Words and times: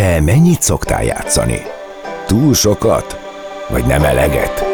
Te 0.00 0.20
mennyit 0.20 0.62
szoktál 0.62 1.04
játszani? 1.04 1.62
Túl 2.26 2.54
sokat? 2.54 3.18
Vagy 3.68 3.84
nem 3.84 4.04
eleget? 4.04 4.64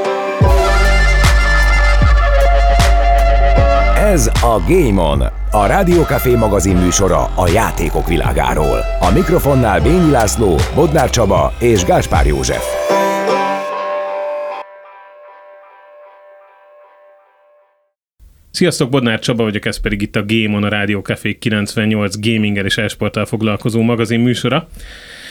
Ez 3.97 4.27
a 4.27 4.63
Game 4.69 5.03
On, 5.03 5.23
a 5.51 5.67
Rádiókafé 5.67 6.35
magazin 6.35 6.77
műsora 6.77 7.31
a 7.35 7.49
játékok 7.49 8.07
világáról. 8.09 8.79
A 9.01 9.11
mikrofonnál 9.11 9.81
Bényi 9.81 10.11
László, 10.11 10.57
Bodnár 10.75 11.11
Csaba 11.11 11.53
és 11.59 11.85
Gáspár 11.85 12.27
József. 12.27 12.96
Sziasztok, 18.57 18.91
Bodnár 18.91 19.19
Csaba 19.19 19.43
vagyok, 19.43 19.65
ez 19.65 19.81
pedig 19.81 20.03
itt 20.03 20.17
a 20.17 20.25
Game 20.27 20.57
On, 20.57 20.65
a 20.65 20.69
Rádió 20.69 21.01
Café 21.01 21.39
98 21.39 22.21
gaminggel 22.21 22.65
és 22.65 22.79
esporttal 22.79 23.25
foglalkozó 23.25 23.83
magazin 23.83 24.21
műsora. 24.21 24.69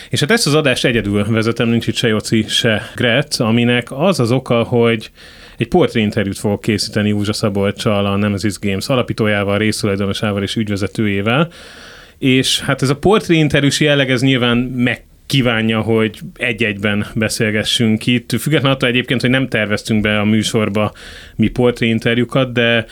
És 0.09 0.19
hát 0.19 0.31
ezt 0.31 0.47
az 0.47 0.53
adást 0.53 0.85
egyedül 0.85 1.25
vezetem, 1.29 1.69
nincs 1.69 1.87
itt 1.87 1.95
se 1.95 2.07
Joci, 2.07 2.45
se 2.47 2.91
Gret, 2.95 3.35
aminek 3.37 3.91
az 3.91 4.19
az 4.19 4.31
oka, 4.31 4.63
hogy 4.63 5.11
egy 5.57 5.67
portréinterjút 5.67 6.37
fogok 6.37 6.61
készíteni 6.61 7.09
Józsa 7.09 7.33
Szabolcsal, 7.33 8.05
a 8.05 8.15
Nemesis 8.15 8.59
Games 8.59 8.87
alapítójával, 8.87 9.57
résztulajdonosával 9.57 10.43
és 10.43 10.55
ügyvezetőjével. 10.55 11.51
És 12.17 12.59
hát 12.59 12.81
ez 12.81 12.89
a 12.89 12.95
portréinterjús 12.95 13.79
jelleg, 13.79 14.11
ez 14.11 14.21
nyilván 14.21 14.57
meg 14.57 15.03
kívánja, 15.27 15.81
hogy 15.81 16.19
egy-egyben 16.35 17.05
beszélgessünk 17.15 18.07
itt. 18.07 18.31
Függetlenül 18.39 18.75
attól 18.75 18.89
egyébként, 18.89 19.21
hogy 19.21 19.29
nem 19.29 19.47
terveztünk 19.47 20.01
be 20.01 20.19
a 20.19 20.25
műsorba 20.25 20.91
mi 21.35 21.47
portréinterjúkat, 21.47 22.53
de 22.53 22.85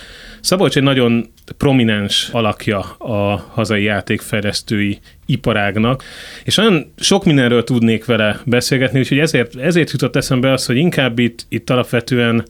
Szabolcs 0.44 0.78
egy 0.78 0.84
nagyon 0.84 1.32
prominens 1.58 2.30
alakja 2.32 2.80
a 2.98 3.48
hazai 3.52 3.84
játékfejlesztői 3.84 5.00
iparágnak, 5.26 6.04
és 6.44 6.56
nagyon 6.56 6.94
sok 6.98 7.26
mindenről 7.26 7.64
tudnék 7.64 8.06
vele 8.06 8.40
beszélgetni, 8.46 9.00
úgyhogy 9.00 9.20
ezért, 9.20 9.56
ezért 9.56 9.92
jutott 9.92 10.16
eszembe 10.16 10.52
az, 10.52 10.66
hogy 10.66 10.78
inkább 10.78 11.20
itt, 11.20 11.46
itt 11.50 11.70
alapvetően 11.70 12.46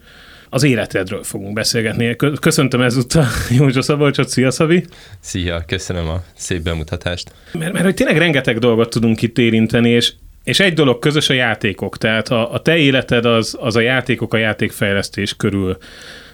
az 0.54 0.64
életedről 0.64 1.24
fogunk 1.24 1.54
beszélgetni. 1.54 2.16
Köszöntöm 2.40 2.82
ezúttal 2.82 3.26
Józsa 3.58 3.82
Szabolcsot, 3.82 4.30
szia 4.30 4.52
Szabi! 4.52 4.86
Szia, 5.20 5.64
köszönöm 5.68 6.08
a 6.08 6.24
szép 6.36 6.62
bemutatást. 6.62 7.32
Mert, 7.52 7.74
mert 7.74 7.86
hogy 7.86 7.94
tényleg 7.94 8.18
rengeteg 8.18 8.58
dolgot 8.58 8.90
tudunk 8.90 9.22
itt 9.22 9.38
érinteni, 9.38 9.90
és 9.90 10.14
és 10.44 10.60
egy 10.60 10.74
dolog 10.74 11.00
közös 11.00 11.30
a 11.30 11.34
játékok, 11.34 11.98
tehát 11.98 12.30
a, 12.30 12.54
a 12.54 12.62
te 12.62 12.78
életed 12.78 13.26
az, 13.26 13.58
az 13.60 13.76
a 13.76 13.80
játékok, 13.80 14.34
a 14.34 14.38
játékfejlesztés 14.38 15.36
körül 15.36 15.78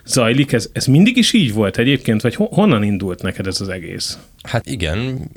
zajlik. 0.09 0.51
Ez, 0.51 0.69
ez 0.71 0.85
mindig 0.85 1.17
is 1.17 1.33
így 1.33 1.53
volt 1.53 1.77
egyébként, 1.77 2.21
vagy 2.21 2.35
honnan 2.35 2.83
indult 2.83 3.21
neked 3.21 3.47
ez 3.47 3.61
az 3.61 3.69
egész? 3.69 4.17
Hát 4.43 4.65
igen, 4.65 5.29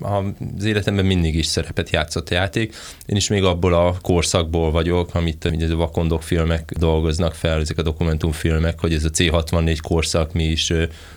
az 0.56 0.64
életemben 0.64 1.04
mindig 1.04 1.34
is 1.34 1.46
szerepet 1.46 1.90
játszott 1.90 2.28
a 2.28 2.34
játék. 2.34 2.74
Én 3.06 3.16
is 3.16 3.28
még 3.28 3.44
abból 3.44 3.74
a 3.74 3.96
korszakból 4.02 4.70
vagyok, 4.70 5.14
amit 5.14 5.44
a 5.44 5.76
vakondok 5.76 6.22
filmek 6.22 6.72
dolgoznak 6.78 7.34
fel, 7.34 7.60
ezek 7.60 7.78
a 7.78 7.82
dokumentumfilmek, 7.82 8.80
hogy 8.80 8.92
ez 8.92 9.04
a 9.04 9.10
C64 9.10 9.78
korszak, 9.82 10.32
mi 10.32 10.44
is 10.44 10.72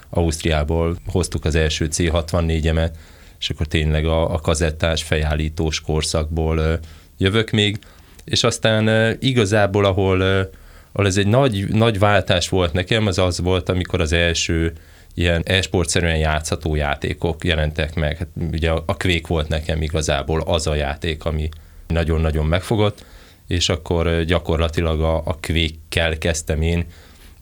Ausztriából 0.09 0.97
hoztuk 1.07 1.45
az 1.45 1.55
első 1.55 1.87
C64-emet, 1.91 2.91
és 3.39 3.49
akkor 3.49 3.65
tényleg 3.65 4.05
a, 4.05 4.33
a 4.33 4.39
kazettás, 4.39 5.03
fejállítós 5.03 5.81
korszakból 5.81 6.79
jövök 7.17 7.51
még, 7.51 7.79
és 8.23 8.43
aztán 8.43 9.15
igazából, 9.19 9.85
ahol 9.85 10.49
ahol 10.95 11.07
ez 11.07 11.17
egy 11.17 11.27
nagy, 11.27 11.67
nagy 11.67 11.99
váltás 11.99 12.49
volt 12.49 12.73
nekem, 12.73 13.07
az 13.07 13.17
az 13.17 13.39
volt, 13.39 13.69
amikor 13.69 14.01
az 14.01 14.11
első 14.11 14.73
ilyen 15.13 15.43
e-sportszerűen 15.45 16.17
játszható 16.17 16.75
játékok 16.75 17.43
jelentek 17.43 17.95
meg. 17.95 18.17
Hát 18.17 18.27
ugye 18.51 18.69
a 18.69 18.97
Quake 18.97 19.27
volt 19.27 19.47
nekem 19.47 19.81
igazából 19.81 20.41
az 20.41 20.67
a 20.67 20.75
játék, 20.75 21.25
ami 21.25 21.49
nagyon-nagyon 21.87 22.45
megfogott, 22.45 23.05
és 23.47 23.69
akkor 23.69 24.23
gyakorlatilag 24.23 25.01
a, 25.01 25.15
a 25.15 25.37
Quake-kel 25.41 26.17
kezdtem 26.17 26.61
én, 26.61 26.85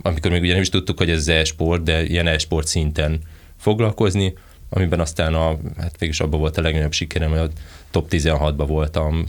amikor 0.02 0.32
még 0.32 0.42
ugye 0.42 0.52
nem 0.52 0.62
is 0.62 0.70
tudtuk, 0.70 0.98
hogy 0.98 1.10
ez 1.10 1.18
az 1.18 1.28
e-sport, 1.28 1.84
de 1.84 2.04
ilyen 2.04 2.28
e-sport 2.28 2.68
szinten 2.68 3.20
foglalkozni, 3.58 4.34
amiben 4.70 5.00
aztán 5.00 5.34
a, 5.34 5.58
hát 5.78 5.96
végül 6.00 6.26
abban 6.26 6.40
volt 6.40 6.58
a 6.58 6.62
legnagyobb 6.62 6.94
sikerem, 6.94 7.30
hogy 7.30 7.40
a 7.40 7.50
top 7.92 8.08
16-ban 8.10 8.66
voltam 8.68 9.26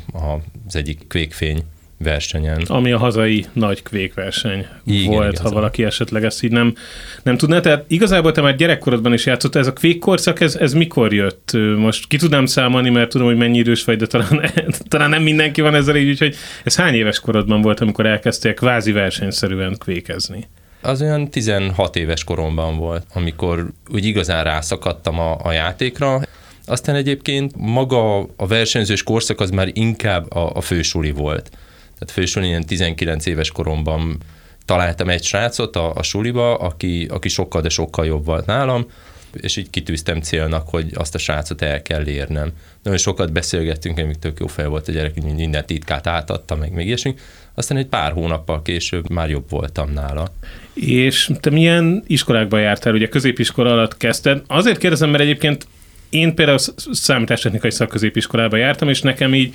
az 0.66 0.77
egyik 0.77 1.06
Quake 1.09 1.34
versenyen. 2.04 2.62
Ami 2.66 2.92
a 2.92 2.98
hazai 2.98 3.47
nagy 3.53 3.82
kvékverseny 3.82 4.66
igen, 4.87 5.10
volt, 5.10 5.32
igazán. 5.32 5.47
ha 5.47 5.54
valaki 5.54 5.84
esetleg 5.84 6.25
ezt 6.25 6.42
így 6.42 6.50
nem, 6.50 6.75
nem 7.22 7.37
tudná. 7.37 7.60
Tehát 7.60 7.84
igazából 7.88 8.32
te 8.32 8.41
már 8.41 8.56
gyerekkorodban 8.56 9.12
is 9.12 9.26
játszottál, 9.26 9.62
ez 9.62 9.69
a 9.69 9.72
kvékkorszak, 9.72 10.41
ez, 10.41 10.54
ez 10.56 10.72
mikor 10.72 11.12
jött? 11.12 11.50
Most 11.76 12.06
ki 12.06 12.16
tudnám 12.16 12.47
számolni, 12.47 12.91
mert 12.91 13.10
tudom, 13.10 13.26
hogy 13.26 13.37
mennyi 13.37 13.59
idős 13.59 13.84
vagy, 13.84 13.97
de 13.97 14.06
talán, 14.06 14.50
talán 14.88 15.10
nem 15.10 15.22
mindenki 15.22 15.60
van 15.60 15.75
ezzel 15.75 15.97
így, 15.97 16.09
úgyhogy 16.09 16.37
ez 16.65 16.76
hány 16.76 16.94
éves 16.94 17.20
korodban 17.20 17.60
volt, 17.60 17.81
amikor 17.81 18.06
elkezdtél 18.06 18.54
kvázi 18.54 18.92
versenyszerűen 18.92 19.76
kvékezni? 19.78 20.48
Az 20.84 21.03
olyan 21.03 21.31
16 21.31 21.97
éves 21.97 22.25
koromban 22.25 22.76
volt, 22.76 23.06
amikor 23.15 23.72
úgy 23.91 24.04
igazán 24.04 24.44
rászakadtam 24.44 25.19
a, 25.19 25.36
a 25.42 25.53
játékra. 25.53 26.21
Aztán 26.66 26.94
egyébként 26.94 27.53
maga 27.56 28.19
a 28.21 28.47
versenyzős 28.48 29.03
korszak 29.03 29.41
az 29.41 29.50
már 29.50 29.69
inkább 29.72 30.34
a, 30.34 30.50
a 30.54 30.60
fősuli 30.60 31.10
volt 31.10 31.50
tehát 31.99 32.15
fősorban 32.15 32.50
ilyen 32.50 32.66
19 32.66 33.27
éves 33.27 33.50
koromban 33.50 34.19
találtam 34.65 35.09
egy 35.09 35.25
srácot 35.25 35.77
a, 35.77 35.94
a 35.94 36.03
suliba, 36.03 36.55
aki, 36.55 37.06
aki 37.10 37.28
sokkal, 37.28 37.60
de 37.60 37.69
sokkal 37.69 38.06
jobb 38.06 38.25
volt 38.25 38.47
nálam, 38.47 38.87
és 39.41 39.56
így 39.56 39.71
kitűztem 39.71 40.21
célnak, 40.21 40.69
hogy 40.69 40.91
azt 40.94 41.15
a 41.15 41.19
srácot 41.19 41.62
el 41.62 41.83
kell 41.83 42.06
érnem. 42.06 42.53
Nagyon 42.83 42.99
sokat 42.99 43.33
beszélgettünk, 43.33 43.97
még 43.97 44.19
tök 44.19 44.38
jó 44.41 44.47
fel 44.47 44.69
volt 44.69 44.88
a 44.88 44.93
gyerek, 44.93 45.12
hogy 45.15 45.34
minden 45.34 45.66
titkát 45.66 46.06
átadta, 46.06 46.54
meg 46.54 46.72
még 46.72 46.87
ilyesmi. 46.87 47.15
Aztán 47.54 47.77
egy 47.77 47.87
pár 47.87 48.12
hónappal 48.12 48.62
később 48.62 49.10
már 49.10 49.31
jobb 49.31 49.50
voltam 49.50 49.93
nála. 49.93 50.33
És 50.75 51.31
te 51.41 51.50
milyen 51.50 52.04
iskolákban 52.06 52.60
jártál? 52.60 52.94
Ugye 52.94 53.09
középiskola 53.09 53.72
alatt 53.72 53.97
kezdted. 53.97 54.43
Azért 54.47 54.78
kérdezem, 54.78 55.10
mert 55.10 55.22
egyébként 55.22 55.66
én 56.09 56.34
például 56.34 56.59
számítástechnikai 56.91 57.71
szakközépiskolában 57.71 58.59
jártam, 58.59 58.88
és 58.88 59.00
nekem 59.00 59.34
így 59.34 59.54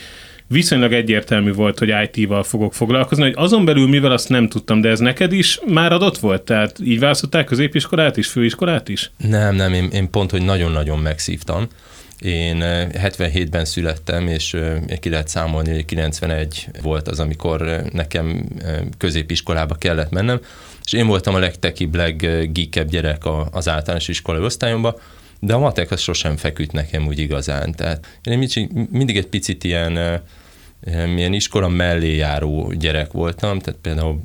viszonylag 0.49 0.93
egyértelmű 0.93 1.53
volt, 1.53 1.79
hogy 1.79 1.93
IT-val 2.03 2.43
fogok 2.43 2.73
foglalkozni, 2.73 3.23
hogy 3.23 3.33
azon 3.35 3.65
belül 3.65 3.87
mivel 3.87 4.11
azt 4.11 4.29
nem 4.29 4.47
tudtam, 4.47 4.81
de 4.81 4.89
ez 4.89 4.99
neked 4.99 5.33
is 5.33 5.59
már 5.67 5.91
adott 5.91 6.17
volt? 6.17 6.41
Tehát 6.41 6.79
így 6.83 6.99
választották 6.99 7.45
középiskolát 7.45 8.17
is, 8.17 8.27
főiskolát 8.27 8.89
is? 8.89 9.11
Nem, 9.17 9.55
nem, 9.55 9.73
én, 9.73 9.89
én 9.91 10.09
pont, 10.09 10.31
hogy 10.31 10.45
nagyon-nagyon 10.45 10.99
megszívtam. 10.99 11.67
Én 12.19 12.57
77-ben 12.61 13.65
születtem, 13.65 14.27
és 14.27 14.57
ki 14.99 15.09
lehet 15.09 15.27
számolni, 15.27 15.73
hogy 15.73 15.85
91 15.85 16.67
volt 16.81 17.07
az, 17.07 17.19
amikor 17.19 17.81
nekem 17.93 18.45
középiskolába 18.97 19.75
kellett 19.75 20.11
mennem, 20.11 20.39
és 20.85 20.93
én 20.93 21.07
voltam 21.07 21.35
a 21.35 21.39
legtekibb, 21.39 21.95
leggeekebb 21.95 22.89
gyerek 22.89 23.21
az 23.51 23.67
általános 23.67 24.07
iskolai 24.07 24.43
osztályomban, 24.43 24.95
de 25.39 25.53
a 25.53 25.59
matek 25.59 25.91
az 25.91 26.01
sosem 26.01 26.37
feküdt 26.37 26.71
nekem 26.71 27.07
úgy 27.07 27.19
igazán. 27.19 27.71
Tehát 27.71 28.19
én 28.23 28.49
mindig 28.91 29.17
egy 29.17 29.27
picit 29.27 29.63
ilyen 29.63 30.21
milyen 31.13 31.33
iskola 31.33 31.67
mellé 31.67 32.15
járó 32.15 32.71
gyerek 32.71 33.11
voltam, 33.11 33.59
tehát 33.59 33.79
például 33.81 34.21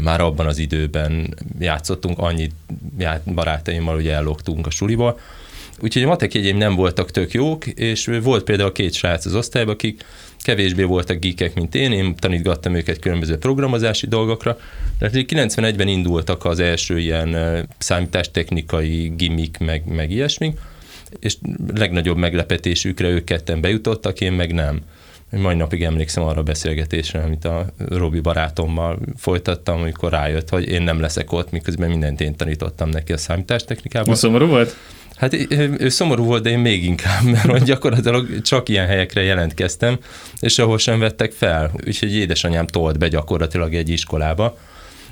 már 0.00 0.20
abban 0.20 0.46
az 0.46 0.58
időben 0.58 1.34
játszottunk, 1.58 2.18
annyit 2.18 2.52
barátaimmal 3.34 3.96
ugye 3.96 4.12
ellogtunk 4.12 4.66
a 4.66 4.70
suliba, 4.70 5.18
úgyhogy 5.80 6.02
a 6.02 6.06
matek 6.06 6.34
jegyeim 6.34 6.56
nem 6.56 6.74
voltak 6.74 7.10
tök 7.10 7.32
jók, 7.32 7.66
és 7.66 8.10
volt 8.22 8.44
például 8.44 8.72
két 8.72 8.92
srác 8.92 9.24
az 9.24 9.34
osztályban, 9.34 9.74
akik 9.74 10.04
kevésbé 10.42 10.82
voltak 10.82 11.18
geekek, 11.18 11.54
mint 11.54 11.74
én, 11.74 11.92
én 11.92 12.14
tanítgattam 12.14 12.74
őket 12.74 12.98
különböző 12.98 13.38
programozási 13.38 14.06
dolgokra, 14.06 14.58
tehát 14.98 15.14
91-ben 15.16 15.88
indultak 15.88 16.44
az 16.44 16.58
első 16.58 16.98
ilyen 16.98 17.36
számítástechnikai 17.78 19.12
gimmick, 19.16 19.58
meg, 19.58 19.86
meg 19.86 20.10
ilyesmi, 20.10 20.54
és 21.20 21.36
legnagyobb 21.74 22.16
meglepetésükre 22.16 23.08
ők 23.08 23.24
ketten 23.24 23.60
bejutottak, 23.60 24.20
én 24.20 24.32
meg 24.32 24.52
nem. 24.52 24.82
Mai 25.30 25.54
napig 25.54 25.82
emlékszem 25.82 26.22
arra 26.22 26.40
a 26.40 26.42
beszélgetésre, 26.42 27.20
amit 27.20 27.44
a 27.44 27.66
Robi 27.88 28.20
barátommal 28.20 28.98
folytattam, 29.16 29.80
amikor 29.80 30.10
rájött, 30.10 30.48
hogy 30.48 30.68
én 30.68 30.82
nem 30.82 31.00
leszek 31.00 31.32
ott, 31.32 31.50
miközben 31.50 31.88
mindent 31.90 32.20
én 32.20 32.36
tanítottam 32.36 32.88
neki 32.88 33.12
a 33.12 33.16
számítástechnikában. 33.16 34.14
Szomorú 34.14 34.46
volt? 34.46 34.76
Hát 35.16 35.34
ő 35.78 35.88
szomorú 35.88 36.24
volt, 36.24 36.42
de 36.42 36.50
én 36.50 36.58
még 36.58 36.84
inkább, 36.84 37.22
mert 37.32 37.64
gyakorlatilag 37.64 38.40
csak 38.42 38.68
ilyen 38.68 38.86
helyekre 38.86 39.22
jelentkeztem, 39.22 39.98
és 40.40 40.58
ahol 40.58 40.78
sem 40.78 40.98
vettek 40.98 41.32
fel. 41.32 41.70
Úgyhogy 41.86 42.14
édesanyám 42.14 42.66
tolt 42.66 42.98
be 42.98 43.08
gyakorlatilag 43.08 43.74
egy 43.74 43.88
iskolába, 43.88 44.58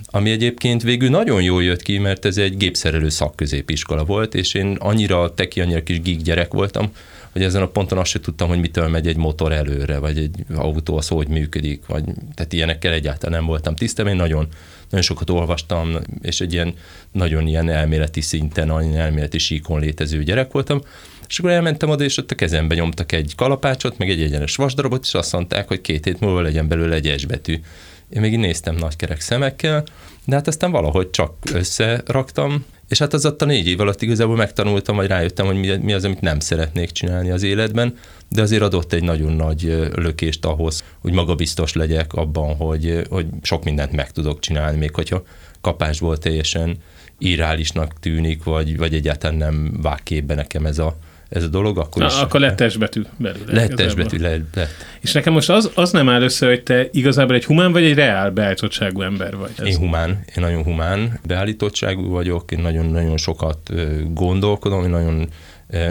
ami 0.07 0.31
egyébként 0.31 0.83
végül 0.83 1.09
nagyon 1.09 1.43
jól 1.43 1.63
jött 1.63 1.83
ki, 1.83 1.99
mert 1.99 2.25
ez 2.25 2.37
egy 2.37 2.57
gépszerelő 2.57 3.09
szakközépiskola 3.09 4.05
volt, 4.05 4.35
és 4.35 4.55
én 4.55 4.77
annyira 4.79 5.35
teki, 5.35 5.61
annyira 5.61 5.83
kis 5.83 6.01
geek 6.01 6.21
gyerek 6.21 6.53
voltam, 6.53 6.91
hogy 7.37 7.45
ezen 7.45 7.63
a 7.63 7.69
ponton 7.69 7.99
azt 7.99 8.11
sem 8.11 8.23
tudtam, 8.23 8.49
hogy 8.49 8.61
mitől 8.61 8.89
megy 8.89 9.07
egy 9.07 9.17
motor 9.17 9.53
előre, 9.53 9.99
vagy 9.99 10.19
egy 10.19 10.45
autó 10.55 10.97
az 10.97 11.09
hogy 11.09 11.29
működik, 11.29 11.87
vagy 11.87 12.05
tehát 12.35 12.53
ilyenekkel 12.53 12.93
egyáltalán 12.93 13.39
nem 13.39 13.49
voltam 13.49 13.75
tisztában. 13.75 14.13
Én 14.13 14.19
nagyon, 14.19 14.49
nagyon 14.91 15.05
sokat 15.05 15.31
olvastam, 15.31 15.97
és 16.23 16.41
egy 16.41 16.53
ilyen 16.53 16.75
nagyon 17.13 17.47
ilyen 17.47 17.69
elméleti 17.69 18.21
szinten, 18.21 18.67
nagyon 18.67 18.97
elméleti 18.97 19.39
síkon 19.39 19.81
létező 19.81 20.23
gyerek 20.23 20.53
voltam. 20.53 20.81
És 21.29 21.39
akkor 21.39 21.51
elmentem 21.51 21.89
oda, 21.89 22.05
és 22.05 22.17
ott 22.17 22.31
a 22.31 22.35
kezembe 22.35 22.75
nyomtak 22.75 23.13
egy 23.13 23.33
kalapácsot, 23.37 23.99
meg 23.99 24.11
egy 24.11 24.23
egyenes 24.23 24.57
vasdarabot, 24.57 25.05
és 25.05 25.15
azt 25.15 25.33
mondták, 25.33 25.69
hogy 25.69 25.81
két 25.81 26.05
hét 26.05 26.21
múlva 26.21 26.41
legyen 26.41 26.69
belőle 26.69 26.95
egy 26.95 27.09
esbetű. 27.09 27.61
Én 28.09 28.21
még 28.21 28.33
így 28.33 28.39
néztem 28.39 28.75
nagy 28.75 28.97
kerek 28.97 29.21
szemekkel, 29.21 29.85
de 30.25 30.35
hát 30.35 30.47
aztán 30.47 30.71
valahogy 30.71 31.11
csak 31.11 31.33
összeraktam, 31.53 32.65
és 32.89 32.99
hát 32.99 33.13
az 33.13 33.27
ott 33.27 33.43
a 33.43 33.45
négy 33.45 33.67
év 33.67 33.81
alatt 33.81 34.03
igazából 34.03 34.37
megtanultam, 34.37 34.97
vagy 34.97 35.07
rájöttem, 35.07 35.47
hogy 35.47 35.81
mi, 35.83 35.93
az, 35.93 36.05
amit 36.05 36.21
nem 36.21 36.41
szeretnék 36.41 36.91
csinálni 36.91 37.31
az 37.31 37.43
életben, 37.43 37.97
de 38.29 38.43
azért 38.43 38.63
adott 38.63 38.93
egy 38.93 39.03
nagyon 39.03 39.33
nagy 39.33 39.91
lökést 39.95 40.45
ahhoz, 40.45 40.85
hogy 40.99 41.13
magabiztos 41.13 41.73
legyek 41.73 42.13
abban, 42.13 42.55
hogy, 42.55 43.03
hogy 43.09 43.27
sok 43.43 43.65
mindent 43.65 43.93
meg 43.93 44.11
tudok 44.11 44.41
csinálni, 44.41 44.79
még 44.79 44.95
hogyha 44.95 45.23
kapásból 45.61 46.19
teljesen 46.19 46.77
irálisnak 47.19 48.01
tűnik, 48.01 48.45
vagy, 48.45 48.77
vagy 48.77 48.95
egyáltalán 48.95 49.37
nem 49.37 49.79
vág 49.83 50.03
képbe 50.03 50.35
nekem 50.35 50.67
ez 50.67 50.79
a, 50.79 50.97
ez 51.29 51.43
a 51.43 51.49
dolog, 51.49 51.79
akkor 51.79 52.03
Na, 52.03 52.09
is... 52.09 52.15
akkor 52.15 52.41
lett 52.41 52.57
testbetű 52.57 53.03
belőle. 53.17 53.53
Lett 53.53 53.75
testbetű, 53.75 54.19
lett, 54.19 54.55
lett. 54.55 54.71
És 55.01 55.13
nekem 55.13 55.33
most 55.33 55.51
az, 55.51 55.71
az 55.75 55.91
nem 55.91 56.09
áll 56.09 56.23
össze, 56.23 56.47
hogy 56.47 56.63
te 56.63 56.89
igazából 56.93 57.35
egy 57.35 57.45
humán 57.45 57.73
vagy 57.73 57.85
egy 57.85 57.95
reál 57.95 58.31
beállítottságú 58.31 59.03
ember 59.03 59.37
vagy. 59.37 59.51
Ez 59.57 59.67
Én 59.67 59.77
humán, 59.77 60.11
én 60.11 60.45
nagyon 60.45 60.63
humán 60.63 61.21
beállítottságú 61.27 62.09
vagyok, 62.09 62.51
én 62.51 62.59
nagyon-nagyon 62.59 63.17
sokat 63.17 63.71
gondolkodom, 64.13 64.83
én 64.83 64.91
nagyon, 64.91 65.29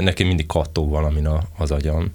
nekem 0.03 0.27
mindig 0.27 0.45
kattog 0.45 0.89
valamin 0.89 1.29
az 1.57 1.71
agyam. 1.71 2.13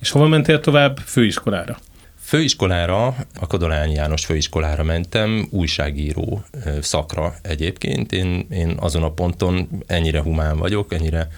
És 0.00 0.10
hova 0.10 0.26
mentél 0.26 0.60
tovább? 0.60 0.98
Főiskolára. 1.04 1.78
Főiskolára, 2.20 3.06
a 3.40 3.46
Kodolányi 3.46 3.94
János 3.94 4.24
főiskolára 4.24 4.82
mentem, 4.82 5.48
újságíró 5.50 6.44
szakra 6.80 7.34
egyébként. 7.42 8.12
Én, 8.12 8.46
én 8.50 8.76
azon 8.80 9.02
a 9.02 9.10
ponton 9.10 9.68
ennyire 9.86 10.20
humán 10.22 10.58
vagyok, 10.58 10.92
ennyire 10.92 11.28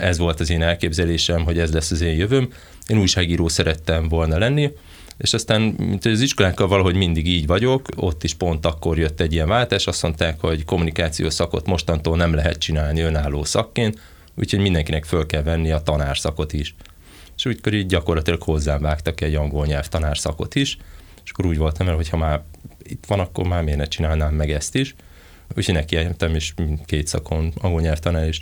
ez 0.00 0.18
volt 0.18 0.40
az 0.40 0.50
én 0.50 0.62
elképzelésem, 0.62 1.44
hogy 1.44 1.58
ez 1.58 1.72
lesz 1.72 1.90
az 1.90 2.00
én 2.00 2.16
jövőm. 2.16 2.48
Én 2.86 2.98
újságíró 2.98 3.48
szerettem 3.48 4.08
volna 4.08 4.38
lenni, 4.38 4.70
és 5.18 5.34
aztán, 5.34 5.62
mint 5.62 6.04
az 6.04 6.20
iskolákkal 6.20 6.68
valahogy 6.68 6.94
mindig 6.94 7.26
így 7.26 7.46
vagyok, 7.46 7.88
ott 7.96 8.24
is 8.24 8.34
pont 8.34 8.66
akkor 8.66 8.98
jött 8.98 9.20
egy 9.20 9.32
ilyen 9.32 9.48
váltás, 9.48 9.86
azt 9.86 10.02
mondták, 10.02 10.40
hogy 10.40 10.64
kommunikációs 10.64 11.32
szakot 11.32 11.66
mostantól 11.66 12.16
nem 12.16 12.34
lehet 12.34 12.58
csinálni 12.58 13.00
önálló 13.00 13.44
szakként, 13.44 14.00
úgyhogy 14.34 14.60
mindenkinek 14.60 15.04
föl 15.04 15.26
kell 15.26 15.42
venni 15.42 15.70
a 15.70 15.82
tanárszakot 15.82 16.52
is. 16.52 16.74
És 17.36 17.46
úgykor 17.46 17.74
így 17.74 17.86
gyakorlatilag 17.86 18.42
hozzám 18.42 18.80
vágtak 18.80 19.20
egy 19.20 19.34
angol 19.34 19.66
nyelv 19.66 19.88
tanárszakot 19.88 20.54
is, 20.54 20.76
és 21.24 21.30
akkor 21.30 21.46
úgy 21.46 21.58
voltam 21.58 21.88
el, 21.88 21.94
hogy 21.94 22.08
ha 22.08 22.16
már 22.16 22.42
itt 22.82 23.04
van, 23.06 23.20
akkor 23.20 23.46
már 23.46 23.62
miért 23.62 23.78
ne 23.78 23.84
csinálnám 23.84 24.34
meg 24.34 24.50
ezt 24.50 24.74
is. 24.74 24.94
Úgyhogy 25.56 25.74
nekijöttem, 25.74 26.34
és 26.34 26.54
két 26.84 27.06
szakon, 27.06 27.52
angol 27.56 27.80
nyelvtanár 27.80 28.26
és 28.26 28.40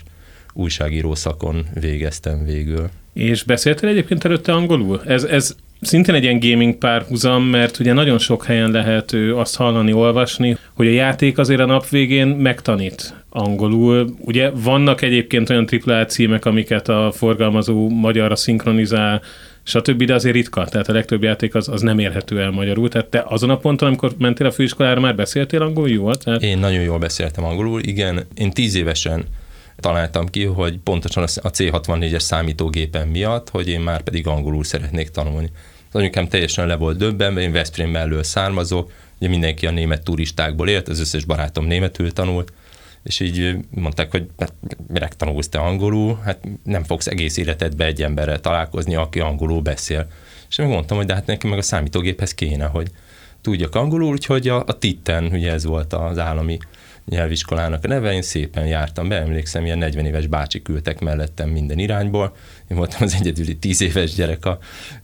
újságíró 0.55 1.15
szakon 1.15 1.67
végeztem 1.81 2.45
végül. 2.45 2.89
És 3.13 3.43
beszéltél 3.43 3.89
egyébként 3.89 4.25
előtte 4.25 4.53
angolul? 4.53 5.03
Ez, 5.07 5.25
ez 5.25 5.57
szintén 5.81 6.15
egy 6.15 6.23
ilyen 6.23 6.39
gaming 6.39 6.75
párhuzam, 6.75 7.43
mert 7.43 7.79
ugye 7.79 7.93
nagyon 7.93 8.19
sok 8.19 8.45
helyen 8.45 8.71
lehet 8.71 9.13
azt 9.35 9.57
hallani, 9.57 9.93
olvasni, 9.93 10.57
hogy 10.73 10.87
a 10.87 10.91
játék 10.91 11.39
azért 11.39 11.61
a 11.61 11.67
nap 11.67 11.89
végén 11.89 12.27
megtanít 12.27 13.15
angolul. 13.29 14.15
Ugye 14.19 14.51
vannak 14.51 15.03
egyébként 15.03 15.51
olyan 15.51 15.69
AAA 15.85 16.05
címek, 16.05 16.45
amiket 16.45 16.89
a 16.89 17.13
forgalmazó 17.15 17.89
magyarra 17.89 18.37
szinkronizál, 18.37 19.23
stb., 19.63 20.05
de 20.05 20.15
azért 20.15 20.35
ritka, 20.35 20.65
tehát 20.65 20.89
a 20.89 20.93
legtöbb 20.93 21.23
játék 21.23 21.55
az, 21.55 21.69
az 21.69 21.81
nem 21.81 21.99
érhető 21.99 22.41
el 22.41 22.51
magyarul. 22.51 22.89
Tehát 22.89 23.07
te 23.07 23.25
azon 23.27 23.51
a 23.51 23.57
ponton, 23.57 23.89
amikor 23.89 24.13
mentél 24.19 24.47
a 24.47 24.51
főiskolára, 24.51 25.01
már 25.01 25.15
beszéltél 25.15 25.63
angolul 25.63 25.91
jól? 25.91 26.15
Tehát... 26.15 26.43
Én 26.43 26.59
nagyon 26.59 26.83
jól 26.83 26.99
beszéltem 26.99 27.45
angolul, 27.45 27.81
igen. 27.81 28.27
Én 28.35 28.51
tíz 28.51 28.75
évesen 28.75 29.25
találtam 29.77 30.27
ki, 30.27 30.45
hogy 30.45 30.79
pontosan 30.79 31.23
a 31.23 31.51
C64-es 31.51 32.21
számítógépen 32.21 33.09
miatt, 33.09 33.51
hogy 33.51 33.69
én 33.69 33.81
már 33.81 34.03
pedig 34.03 34.27
angolul 34.27 34.65
szeretnék 34.65 35.11
tanulni. 35.11 35.51
Az 35.93 36.01
anyukám 36.01 36.29
teljesen 36.29 36.67
le 36.67 36.77
volt 36.77 36.97
döbbenve, 36.97 37.41
én 37.41 37.53
Veszprém 37.53 37.91
mellől 37.91 38.23
származok, 38.23 38.93
ugye 39.19 39.29
mindenki 39.29 39.67
a 39.67 39.71
német 39.71 40.03
turistákból 40.03 40.69
élt, 40.69 40.89
az 40.89 41.01
összes 41.01 41.25
barátom 41.25 41.67
németül 41.67 42.13
tanult, 42.13 42.53
és 43.03 43.21
így 43.21 43.57
mondták, 43.71 44.11
hogy 44.11 44.27
hát, 44.39 44.53
mire 44.89 45.09
tanulsz 45.09 45.49
te 45.49 45.59
angolul, 45.59 46.21
hát 46.25 46.39
nem 46.63 46.85
fogsz 46.85 47.07
egész 47.07 47.37
életedbe 47.37 47.85
egy 47.85 48.03
emberrel 48.03 48.41
találkozni, 48.41 48.95
aki 48.95 49.21
angolul 49.21 49.61
beszél. 49.61 50.07
És 50.49 50.59
én 50.59 50.67
mondtam, 50.67 50.97
hogy 50.97 51.07
de 51.07 51.15
hát 51.15 51.27
nekem 51.27 51.51
meg 51.51 51.59
a 51.59 51.63
számítógéphez 51.63 52.35
kéne, 52.35 52.65
hogy 52.65 52.91
tudjak 53.41 53.75
angolul, 53.75 54.13
úgyhogy 54.13 54.49
a, 54.49 54.65
a 54.67 54.79
Titten, 54.79 55.25
ugye 55.25 55.53
ez 55.53 55.65
volt 55.65 55.93
az 55.93 56.19
állami 56.19 56.59
nyelviskolának 57.05 57.85
a 57.85 57.89
neve, 57.89 58.13
én 58.13 58.23
szépen 58.23 58.67
jártam 58.67 59.09
be, 59.09 59.17
emlékszem, 59.17 59.65
ilyen 59.65 59.79
40 59.79 60.07
éves 60.07 60.27
bácsi 60.27 60.63
küldtek 60.63 61.01
mellettem 61.01 61.49
minden 61.49 61.79
irányból, 61.79 62.37
én 62.71 62.77
voltam 62.77 63.03
az 63.03 63.15
egyedüli 63.21 63.57
10 63.57 63.81
éves 63.81 64.15
gyerek 64.15 64.45
a 64.45 64.59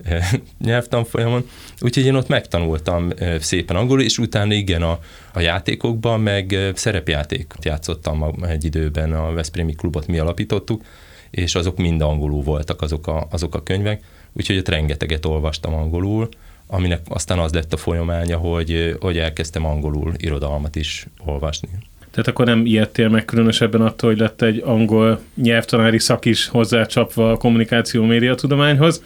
e, 0.04 0.30
nyelvtanfolyamon, 0.58 1.48
úgyhogy 1.80 2.04
én 2.04 2.14
ott 2.14 2.28
megtanultam 2.28 3.10
e, 3.18 3.40
szépen 3.40 3.76
angolul, 3.76 4.02
és 4.02 4.18
utána 4.18 4.52
igen 4.52 4.82
a, 4.82 4.98
a 5.32 5.40
játékokban, 5.40 6.20
meg 6.20 6.52
e, 6.52 6.72
szerepjátékot 6.74 7.64
játszottam 7.64 8.44
egy 8.48 8.64
időben, 8.64 9.12
a 9.12 9.32
Veszprémi 9.32 9.74
klubot 9.74 10.06
mi 10.06 10.18
alapítottuk, 10.18 10.82
és 11.30 11.54
azok 11.54 11.76
mind 11.76 12.00
angolul 12.00 12.42
voltak 12.42 12.82
azok 12.82 13.06
a, 13.06 13.26
azok 13.30 13.54
a 13.54 13.62
könyvek, 13.62 14.02
úgyhogy 14.32 14.56
ott 14.56 14.68
rengeteget 14.68 15.26
olvastam 15.26 15.74
angolul, 15.74 16.28
aminek 16.66 17.00
aztán 17.08 17.38
az 17.38 17.52
lett 17.52 17.72
a 17.72 17.76
folyamánya, 17.76 18.36
hogy, 18.36 18.96
hogy 19.00 19.18
elkezdtem 19.18 19.64
angolul 19.64 20.14
irodalmat 20.16 20.76
is 20.76 21.06
olvasni. 21.18 21.68
Tehát 22.10 22.28
akkor 22.28 22.46
nem 22.46 22.66
ijedtél 22.66 23.08
meg 23.08 23.24
különösebben 23.24 23.80
attól, 23.80 24.10
hogy 24.10 24.18
lett 24.18 24.42
egy 24.42 24.62
angol 24.64 25.20
nyelvtanári 25.34 25.98
szak 25.98 26.24
is 26.24 26.48
hozzácsapva 26.48 27.30
a 27.30 27.36
kommunikáció 27.36 28.04
médiatudományhoz. 28.04 29.02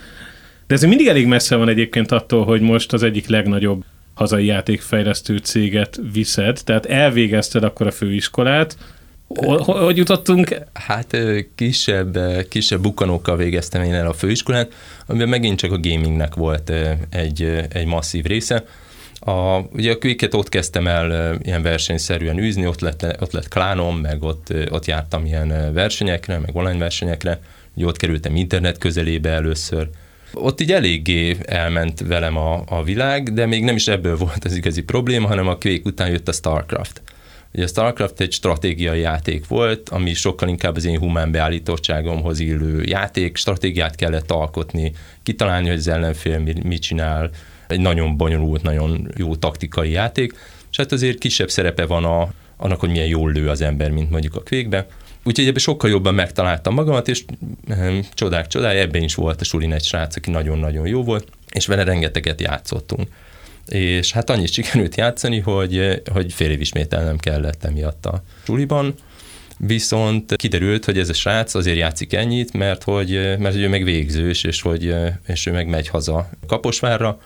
De 0.66 0.74
ez 0.74 0.82
mindig 0.82 1.06
elég 1.06 1.26
messze 1.26 1.56
van 1.56 1.68
egyébként 1.68 2.12
attól, 2.12 2.44
hogy 2.44 2.60
most 2.60 2.92
az 2.92 3.02
egyik 3.02 3.28
legnagyobb 3.28 3.84
hazai 4.14 4.44
játékfejlesztő 4.44 5.36
céget 5.36 6.00
viszed, 6.12 6.60
tehát 6.64 6.86
elvégezted 6.86 7.64
akkor 7.64 7.86
a 7.86 7.90
főiskolát, 7.90 8.76
hogy 9.56 9.96
jutottunk? 9.96 10.54
Hát 10.72 11.16
kisebb, 11.54 12.18
kisebb 12.48 12.80
bukkanókkal 12.80 13.36
végeztem 13.36 13.82
én 13.82 13.94
el 13.94 14.06
a 14.06 14.12
főiskolát, 14.12 14.72
amiben 15.06 15.28
megint 15.28 15.58
csak 15.58 15.72
a 15.72 15.80
gamingnek 15.80 16.34
volt 16.34 16.72
egy, 17.10 17.42
egy 17.72 17.86
masszív 17.86 18.24
része. 18.24 18.64
A, 19.24 19.58
ugye 19.72 19.92
a 19.92 19.98
Quicket 19.98 20.34
ott 20.34 20.48
kezdtem 20.48 20.86
el 20.86 21.38
ilyen 21.42 21.62
versenyszerűen 21.62 22.38
űzni, 22.38 22.66
ott 22.66 22.80
lett, 22.80 23.16
ott 23.20 23.32
lett 23.32 23.48
klánom, 23.48 23.98
meg 23.98 24.22
ott, 24.22 24.52
ott 24.70 24.86
jártam 24.86 25.26
ilyen 25.26 25.72
versenyekre, 25.72 26.38
meg 26.38 26.56
online 26.56 26.78
versenyekre, 26.78 27.40
ugye 27.74 27.86
ott 27.86 27.96
kerültem 27.96 28.36
internet 28.36 28.78
közelébe 28.78 29.30
először. 29.30 29.88
Ott 30.32 30.60
így 30.60 30.72
eléggé 30.72 31.36
elment 31.46 32.00
velem 32.00 32.36
a, 32.36 32.62
a 32.66 32.82
világ, 32.82 33.32
de 33.32 33.46
még 33.46 33.64
nem 33.64 33.76
is 33.76 33.88
ebből 33.88 34.16
volt 34.16 34.44
az 34.44 34.56
igazi 34.56 34.82
probléma, 34.82 35.26
hanem 35.26 35.48
a 35.48 35.56
Quake 35.56 35.82
után 35.84 36.10
jött 36.10 36.28
a 36.28 36.32
StarCraft. 36.32 37.02
Ugye 37.54 37.64
a 37.64 37.66
StarCraft 37.66 38.20
egy 38.20 38.32
stratégiai 38.32 39.00
játék 39.00 39.46
volt, 39.46 39.88
ami 39.88 40.14
sokkal 40.14 40.48
inkább 40.48 40.76
az 40.76 40.84
én 40.84 40.98
humán 40.98 41.30
beállítottságomhoz 41.30 42.40
illő 42.40 42.82
játék, 42.82 43.36
stratégiát 43.36 43.94
kellett 43.94 44.30
alkotni, 44.30 44.92
kitalálni, 45.22 45.68
hogy 45.68 45.76
az 45.76 45.88
ellenfél 45.88 46.38
mit 46.62 46.82
csinál, 46.82 47.30
egy 47.66 47.80
nagyon 47.80 48.16
bonyolult, 48.16 48.62
nagyon 48.62 49.12
jó 49.16 49.36
taktikai 49.36 49.90
játék, 49.90 50.32
és 50.70 50.76
hát 50.76 50.92
azért 50.92 51.18
kisebb 51.18 51.50
szerepe 51.50 51.86
van 51.86 52.04
a, 52.04 52.32
annak, 52.56 52.80
hogy 52.80 52.90
milyen 52.90 53.06
jól 53.06 53.32
lő 53.32 53.48
az 53.48 53.60
ember, 53.60 53.90
mint 53.90 54.10
mondjuk 54.10 54.34
a 54.34 54.40
kvékbe. 54.40 54.86
Úgyhogy 55.24 55.46
ebben 55.46 55.58
sokkal 55.58 55.90
jobban 55.90 56.14
megtaláltam 56.14 56.74
magamat, 56.74 57.08
és 57.08 57.24
ehm, 57.68 57.98
csodák, 58.14 58.46
csodák, 58.46 58.76
ebben 58.76 59.02
is 59.02 59.14
volt 59.14 59.40
a 59.40 59.44
Sulin 59.44 59.72
egy 59.72 59.84
srác, 59.84 60.16
aki 60.16 60.30
nagyon-nagyon 60.30 60.86
jó 60.86 61.04
volt, 61.04 61.28
és 61.52 61.66
vele 61.66 61.84
rengeteget 61.84 62.40
játszottunk. 62.40 63.08
És 63.66 64.12
hát 64.12 64.30
annyit 64.30 64.52
sikerült 64.52 64.96
játszani, 64.96 65.38
hogy, 65.38 66.02
hogy 66.12 66.32
fél 66.32 66.50
év 66.50 66.60
ismételnem 66.60 67.18
kellett 67.18 67.64
emiatt 67.64 68.06
a 68.06 68.22
suliban, 68.44 68.94
viszont 69.58 70.36
kiderült, 70.36 70.84
hogy 70.84 70.98
ez 70.98 71.08
a 71.08 71.12
srác 71.12 71.54
azért 71.54 71.76
játszik 71.76 72.12
ennyit, 72.12 72.52
mert 72.52 72.82
hogy, 72.82 73.10
mert 73.38 73.54
hogy 73.54 73.62
ő 73.62 73.68
meg 73.68 73.84
végzős, 73.84 74.44
és, 74.44 74.60
hogy, 74.60 74.94
és 75.26 75.46
ő 75.46 75.52
meg 75.52 75.68
megy 75.68 75.88
haza 75.88 76.30
Kaposvárra, 76.46 77.20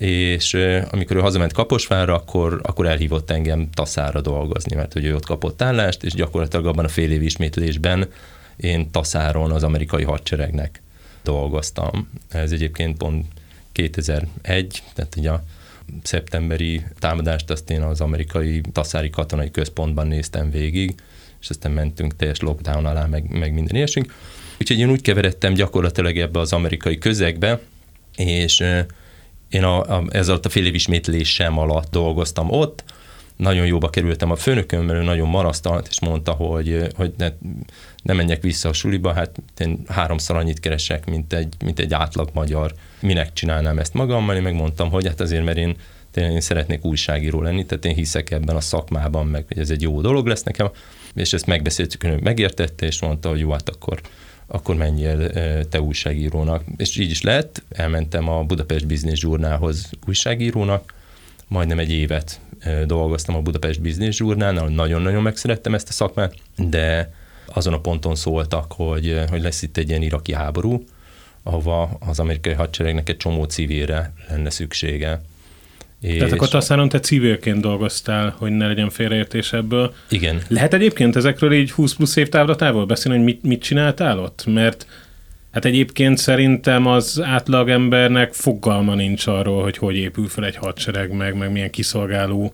és 0.00 0.54
amikor 0.90 1.16
ő 1.16 1.20
hazament 1.20 1.52
Kaposvárra, 1.52 2.14
akkor, 2.14 2.60
akkor 2.62 2.86
elhívott 2.86 3.30
engem 3.30 3.70
Taszára 3.74 4.20
dolgozni, 4.20 4.76
mert 4.76 4.92
hogy 4.92 5.04
ő 5.04 5.14
ott 5.14 5.24
kapott 5.24 5.62
állást, 5.62 6.02
és 6.02 6.12
gyakorlatilag 6.12 6.66
abban 6.66 6.84
a 6.84 6.88
fél 6.88 7.10
év 7.10 7.22
ismétlésben 7.22 8.08
én 8.56 8.90
Taszáron 8.90 9.50
az 9.50 9.62
amerikai 9.62 10.02
hadseregnek 10.02 10.82
dolgoztam. 11.22 12.10
Ez 12.28 12.52
egyébként 12.52 12.96
pont 12.96 13.26
2001, 13.72 14.82
tehát 14.94 15.16
ugye 15.16 15.30
a 15.30 15.44
szeptemberi 16.02 16.84
támadást 16.98 17.50
azt 17.50 17.70
én 17.70 17.82
az 17.82 18.00
amerikai 18.00 18.60
taszári 18.72 19.10
katonai 19.10 19.50
központban 19.50 20.06
néztem 20.06 20.50
végig, 20.50 20.94
és 21.40 21.50
aztán 21.50 21.72
mentünk 21.72 22.16
teljes 22.16 22.40
lockdown 22.40 22.86
alá, 22.86 23.06
meg, 23.06 23.30
meg 23.30 23.52
minden 23.52 23.76
ilyesünk. 23.76 24.14
Úgyhogy 24.60 24.78
én 24.78 24.90
úgy 24.90 25.02
keveredtem 25.02 25.54
gyakorlatilag 25.54 26.16
ebbe 26.16 26.38
az 26.38 26.52
amerikai 26.52 26.98
közegbe, 26.98 27.60
és 28.16 28.64
én 29.50 29.64
a, 29.64 29.96
a, 29.96 30.04
ez 30.08 30.28
alatt 30.28 30.46
a 30.46 30.48
fél 30.48 30.66
év 30.66 30.74
ismétlésem 30.74 31.58
alatt 31.58 31.90
dolgoztam 31.90 32.50
ott, 32.50 32.84
nagyon 33.40 33.66
jóba 33.66 33.90
kerültem 33.90 34.30
a 34.30 34.36
főnökömmel, 34.36 34.96
ő 34.96 35.02
nagyon 35.02 35.28
marasztalt, 35.28 35.88
és 35.90 36.00
mondta, 36.00 36.32
hogy, 36.32 36.86
hogy 36.96 37.12
ne, 37.16 37.28
ne 38.02 38.12
menjek 38.12 38.42
vissza 38.42 38.68
a 38.68 38.72
suliba, 38.72 39.12
hát 39.12 39.42
én 39.58 39.82
háromszor 39.88 40.36
annyit 40.36 40.60
keresek, 40.60 41.06
mint 41.06 41.32
egy, 41.32 41.54
mint 41.64 41.78
egy 41.78 41.92
átlag 41.92 42.30
magyar. 42.32 42.74
Minek 43.00 43.32
csinálnám 43.32 43.78
ezt 43.78 43.94
magammal? 43.94 44.36
Én 44.36 44.42
megmondtam, 44.42 44.90
hogy 44.90 45.06
hát 45.06 45.20
azért, 45.20 45.44
mert 45.44 45.56
én 45.56 45.76
tényleg 46.10 46.32
én 46.32 46.40
szeretnék 46.40 46.84
újságíró 46.84 47.42
lenni, 47.42 47.66
tehát 47.66 47.84
én 47.84 47.94
hiszek 47.94 48.30
ebben 48.30 48.56
a 48.56 48.60
szakmában, 48.60 49.26
meg 49.26 49.44
hogy 49.48 49.58
ez 49.58 49.70
egy 49.70 49.82
jó 49.82 50.00
dolog 50.00 50.26
lesz 50.26 50.42
nekem, 50.42 50.70
és 51.14 51.32
ezt 51.32 51.46
megbeszéltük, 51.46 52.02
hogy 52.02 52.22
megértette, 52.22 52.86
és 52.86 53.00
mondta, 53.00 53.28
hogy 53.28 53.38
jó, 53.38 53.50
hát 53.50 53.68
akkor, 53.68 54.00
akkor 54.52 54.74
menjél 54.74 55.30
te 55.68 55.80
újságírónak. 55.80 56.64
És 56.76 56.96
így 56.96 57.10
is 57.10 57.22
lett, 57.22 57.62
elmentem 57.68 58.28
a 58.28 58.42
Budapest 58.42 58.86
Business 58.86 59.22
Journalhoz 59.22 59.90
újságírónak, 60.06 60.94
majdnem 61.48 61.78
egy 61.78 61.90
évet 61.90 62.40
dolgoztam 62.86 63.34
a 63.34 63.40
Budapest 63.40 63.80
Business 63.80 64.18
Journalnál, 64.18 64.66
nagyon-nagyon 64.66 65.22
megszerettem 65.22 65.74
ezt 65.74 65.88
a 65.88 65.92
szakmát, 65.92 66.34
de 66.56 67.14
azon 67.44 67.72
a 67.72 67.80
ponton 67.80 68.14
szóltak, 68.14 68.72
hogy, 68.72 69.20
hogy 69.28 69.42
lesz 69.42 69.62
itt 69.62 69.76
egy 69.76 69.88
ilyen 69.88 70.02
iraki 70.02 70.34
háború, 70.34 70.84
ahova 71.42 71.96
az 72.00 72.18
amerikai 72.18 72.52
hadseregnek 72.52 73.08
egy 73.08 73.16
csomó 73.16 73.44
civilre 73.44 74.12
lenne 74.28 74.50
szüksége. 74.50 75.20
És... 76.00 76.16
Tehát 76.16 76.32
akkor 76.32 76.48
Tassáron 76.48 76.88
te 76.88 77.00
civilként 77.00 77.60
dolgoztál, 77.60 78.34
hogy 78.38 78.50
ne 78.50 78.66
legyen 78.66 78.90
félreértés 78.90 79.52
ebből. 79.52 79.94
Igen. 80.08 80.42
Lehet 80.48 80.74
egyébként 80.74 81.16
ezekről 81.16 81.52
így 81.52 81.70
20 81.70 81.94
plusz 81.94 82.16
év 82.16 82.28
távlatával 82.28 82.86
beszélni, 82.86 83.18
hogy 83.18 83.26
mit, 83.26 83.42
mit 83.42 83.62
csináltál 83.62 84.18
ott? 84.18 84.44
Mert 84.46 84.86
hát 85.50 85.64
egyébként 85.64 86.18
szerintem 86.18 86.86
az 86.86 87.20
átlagembernek 87.24 88.32
fogalma 88.32 88.94
nincs 88.94 89.26
arról, 89.26 89.62
hogy 89.62 89.76
hogy 89.76 89.96
épül 89.96 90.28
fel 90.28 90.44
egy 90.44 90.56
hadsereg, 90.56 91.12
meg, 91.12 91.36
meg 91.36 91.52
milyen 91.52 91.70
kiszolgáló 91.70 92.52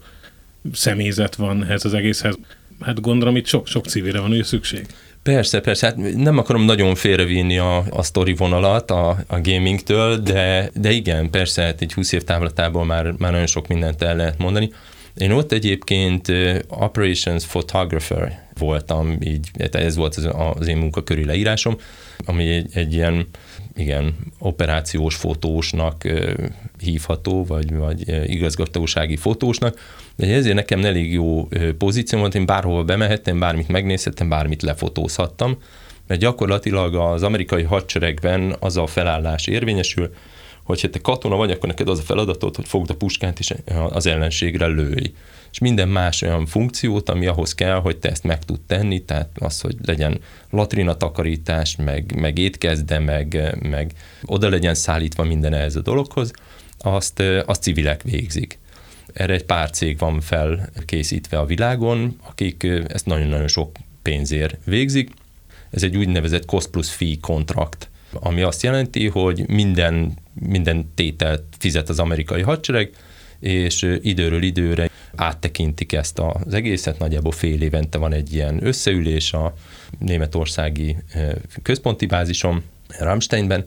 személyzet 0.72 1.34
van 1.34 1.64
ez 1.64 1.84
az 1.84 1.94
egészhez. 1.94 2.38
Hát 2.80 3.00
gondolom 3.00 3.36
itt 3.36 3.46
sok, 3.46 3.66
sok 3.66 3.86
civilre 3.86 4.20
van 4.20 4.30
ugye 4.30 4.44
szükség. 4.44 4.86
Persze, 5.26 5.60
persze, 5.60 5.86
hát 5.86 5.96
nem 6.16 6.38
akarom 6.38 6.64
nagyon 6.64 6.94
félrevinni 6.94 7.58
a, 7.58 7.84
a 7.90 8.02
sztori 8.02 8.34
vonalat 8.34 8.90
a, 8.90 9.08
a 9.26 9.40
gamingtől, 9.40 10.16
de, 10.16 10.70
de 10.74 10.90
igen, 10.90 11.30
persze, 11.30 11.62
hát 11.62 11.80
egy 11.80 11.92
20 11.92 12.12
év 12.12 12.22
távlatából 12.22 12.84
már, 12.84 13.14
már 13.18 13.30
nagyon 13.30 13.46
sok 13.46 13.66
mindent 13.66 14.02
el 14.02 14.16
lehet 14.16 14.38
mondani. 14.38 14.72
Én 15.16 15.32
ott 15.32 15.52
egyébként 15.52 16.32
Operations 16.68 17.46
Photographer 17.46 18.48
voltam, 18.58 19.18
így, 19.20 19.50
ez 19.70 19.96
volt 19.96 20.14
az, 20.14 20.28
az 20.56 20.66
én 20.66 20.76
munkaköri 20.76 21.24
leírásom, 21.24 21.76
ami 22.24 22.48
egy, 22.48 22.68
egy 22.72 22.92
ilyen 22.92 23.26
igen, 23.76 24.16
operációs 24.38 25.14
fotósnak 25.14 26.02
hívható, 26.78 27.44
vagy, 27.44 27.74
vagy 27.74 28.30
igazgatósági 28.30 29.16
fotósnak, 29.16 29.78
de 30.16 30.34
ezért 30.34 30.54
nekem 30.54 30.84
elég 30.84 31.12
jó 31.12 31.48
pozíció 31.78 32.18
volt, 32.18 32.34
én 32.34 32.46
bárhol 32.46 32.84
bemehettem, 32.84 33.38
bármit 33.38 33.68
megnézhettem, 33.68 34.28
bármit 34.28 34.62
lefotózhattam, 34.62 35.58
mert 36.06 36.20
gyakorlatilag 36.20 36.94
az 36.94 37.22
amerikai 37.22 37.62
hadseregben 37.62 38.56
az 38.60 38.76
a 38.76 38.86
felállás 38.86 39.46
érvényesül, 39.46 40.10
hogy 40.66 40.80
ha 40.80 40.90
te 40.90 41.00
katona 41.00 41.36
vagy, 41.36 41.50
akkor 41.50 41.68
neked 41.68 41.88
az 41.88 41.98
a 41.98 42.02
feladatod, 42.02 42.56
hogy 42.56 42.68
fogd 42.68 42.90
a 42.90 42.96
puskát 42.96 43.38
és 43.38 43.54
az 43.88 44.06
ellenségre 44.06 44.66
lőj. 44.66 45.12
És 45.52 45.58
minden 45.58 45.88
más 45.88 46.22
olyan 46.22 46.46
funkciót, 46.46 47.08
ami 47.08 47.26
ahhoz 47.26 47.54
kell, 47.54 47.80
hogy 47.80 47.96
te 47.96 48.10
ezt 48.10 48.24
meg 48.24 48.44
tud 48.44 48.60
tenni, 48.60 49.04
tehát 49.04 49.30
az, 49.38 49.60
hogy 49.60 49.76
legyen 49.84 50.20
latrina 50.50 50.96
takarítás, 50.96 51.76
meg, 51.76 52.14
meg 52.20 52.38
étkezde, 52.38 52.98
meg, 52.98 53.56
meg 53.68 53.92
oda 54.24 54.48
legyen 54.48 54.74
szállítva 54.74 55.24
minden 55.24 55.52
ehhez 55.52 55.76
a 55.76 55.80
dologhoz, 55.80 56.30
azt, 56.78 57.22
azt 57.46 57.62
civilek 57.62 58.02
végzik. 58.02 58.58
Erre 59.12 59.32
egy 59.32 59.44
pár 59.44 59.70
cég 59.70 59.98
van 59.98 60.20
felkészítve 60.20 61.38
a 61.38 61.46
világon, 61.46 62.16
akik 62.28 62.66
ezt 62.88 63.06
nagyon-nagyon 63.06 63.48
sok 63.48 63.76
pénzért 64.02 64.56
végzik. 64.64 65.10
Ez 65.70 65.82
egy 65.82 65.96
úgynevezett 65.96 66.44
cost 66.44 66.68
plus 66.68 66.90
fee 66.90 67.16
kontrakt, 67.20 67.90
ami 68.20 68.42
azt 68.42 68.62
jelenti, 68.62 69.08
hogy 69.08 69.48
minden, 69.48 70.12
minden 70.32 70.92
tételt 70.94 71.42
fizet 71.58 71.88
az 71.88 71.98
amerikai 71.98 72.42
hadsereg, 72.42 72.90
és 73.40 73.98
időről 74.02 74.42
időre 74.42 74.90
áttekintik 75.16 75.92
ezt 75.92 76.18
az 76.18 76.54
egészet, 76.54 76.98
nagyjából 76.98 77.32
fél 77.32 77.62
évente 77.62 77.98
van 77.98 78.12
egy 78.12 78.34
ilyen 78.34 78.66
összeülés 78.66 79.32
a 79.32 79.54
németországi 79.98 80.96
központi 81.62 82.06
bázison, 82.06 82.62
Ramsteinben, 82.98 83.64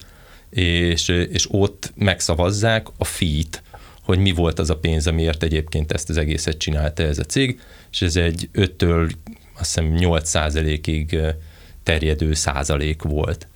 és, 0.50 1.08
és 1.08 1.48
ott 1.52 1.92
megszavazzák 1.96 2.88
a 2.98 3.04
fít, 3.04 3.64
hogy 4.02 4.20
mi 4.20 4.32
volt 4.32 4.60
az 4.60 4.70
a 4.70 4.78
pénz, 4.78 5.08
amiért 5.08 5.44
egyébként 5.44 5.92
ezt 5.92 6.10
az 6.10 6.18
egészet 6.18 6.58
csinálta 6.58 7.04
ez 7.04 7.20
a 7.20 7.24
cég, 7.24 7.62
és 7.92 8.02
ez 8.02 8.16
egy 8.16 8.50
5-től 8.54 9.12
azt 9.60 9.76
hiszem 9.76 9.94
8 9.94 10.30
százalékig 10.30 11.18
terjedő 11.84 12.34
százalék 12.34 13.02
volt. 13.02 13.48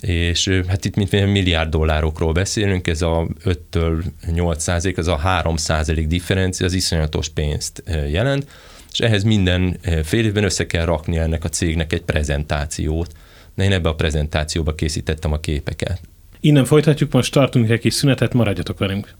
És 0.00 0.62
hát 0.68 0.84
itt 0.84 0.94
mint 0.94 1.10
milliárd 1.10 1.70
dollárokról 1.70 2.32
beszélünk, 2.32 2.86
ez 2.86 3.02
a 3.02 3.26
5-től 3.44 4.02
8 4.32 4.62
százalék, 4.62 4.98
az 4.98 5.08
a 5.08 5.16
3 5.16 5.56
százalék 5.56 6.06
differencia, 6.06 6.66
az 6.66 6.72
iszonyatos 6.72 7.28
pénzt 7.28 7.82
jelent, 8.10 8.46
és 8.92 8.98
ehhez 8.98 9.22
minden 9.22 9.78
fél 10.04 10.24
évben 10.24 10.44
össze 10.44 10.66
kell 10.66 10.84
rakni 10.84 11.18
ennek 11.18 11.44
a 11.44 11.48
cégnek 11.48 11.92
egy 11.92 12.02
prezentációt. 12.02 13.12
Na 13.54 13.62
én 13.62 13.72
ebbe 13.72 13.88
a 13.88 13.94
prezentációba 13.94 14.74
készítettem 14.74 15.32
a 15.32 15.40
képeket. 15.40 16.00
Innen 16.40 16.64
folytatjuk, 16.64 17.12
most 17.12 17.32
tartunk 17.32 17.70
egy 17.70 17.80
kis 17.80 17.94
szünetet, 17.94 18.34
maradjatok 18.34 18.78
velünk. 18.78 19.14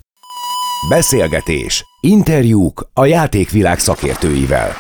Beszélgetés, 0.88 1.84
interjúk 2.00 2.90
a 2.92 3.06
játékvilág 3.06 3.78
szakértőivel. 3.78 4.72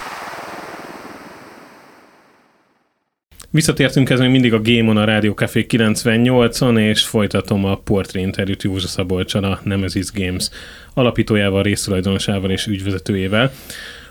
Visszatértünk 3.50 4.10
ez 4.10 4.20
még 4.20 4.30
mindig 4.30 4.52
a 4.52 4.60
Game 4.62 4.90
on 4.90 4.96
a 4.96 5.04
Rádió 5.04 5.32
Café 5.32 5.66
98-on, 5.68 6.78
és 6.78 7.02
folytatom 7.02 7.64
a 7.64 7.76
portré 7.76 8.20
interjút 8.20 8.62
Józsa 8.62 8.86
Szabolcsan, 8.86 9.44
a 9.44 9.60
Nemesis 9.62 10.12
Games 10.12 10.48
alapítójával, 10.94 11.62
résztulajdonosával 11.62 12.50
és 12.50 12.66
ügyvezetőjével. 12.66 13.52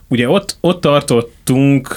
Ugye 0.07 0.29
ott, 0.29 0.57
ott 0.61 0.81
tartottunk, 0.81 1.95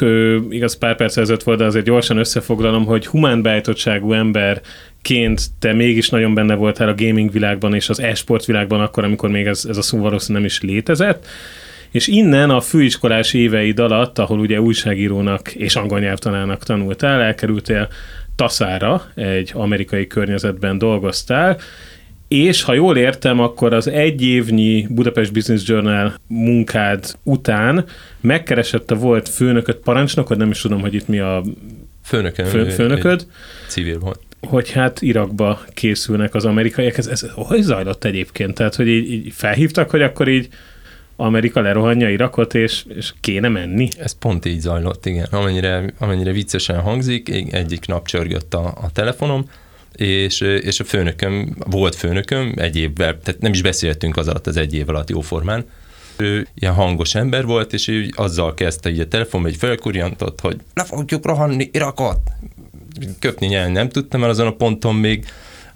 igaz 0.50 0.76
pár 0.76 0.96
perc 0.96 1.16
ezelőtt 1.16 1.42
volt, 1.42 1.58
de 1.58 1.64
azért 1.64 1.84
gyorsan 1.84 2.16
összefoglalom, 2.16 2.84
hogy 2.84 3.06
humán 3.06 3.42
beállítottságú 3.42 4.12
emberként 4.12 5.42
te 5.58 5.72
mégis 5.72 6.08
nagyon 6.08 6.34
benne 6.34 6.54
voltál 6.54 6.88
a 6.88 6.94
gaming 6.94 7.32
világban 7.32 7.74
és 7.74 7.88
az 7.88 8.00
e-sport 8.00 8.44
világban 8.44 8.80
akkor, 8.80 9.04
amikor 9.04 9.30
még 9.30 9.46
ez, 9.46 9.64
ez 9.68 9.76
a 9.76 9.82
szó 9.82 9.98
valószínűleg 9.98 10.42
nem 10.42 10.44
is 10.44 10.60
létezett. 10.60 11.26
És 11.90 12.06
innen 12.06 12.50
a 12.50 12.60
főiskolás 12.60 13.34
éveid 13.34 13.78
alatt, 13.78 14.18
ahol 14.18 14.38
ugye 14.38 14.60
újságírónak 14.60 15.54
és 15.54 15.76
angol 15.76 16.00
nyelvtanának 16.00 16.64
tanultál, 16.64 17.20
elkerültél 17.20 17.88
Taszára, 18.36 19.06
egy 19.14 19.50
amerikai 19.54 20.06
környezetben 20.06 20.78
dolgoztál, 20.78 21.58
és 22.28 22.62
ha 22.62 22.74
jól 22.74 22.96
értem, 22.96 23.40
akkor 23.40 23.72
az 23.72 23.88
egy 23.88 24.22
évnyi 24.22 24.86
Budapest 24.90 25.32
Business 25.32 25.68
Journal 25.68 26.14
munkád 26.26 27.14
után 27.22 27.84
megkeresett 28.20 28.90
a 28.90 28.94
volt 28.94 29.28
főnököt, 29.28 29.76
parancsnokod, 29.76 30.38
nem 30.38 30.50
is 30.50 30.60
tudom, 30.60 30.80
hogy 30.80 30.94
itt 30.94 31.08
mi 31.08 31.18
a 31.18 31.42
Főnököm, 32.08 32.46
fő, 32.46 32.68
főnököd. 32.68 33.26
Civil 33.66 33.98
volt. 33.98 34.20
Hogy 34.40 34.70
hát 34.70 35.02
Irakba 35.02 35.60
készülnek 35.74 36.34
az 36.34 36.44
amerikaiak. 36.44 36.98
Ez, 36.98 37.06
ez 37.06 37.26
hogy 37.34 37.62
zajlott 37.62 38.04
egyébként? 38.04 38.54
Tehát, 38.54 38.74
hogy 38.74 38.88
így, 38.88 39.12
így 39.12 39.32
felhívtak, 39.32 39.90
hogy 39.90 40.02
akkor 40.02 40.28
így 40.28 40.48
Amerika 41.20 41.60
lerohanja 41.60 42.08
Irakot, 42.08 42.54
és, 42.54 42.84
és 42.94 43.12
kéne 43.20 43.48
menni? 43.48 43.88
Ez 43.98 44.18
pont 44.18 44.44
így 44.44 44.60
zajlott, 44.60 45.06
igen. 45.06 45.26
Amennyire, 45.30 45.84
amennyire 45.98 46.32
viccesen 46.32 46.80
hangzik, 46.80 47.28
egyik 47.50 47.86
nap 47.86 48.06
csörgött 48.06 48.54
a, 48.54 48.66
a 48.66 48.90
telefonom, 48.92 49.44
és, 49.92 50.40
és 50.40 50.80
a 50.80 50.84
főnököm, 50.84 51.56
volt 51.70 51.94
főnököm 51.94 52.52
egy 52.56 52.76
évvel, 52.76 53.18
tehát 53.22 53.40
nem 53.40 53.52
is 53.52 53.62
beszéltünk 53.62 54.16
az 54.16 54.28
alatt 54.28 54.46
az 54.46 54.56
egy 54.56 54.74
év 54.74 54.88
alatt 54.88 55.10
jóformán, 55.10 55.64
ő 56.16 56.46
ilyen 56.54 56.74
hangos 56.74 57.14
ember 57.14 57.44
volt, 57.44 57.72
és 57.72 57.88
ő 57.88 58.08
azzal 58.14 58.54
kezdte 58.54 58.90
így 58.90 59.00
a 59.00 59.08
telefonba, 59.08 59.48
egy 59.48 59.56
felkurjantott, 59.56 60.40
hogy 60.40 60.56
le 60.74 60.84
fogjuk 60.84 61.26
rohanni 61.26 61.70
Irakot. 61.72 62.20
Köpni 63.18 63.46
nyelni 63.46 63.72
nem 63.72 63.88
tudtam, 63.88 64.20
mert 64.20 64.32
azon 64.32 64.46
a 64.46 64.54
ponton 64.54 64.94
még 64.94 65.24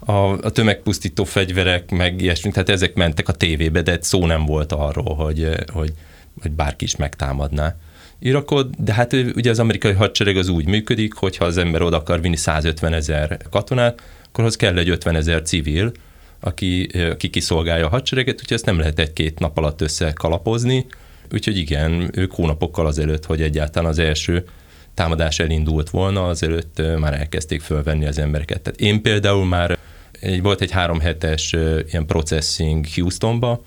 a, 0.05 0.31
a 0.31 0.49
tömegpusztító 0.49 1.23
fegyverek, 1.23 1.91
meg 1.91 2.21
ilyesmi, 2.21 2.51
tehát 2.51 2.69
ezek 2.69 2.93
mentek 2.93 3.27
a 3.27 3.33
tévébe, 3.33 3.81
de 3.81 3.97
szó 4.01 4.25
nem 4.25 4.45
volt 4.45 4.71
arról, 4.71 5.15
hogy, 5.15 5.49
hogy, 5.71 5.93
hogy 6.41 6.51
bárki 6.51 6.85
is 6.85 6.95
megtámadná. 6.95 7.75
Irakot, 8.19 8.83
de 8.83 8.93
hát 8.93 9.13
ugye 9.13 9.49
az 9.49 9.59
amerikai 9.59 9.93
hadsereg 9.93 10.37
az 10.37 10.47
úgy 10.47 10.67
működik, 10.67 11.13
hogy 11.13 11.37
ha 11.37 11.45
az 11.45 11.57
ember 11.57 11.81
oda 11.81 11.97
akar 11.97 12.21
vinni 12.21 12.35
150 12.35 12.93
ezer 12.93 13.37
katonát, 13.49 14.01
akkor 14.27 14.43
az 14.43 14.55
kell 14.55 14.77
egy 14.77 14.89
50 14.89 15.15
ezer 15.15 15.41
civil, 15.41 15.91
aki, 16.39 16.83
aki 17.11 17.29
kiszolgálja 17.29 17.85
a 17.85 17.89
hadsereget, 17.89 18.33
úgyhogy 18.33 18.53
ezt 18.53 18.65
nem 18.65 18.79
lehet 18.79 18.99
egy-két 18.99 19.39
nap 19.39 19.57
alatt 19.57 19.81
összekalapozni, 19.81 20.85
úgyhogy 21.31 21.57
igen, 21.57 22.09
ők 22.13 22.31
hónapokkal 22.31 22.85
azelőtt, 22.85 23.25
hogy 23.25 23.41
egyáltalán 23.41 23.89
az 23.89 23.99
első 23.99 24.45
támadás 24.93 25.39
elindult 25.39 25.89
volna, 25.89 26.27
azelőtt 26.27 26.81
már 26.99 27.13
elkezdték 27.13 27.61
fölvenni 27.61 28.05
az 28.05 28.19
embereket. 28.19 28.61
Tehát 28.61 28.79
én 28.79 29.01
például 29.01 29.45
már 29.45 29.77
egy, 30.23 30.41
volt 30.41 30.61
egy 30.61 30.71
három 30.71 30.99
hetes 30.99 31.55
ilyen 31.89 32.05
processing 32.05 32.85
Houstonba, 32.95 33.63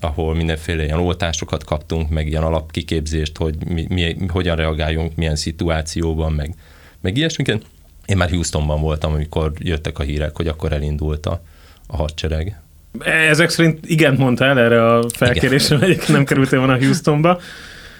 ahol 0.00 0.34
mindenféle 0.34 0.84
ilyen 0.84 0.98
oltásokat 0.98 1.64
kaptunk, 1.64 2.08
meg 2.10 2.26
ilyen 2.26 2.42
alapkiképzést, 2.42 3.36
hogy 3.36 3.66
mi, 3.66 3.86
mi, 3.88 4.16
hogyan 4.28 4.56
reagáljunk, 4.56 5.16
milyen 5.16 5.36
szituációban, 5.36 6.32
meg, 6.32 6.54
meg 7.00 7.16
ilyesmiket. 7.16 7.62
Én 8.06 8.16
már 8.16 8.30
Houstonban 8.30 8.80
voltam, 8.80 9.12
amikor 9.12 9.52
jöttek 9.58 9.98
a 9.98 10.02
hírek, 10.02 10.36
hogy 10.36 10.48
akkor 10.48 10.72
elindult 10.72 11.26
a, 11.26 11.42
a 11.86 11.96
hadsereg. 11.96 12.60
Ezek 13.04 13.48
szerint 13.48 13.78
igen 13.86 14.14
mondtál 14.14 14.58
erre 14.58 14.86
a 14.86 15.04
felkérésre, 15.12 15.76
hogy 15.78 16.00
nem 16.08 16.24
kerültél 16.24 16.58
volna 16.58 16.78
Houstonba. 16.78 17.40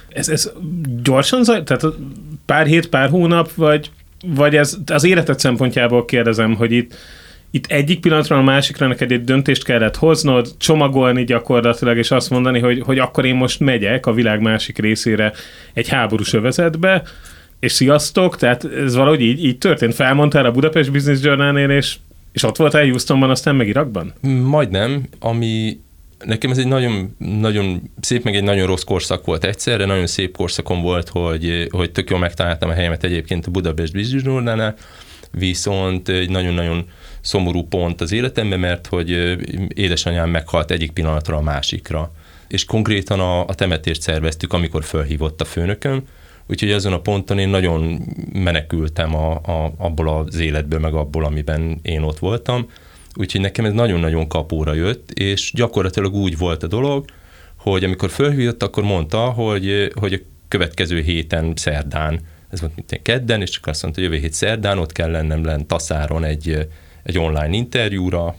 Ez, 0.08 0.28
ez 0.28 0.50
gyorsan 1.02 1.44
zaj, 1.44 1.62
tehát 1.62 1.84
pár 2.46 2.66
hét, 2.66 2.88
pár 2.88 3.08
hónap, 3.08 3.52
vagy, 3.52 3.90
vagy 4.26 4.56
ez 4.56 4.76
az 4.86 5.04
életed 5.04 5.38
szempontjából 5.38 6.04
kérdezem, 6.04 6.54
hogy 6.54 6.72
itt 6.72 6.94
itt 7.50 7.66
egyik 7.66 8.00
pillanatra 8.00 8.36
a 8.36 8.42
másikra 8.42 8.86
neked 8.86 9.12
egy 9.12 9.24
döntést 9.24 9.64
kellett 9.64 9.96
hoznod, 9.96 10.54
csomagolni 10.58 11.24
gyakorlatilag, 11.24 11.96
és 11.96 12.10
azt 12.10 12.30
mondani, 12.30 12.58
hogy, 12.58 12.80
hogy 12.80 12.98
akkor 12.98 13.24
én 13.24 13.34
most 13.34 13.60
megyek 13.60 14.06
a 14.06 14.12
világ 14.12 14.40
másik 14.40 14.78
részére 14.78 15.32
egy 15.72 15.88
háborús 15.88 16.32
övezetbe, 16.32 17.02
és 17.60 17.72
sziasztok, 17.72 18.36
tehát 18.36 18.64
ez 18.64 18.94
valahogy 18.94 19.20
így, 19.20 19.44
így 19.44 19.58
történt. 19.58 19.94
Felmondtál 19.94 20.44
a 20.44 20.50
Budapest 20.50 20.92
Business 20.92 21.22
Journal-nél, 21.22 21.70
és, 21.70 21.96
és 22.32 22.42
ott 22.42 22.56
voltál 22.56 22.84
Houstonban, 22.84 23.30
aztán 23.30 23.54
meg 23.54 23.68
Irakban? 23.68 24.12
Majdnem, 24.42 25.02
ami 25.18 25.80
nekem 26.24 26.50
ez 26.50 26.58
egy 26.58 26.66
nagyon, 26.66 27.16
nagyon 27.18 27.82
szép, 28.00 28.24
meg 28.24 28.34
egy 28.34 28.42
nagyon 28.42 28.66
rossz 28.66 28.82
korszak 28.82 29.24
volt 29.24 29.44
egyszerre, 29.44 29.84
nagyon 29.84 30.06
szép 30.06 30.36
korszakom 30.36 30.82
volt, 30.82 31.08
hogy, 31.08 31.66
hogy 31.70 31.90
tök 31.90 32.10
jól 32.10 32.18
megtaláltam 32.18 32.70
a 32.70 32.72
helyemet 32.72 33.04
egyébként 33.04 33.46
a 33.46 33.50
Budapest 33.50 33.92
Business 33.92 34.24
Journal-nál, 34.24 34.74
viszont 35.30 36.08
egy 36.08 36.30
nagyon-nagyon 36.30 36.84
szomorú 37.20 37.62
pont 37.62 38.00
az 38.00 38.12
életemben, 38.12 38.60
mert 38.60 38.86
hogy 38.86 39.10
édesanyám 39.74 40.30
meghalt 40.30 40.70
egyik 40.70 40.90
pillanatra 40.90 41.36
a 41.36 41.42
másikra. 41.42 42.12
És 42.48 42.64
konkrétan 42.64 43.20
a, 43.20 43.46
a 43.46 43.54
temetést 43.54 44.02
szerveztük, 44.02 44.52
amikor 44.52 44.84
fölhívott 44.84 45.40
a 45.40 45.44
főnököm, 45.44 46.02
úgyhogy 46.46 46.72
azon 46.72 46.92
a 46.92 47.00
ponton 47.00 47.38
én 47.38 47.48
nagyon 47.48 48.00
menekültem 48.32 49.14
a, 49.14 49.32
a, 49.32 49.72
abból 49.76 50.08
az 50.08 50.38
életből, 50.38 50.78
meg 50.78 50.94
abból, 50.94 51.24
amiben 51.24 51.78
én 51.82 52.02
ott 52.02 52.18
voltam. 52.18 52.66
Úgyhogy 53.14 53.40
nekem 53.40 53.64
ez 53.64 53.72
nagyon-nagyon 53.72 54.28
kapóra 54.28 54.74
jött, 54.74 55.10
és 55.10 55.52
gyakorlatilag 55.54 56.14
úgy 56.14 56.38
volt 56.38 56.62
a 56.62 56.66
dolog, 56.66 57.04
hogy 57.56 57.84
amikor 57.84 58.10
fölhívott, 58.10 58.62
akkor 58.62 58.82
mondta, 58.82 59.18
hogy, 59.18 59.92
hogy 59.94 60.12
a 60.12 60.18
következő 60.48 61.00
héten, 61.00 61.52
szerdán, 61.56 62.20
ez 62.50 62.60
volt 62.60 62.74
mint 62.74 63.02
kedden, 63.02 63.40
és 63.40 63.50
csak 63.50 63.66
azt 63.66 63.82
mondta, 63.82 64.00
hogy 64.00 64.10
jövő 64.10 64.22
hét 64.22 64.32
szerdán 64.32 64.78
ott 64.78 64.92
kell 64.92 65.10
lennem 65.10 65.44
lenn 65.44 65.66
Taszáron 65.66 66.24
egy, 66.24 66.68
egy 67.02 67.18
online 67.18 67.56
interjúra, 67.56 68.36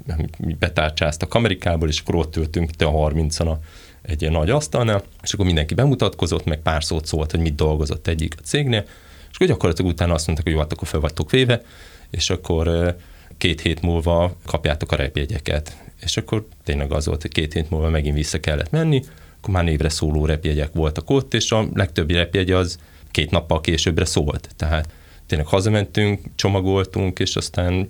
betárcsáztak 0.59 1.33
Amerikából, 1.33 1.87
és 1.87 1.99
akkor 1.99 2.15
ott 2.15 2.35
ültünk 2.35 2.71
te 2.71 2.85
a 2.85 2.91
30 2.91 3.39
a 3.39 3.59
egy 4.01 4.21
ilyen 4.21 4.33
nagy 4.33 4.49
asztalnál, 4.49 5.03
és 5.23 5.33
akkor 5.33 5.45
mindenki 5.45 5.73
bemutatkozott, 5.73 6.45
meg 6.45 6.61
pár 6.61 6.83
szót 6.83 7.05
szólt, 7.05 7.31
hogy 7.31 7.39
mit 7.39 7.55
dolgozott 7.55 8.07
egyik 8.07 8.35
a 8.37 8.41
cégnél, 8.41 8.83
és 9.29 9.35
akkor 9.35 9.47
gyakorlatilag 9.47 9.91
utána 9.91 10.13
azt 10.13 10.25
mondták, 10.25 10.45
hogy 10.47 10.55
jó, 10.55 10.61
hát 10.61 10.73
akkor 10.73 10.87
fel 10.87 10.99
vagytok 10.99 11.31
véve, 11.31 11.61
és 12.09 12.29
akkor 12.29 12.95
két 13.37 13.61
hét 13.61 13.81
múlva 13.81 14.35
kapjátok 14.45 14.91
a 14.91 14.95
repjegyeket. 14.95 15.77
És 16.01 16.17
akkor 16.17 16.47
tényleg 16.63 16.91
az 16.91 17.05
volt, 17.05 17.21
hogy 17.21 17.31
két 17.31 17.53
hét 17.53 17.69
múlva 17.69 17.89
megint 17.89 18.15
vissza 18.15 18.39
kellett 18.39 18.71
menni, 18.71 19.03
akkor 19.37 19.53
már 19.53 19.63
névre 19.63 19.89
szóló 19.89 20.25
repjegyek 20.25 20.73
voltak 20.73 21.09
ott, 21.09 21.33
és 21.33 21.51
a 21.51 21.67
legtöbbi 21.73 22.13
repjegy 22.13 22.51
az 22.51 22.77
két 23.11 23.31
nappal 23.31 23.61
későbbre 23.61 24.05
szólt. 24.05 24.49
Tehát 24.55 24.89
tényleg 25.27 25.47
hazamentünk, 25.47 26.19
csomagoltunk, 26.35 27.19
és 27.19 27.35
aztán 27.35 27.87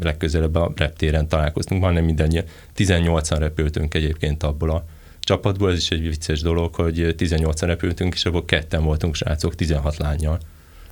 legközelebb 0.00 0.54
a 0.54 0.72
reptéren 0.76 1.28
találkoztunk, 1.28 1.80
majdnem 1.80 2.04
mindannyian. 2.04 2.44
18-an 2.76 3.36
repültünk 3.38 3.94
egyébként 3.94 4.42
abból 4.42 4.70
a 4.70 4.84
csapatból, 5.20 5.70
ez 5.70 5.76
is 5.76 5.90
egy 5.90 6.08
vicces 6.08 6.40
dolog, 6.40 6.74
hogy 6.74 7.14
18-an 7.18 7.64
repültünk, 7.66 8.14
és 8.14 8.24
abból 8.24 8.44
ketten 8.44 8.84
voltunk 8.84 9.14
srácok, 9.14 9.54
16 9.54 9.96
lányjal 9.96 10.38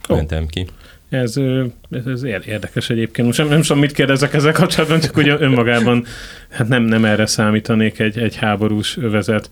oh. 0.08 0.16
mentem 0.16 0.46
ki. 0.46 0.66
Ez, 1.08 1.36
ez, 1.90 2.06
ez 2.06 2.22
érdekes 2.22 2.90
egyébként. 2.90 3.26
Most 3.26 3.38
nem, 3.38 3.48
nem 3.48 3.62
tudom, 3.62 3.78
mit 3.78 3.92
kérdezek 3.92 4.34
ezzel 4.34 4.52
kapcsolatban, 4.52 5.00
csak 5.00 5.16
ugye 5.16 5.40
önmagában 5.40 6.04
hát 6.48 6.68
nem, 6.68 6.82
nem 6.82 7.04
erre 7.04 7.26
számítanék 7.26 7.98
egy, 7.98 8.18
egy 8.18 8.36
háborús 8.36 8.96
övezet 8.96 9.50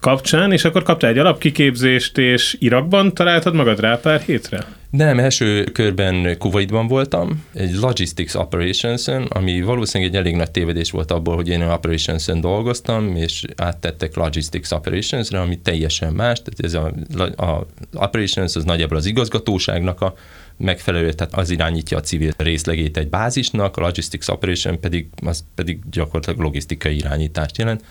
kapcsán, 0.00 0.52
és 0.52 0.64
akkor 0.64 0.82
kaptál 0.82 1.10
egy 1.10 1.18
alapkiképzést, 1.18 2.18
és 2.18 2.56
Irakban 2.58 3.14
találtad 3.14 3.54
magad 3.54 3.80
rá 3.80 3.96
pár 3.96 4.20
hétre? 4.20 4.66
Nem, 4.90 5.18
első 5.18 5.64
körben 5.64 6.38
Kuwaitban 6.38 6.86
voltam, 6.86 7.44
egy 7.54 7.74
Logistics 7.74 8.34
operations 8.34 9.06
ami 9.28 9.62
valószínűleg 9.62 10.12
egy 10.12 10.20
elég 10.20 10.34
nagy 10.34 10.50
tévedés 10.50 10.90
volt 10.90 11.10
abból, 11.10 11.34
hogy 11.34 11.48
én 11.48 11.62
operations 11.62 12.24
dolgoztam, 12.24 13.16
és 13.16 13.44
áttettek 13.56 14.16
Logistics 14.16 14.70
Operations-re, 14.70 15.40
ami 15.40 15.58
teljesen 15.58 16.12
más, 16.12 16.42
tehát 16.42 16.60
ez 16.60 16.74
a, 16.74 17.44
a 17.44 17.66
Operations 17.94 18.56
az 18.56 18.64
nagyjából 18.64 18.96
az 18.96 19.06
igazgatóságnak 19.06 20.00
a 20.00 20.14
megfelelő, 20.56 21.12
tehát 21.12 21.34
az 21.34 21.50
irányítja 21.50 21.96
a 21.96 22.00
civil 22.00 22.32
részlegét 22.36 22.96
egy 22.96 23.08
bázisnak, 23.08 23.76
a 23.76 23.80
Logistics 23.80 24.28
Operation 24.28 24.80
pedig, 24.80 25.06
az 25.26 25.44
pedig 25.54 25.78
gyakorlatilag 25.90 26.40
logisztikai 26.40 26.96
irányítást 26.96 27.58
jelent, 27.58 27.84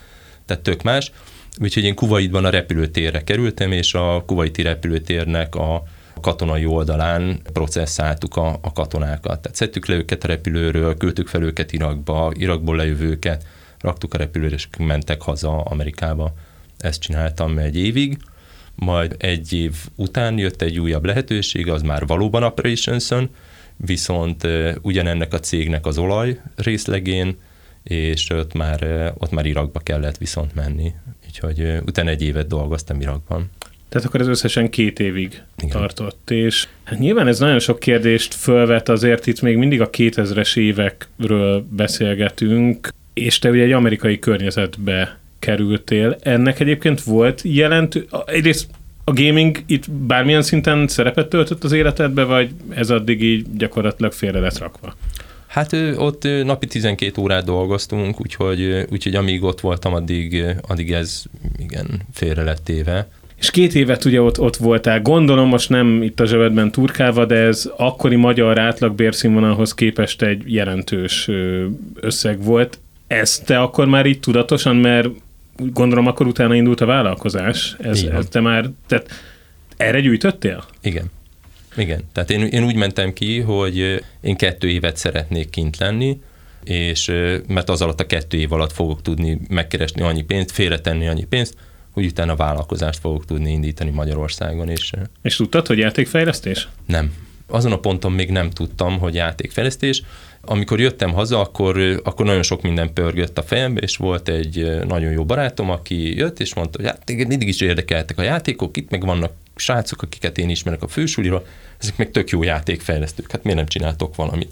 tehát 0.46 0.62
tök 0.62 0.82
más. 0.82 1.12
Úgyhogy 1.60 1.84
én 1.84 1.94
Kuwaitban 1.94 2.44
a 2.44 2.50
repülőtérre 2.50 3.24
kerültem, 3.24 3.72
és 3.72 3.94
a 3.94 4.22
kuwaiti 4.26 4.62
repülőtérnek 4.62 5.54
a 5.54 5.82
katonai 6.20 6.66
oldalán 6.66 7.40
processzáltuk 7.52 8.36
a, 8.36 8.58
a 8.62 8.72
katonákat. 8.72 9.40
Tehát 9.40 9.56
szedtük 9.56 9.86
le 9.86 9.94
őket 9.94 10.24
a 10.24 10.26
repülőről, 10.26 10.96
küldtük 10.96 11.28
fel 11.28 11.42
őket 11.42 11.72
Irakba, 11.72 12.32
Irakból 12.34 12.76
lejövőket, 12.76 13.46
raktuk 13.78 14.14
a 14.14 14.18
repülőre, 14.18 14.54
és 14.54 14.68
mentek 14.78 15.22
haza 15.22 15.60
Amerikába. 15.60 16.32
Ezt 16.78 17.00
csináltam 17.00 17.58
egy 17.58 17.76
évig, 17.76 18.18
majd 18.74 19.14
egy 19.18 19.52
év 19.52 19.74
után 19.94 20.38
jött 20.38 20.62
egy 20.62 20.78
újabb 20.78 21.04
lehetőség, 21.04 21.68
az 21.68 21.82
már 21.82 22.06
valóban 22.06 22.42
operations 22.42 23.08
viszont 23.76 24.46
ugyanennek 24.82 25.32
a 25.32 25.40
cégnek 25.40 25.86
az 25.86 25.98
olaj 25.98 26.40
részlegén, 26.56 27.36
és 27.88 28.30
ott 28.30 28.52
már, 28.52 29.12
ott 29.18 29.30
már 29.30 29.46
Irakba 29.46 29.80
kellett 29.80 30.16
viszont 30.16 30.54
menni. 30.54 30.92
Úgyhogy 31.26 31.78
utána 31.86 32.10
egy 32.10 32.22
évet 32.22 32.46
dolgoztam 32.46 33.00
Irakban. 33.00 33.50
Tehát 33.88 34.06
akkor 34.06 34.20
ez 34.20 34.26
összesen 34.26 34.70
két 34.70 35.00
évig 35.00 35.42
Igen. 35.58 35.70
tartott, 35.70 36.30
és 36.30 36.68
hát 36.84 36.98
nyilván 36.98 37.26
ez 37.26 37.38
nagyon 37.38 37.58
sok 37.58 37.78
kérdést 37.78 38.34
fölvet, 38.34 38.88
azért 38.88 39.26
itt 39.26 39.40
még 39.40 39.56
mindig 39.56 39.80
a 39.80 39.90
2000-es 39.90 40.56
évekről 40.56 41.66
beszélgetünk, 41.70 42.88
és 43.14 43.38
te 43.38 43.50
ugye 43.50 43.62
egy 43.62 43.72
amerikai 43.72 44.18
környezetbe 44.18 45.18
kerültél. 45.38 46.16
Ennek 46.20 46.60
egyébként 46.60 47.02
volt 47.02 47.40
jelentő, 47.44 48.06
egyrészt 48.26 48.68
a 49.04 49.12
gaming 49.12 49.62
itt 49.66 49.90
bármilyen 49.90 50.42
szinten 50.42 50.88
szerepet 50.88 51.28
töltött 51.28 51.64
az 51.64 51.72
életedbe, 51.72 52.24
vagy 52.24 52.50
ez 52.68 52.90
addig 52.90 53.22
így 53.22 53.46
gyakorlatilag 53.56 54.12
félre 54.12 54.40
lett 54.40 54.58
rakva? 54.58 54.94
Hát 55.48 55.72
ott 55.96 56.22
napi 56.44 56.66
12 56.66 57.22
órát 57.22 57.44
dolgoztunk, 57.44 58.20
úgyhogy, 58.20 58.86
úgyhogy 58.90 59.14
amíg 59.14 59.42
ott 59.42 59.60
voltam, 59.60 59.94
addig, 59.94 60.44
addig 60.68 60.92
ez 60.92 61.22
igen, 61.58 61.86
félre 62.12 62.42
lett 62.42 62.68
éve. 62.68 63.08
És 63.38 63.50
két 63.50 63.74
évet 63.74 64.04
ugye 64.04 64.22
ott, 64.22 64.40
ott 64.40 64.56
voltál, 64.56 65.02
gondolom 65.02 65.48
most 65.48 65.68
nem 65.68 66.02
itt 66.02 66.20
a 66.20 66.26
zsebedben 66.26 66.70
turkálva, 66.70 67.24
de 67.24 67.34
ez 67.34 67.70
akkori 67.76 68.16
magyar 68.16 68.58
átlag 68.58 68.94
bérszínvonalhoz 68.94 69.74
képest 69.74 70.22
egy 70.22 70.42
jelentős 70.46 71.28
összeg 71.94 72.42
volt. 72.42 72.78
Ez 73.06 73.38
te 73.38 73.60
akkor 73.60 73.86
már 73.86 74.06
így 74.06 74.20
tudatosan, 74.20 74.76
mert 74.76 75.08
gondolom 75.56 76.06
akkor 76.06 76.26
utána 76.26 76.54
indult 76.54 76.80
a 76.80 76.86
vállalkozás. 76.86 77.76
Ez, 77.78 78.02
ez 78.02 78.26
te 78.26 78.40
már, 78.40 78.70
tehát 78.86 79.10
erre 79.76 80.00
gyűjtöttél? 80.00 80.64
Igen. 80.82 81.10
Igen, 81.78 82.04
tehát 82.12 82.30
én, 82.30 82.40
én 82.40 82.64
úgy 82.64 82.76
mentem 82.76 83.12
ki, 83.12 83.40
hogy 83.40 84.04
én 84.20 84.36
kettő 84.36 84.68
évet 84.68 84.96
szeretnék 84.96 85.50
kint 85.50 85.76
lenni, 85.76 86.20
és 86.64 87.12
mert 87.46 87.68
az 87.68 87.82
alatt 87.82 88.00
a 88.00 88.06
kettő 88.06 88.36
év 88.36 88.52
alatt 88.52 88.72
fogok 88.72 89.02
tudni 89.02 89.40
megkeresni 89.48 90.02
annyi 90.02 90.22
pénzt, 90.22 90.50
félretenni 90.50 91.08
annyi 91.08 91.24
pénzt, 91.24 91.54
hogy 91.90 92.04
utána 92.04 92.36
vállalkozást 92.36 92.98
fogok 92.98 93.24
tudni 93.24 93.50
indítani 93.50 93.90
Magyarországon. 93.90 94.68
És, 94.68 94.92
és 95.22 95.36
tudtad, 95.36 95.66
hogy 95.66 95.78
játékfejlesztés? 95.78 96.68
Nem. 96.86 97.12
Azon 97.46 97.72
a 97.72 97.78
ponton 97.78 98.12
még 98.12 98.30
nem 98.30 98.50
tudtam, 98.50 98.98
hogy 98.98 99.14
játékfejlesztés. 99.14 100.02
Amikor 100.40 100.80
jöttem 100.80 101.12
haza, 101.12 101.40
akkor, 101.40 102.00
akkor 102.04 102.26
nagyon 102.26 102.42
sok 102.42 102.62
minden 102.62 102.92
pörgött 102.92 103.38
a 103.38 103.42
fejembe, 103.42 103.80
és 103.80 103.96
volt 103.96 104.28
egy 104.28 104.84
nagyon 104.86 105.12
jó 105.12 105.24
barátom, 105.24 105.70
aki 105.70 106.16
jött, 106.16 106.40
és 106.40 106.54
mondta, 106.54 106.78
hogy 106.78 106.88
hát 106.88 107.26
mindig 107.28 107.48
is 107.48 107.60
érdekeltek 107.60 108.18
a 108.18 108.22
játékok, 108.22 108.76
itt 108.76 108.90
meg 108.90 109.04
vannak 109.04 109.32
srácok, 109.58 110.02
akiket 110.02 110.38
én 110.38 110.48
ismerek 110.48 110.82
a 110.82 110.88
fősuliról, 110.88 111.46
ezek 111.78 111.96
meg 111.96 112.10
tök 112.10 112.30
jó 112.30 112.42
játékfejlesztők, 112.42 113.30
hát 113.30 113.42
miért 113.42 113.58
nem 113.58 113.68
csináltok 113.68 114.16
valamit? 114.16 114.50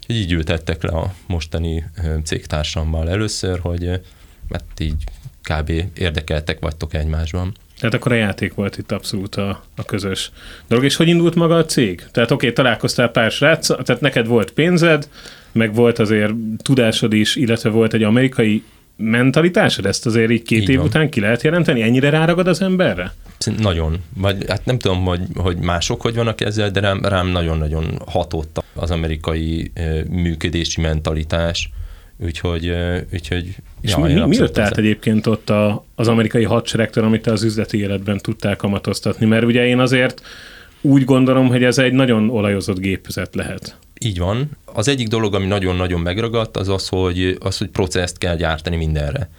Úgyhogy 0.00 0.16
így 0.16 0.32
ültettek 0.32 0.82
le 0.82 0.90
a 0.90 1.14
mostani 1.26 1.84
cégtársammal 2.24 3.10
először, 3.10 3.58
hogy 3.58 4.00
mert 4.48 4.80
így 4.80 5.04
kb. 5.42 5.72
érdekeltek 5.94 6.60
vagytok 6.60 6.94
egymásban. 6.94 7.54
Tehát 7.78 7.94
akkor 7.94 8.12
a 8.12 8.16
játék 8.16 8.54
volt 8.54 8.78
itt 8.78 8.92
abszolút 8.92 9.34
a, 9.34 9.64
a 9.76 9.84
közös 9.84 10.30
dolog. 10.68 10.84
És 10.84 10.96
hogy 10.96 11.08
indult 11.08 11.34
maga 11.34 11.56
a 11.56 11.64
cég? 11.64 12.04
Tehát 12.10 12.30
oké, 12.30 12.46
okay, 12.46 12.52
találkoztál 12.52 13.08
pár 13.08 13.30
srác, 13.30 13.66
tehát 13.66 14.00
neked 14.00 14.26
volt 14.26 14.50
pénzed, 14.50 15.08
meg 15.52 15.74
volt 15.74 15.98
azért 15.98 16.32
tudásod 16.62 17.12
is, 17.12 17.36
illetve 17.36 17.70
volt 17.70 17.94
egy 17.94 18.02
amerikai 18.02 18.64
mentalitásod? 19.10 19.86
Ezt 19.86 20.06
azért 20.06 20.30
így 20.30 20.42
két 20.42 20.62
Így 20.62 20.68
év 20.68 20.76
van. 20.76 20.86
után 20.86 21.10
ki 21.10 21.20
lehet 21.20 21.42
jelenteni? 21.42 21.82
Ennyire 21.82 22.10
ráragad 22.10 22.46
az 22.46 22.60
emberre? 22.62 23.12
Nagyon. 23.58 23.96
Vagy 24.16 24.44
hát 24.48 24.64
nem 24.64 24.78
tudom, 24.78 25.04
hogy, 25.04 25.20
hogy 25.34 25.56
mások 25.56 26.00
hogy 26.00 26.14
vannak 26.14 26.40
ezzel, 26.40 26.70
de 26.70 26.80
rám, 26.80 27.04
rám 27.04 27.26
nagyon-nagyon 27.26 28.02
hatott 28.06 28.64
az 28.74 28.90
amerikai 28.90 29.72
működési 30.10 30.80
mentalitás. 30.80 31.70
Úgyhogy, 32.18 32.74
úgyhogy 33.12 33.54
És 33.80 33.90
ja, 33.90 33.98
mi, 33.98 34.14
mi, 34.14 34.36
jött 34.36 34.58
át 34.58 34.78
egyébként 34.78 35.26
ott 35.26 35.50
a, 35.50 35.84
az 35.94 36.08
amerikai 36.08 36.44
hadseregtől, 36.44 37.04
amit 37.04 37.26
az 37.26 37.42
üzleti 37.42 37.78
életben 37.78 38.18
tudtál 38.18 38.56
kamatoztatni? 38.56 39.26
Mert 39.26 39.44
ugye 39.44 39.66
én 39.66 39.78
azért 39.78 40.22
úgy 40.82 41.04
gondolom, 41.04 41.48
hogy 41.48 41.64
ez 41.64 41.78
egy 41.78 41.92
nagyon 41.92 42.30
olajozott 42.30 42.78
gépezet 42.78 43.34
lehet. 43.34 43.76
Így 44.00 44.18
van. 44.18 44.50
Az 44.64 44.88
egyik 44.88 45.08
dolog, 45.08 45.34
ami 45.34 45.46
nagyon-nagyon 45.46 46.00
megragadt, 46.00 46.56
az 46.56 46.68
az, 46.68 46.88
hogy, 46.88 47.36
az, 47.40 47.58
hogy 47.58 47.68
processzt 47.68 48.18
kell 48.18 48.36
gyártani 48.36 48.76
mindenre. 48.76 49.30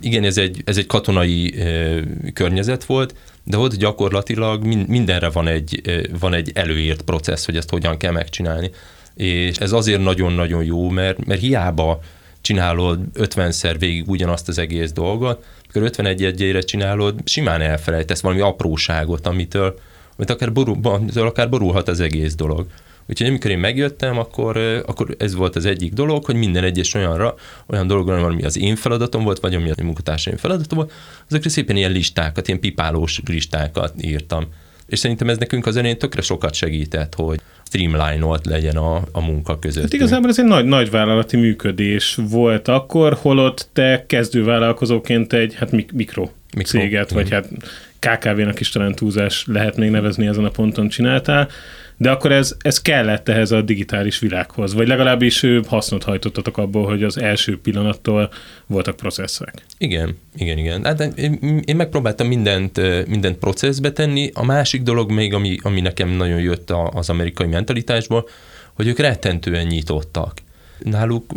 Igen, 0.00 0.24
ez 0.24 0.38
egy, 0.38 0.62
ez 0.64 0.76
egy 0.76 0.86
katonai 0.86 1.54
ö, 1.58 2.00
környezet 2.32 2.84
volt, 2.84 3.14
de 3.44 3.58
ott 3.58 3.74
gyakorlatilag 3.74 4.64
min, 4.64 4.84
mindenre 4.88 5.28
van 5.30 5.46
egy, 5.46 5.80
ö, 5.84 6.02
van 6.20 6.34
egy 6.34 6.50
előírt 6.54 7.02
processz, 7.02 7.44
hogy 7.44 7.56
ezt 7.56 7.70
hogyan 7.70 7.96
kell 7.96 8.12
megcsinálni. 8.12 8.70
És 9.14 9.56
ez 9.56 9.72
azért 9.72 10.02
nagyon-nagyon 10.02 10.64
jó, 10.64 10.88
mert, 10.88 11.24
mert 11.24 11.40
hiába 11.40 12.00
csinálod 12.40 13.00
50-szer 13.14 13.76
végig 13.78 14.08
ugyanazt 14.08 14.48
az 14.48 14.58
egész 14.58 14.92
dolgot, 14.92 15.44
amikor 15.62 15.82
51 15.82 16.24
egyére 16.24 16.60
csinálod, 16.60 17.14
simán 17.24 17.60
elfelejtesz 17.60 18.20
valami 18.20 18.40
apróságot, 18.40 19.26
amitől, 19.26 19.78
amit 20.16 20.30
akár, 20.30 20.52
borul, 20.52 20.78
amitől 20.82 21.26
akár 21.26 21.48
borulhat 21.48 21.88
az 21.88 22.00
egész 22.00 22.34
dolog. 22.34 22.66
Úgyhogy 23.06 23.26
amikor 23.26 23.50
én 23.50 23.58
megjöttem, 23.58 24.18
akkor, 24.18 24.56
akkor 24.86 25.14
ez 25.18 25.34
volt 25.34 25.56
az 25.56 25.64
egyik 25.64 25.92
dolog, 25.92 26.24
hogy 26.24 26.34
minden 26.34 26.64
egyes 26.64 26.94
olyanra, 26.94 27.34
olyan 27.66 27.86
dologra, 27.86 28.24
ami 28.24 28.42
az 28.42 28.58
én 28.58 28.76
feladatom 28.76 29.24
volt, 29.24 29.40
vagy 29.40 29.54
ami 29.54 29.70
a 29.70 29.74
munkatársaim 29.82 30.36
feladata 30.36 30.74
volt, 30.74 30.92
azokra 31.28 31.50
szépen 31.50 31.76
ilyen 31.76 31.92
listákat, 31.92 32.48
ilyen 32.48 32.60
pipálós 32.60 33.20
listákat 33.26 33.94
írtam. 34.00 34.44
És 34.86 34.98
szerintem 34.98 35.28
ez 35.28 35.38
nekünk 35.38 35.66
az 35.66 35.76
elején 35.76 35.98
tökre 35.98 36.22
sokat 36.22 36.54
segített, 36.54 37.14
hogy 37.14 37.40
streamline-olt 37.66 38.46
legyen 38.46 38.76
a, 38.76 39.02
a 39.12 39.20
munka 39.20 39.58
között. 39.58 39.82
Hát 39.82 39.92
igazából 39.92 40.28
ez 40.28 40.38
egy 40.38 40.44
nagy, 40.44 40.64
nagy 40.64 40.90
vállalati 40.90 41.36
működés 41.36 42.18
volt 42.30 42.68
akkor, 42.68 43.18
holott 43.20 43.68
te 43.72 44.04
kezdővállalkozóként 44.06 45.32
egy 45.32 45.54
hát 45.54 45.70
mik- 45.70 45.92
mikro, 45.92 46.28
Mikro, 46.56 46.78
céget, 46.78 47.10
vagy 47.10 47.30
hát 47.30 47.48
KKV-nak 48.08 48.60
is 48.60 48.68
talán 48.68 48.94
túlzás 48.94 49.44
lehet 49.46 49.76
még 49.76 49.90
nevezni 49.90 50.26
ezen 50.26 50.44
a 50.44 50.50
ponton 50.50 50.88
csináltál, 50.88 51.48
de 51.96 52.10
akkor 52.10 52.32
ez, 52.32 52.56
ez 52.60 52.82
kellett 52.82 53.28
ehhez 53.28 53.50
a 53.50 53.62
digitális 53.62 54.18
világhoz, 54.18 54.74
vagy 54.74 54.88
legalábbis 54.88 55.46
hasznot 55.66 56.02
hajtottatok 56.02 56.58
abból, 56.58 56.86
hogy 56.86 57.02
az 57.02 57.18
első 57.18 57.60
pillanattól 57.60 58.30
voltak 58.66 58.96
processzek. 58.96 59.52
Igen, 59.78 60.16
igen, 60.36 60.58
igen. 60.58 60.84
Hát 60.84 61.00
én, 61.64 61.76
megpróbáltam 61.76 62.26
mindent, 62.26 62.80
mindent 63.08 63.38
processzbe 63.38 63.92
tenni. 63.92 64.30
A 64.34 64.44
másik 64.44 64.82
dolog 64.82 65.10
még, 65.10 65.34
ami, 65.34 65.56
ami 65.62 65.80
nekem 65.80 66.08
nagyon 66.08 66.40
jött 66.40 66.70
a- 66.70 66.90
az 66.94 67.10
amerikai 67.10 67.46
mentalitásból, 67.46 68.28
hogy 68.74 68.86
ők 68.86 68.98
rettentően 68.98 69.66
nyitottak. 69.66 70.32
Náluk, 70.78 71.32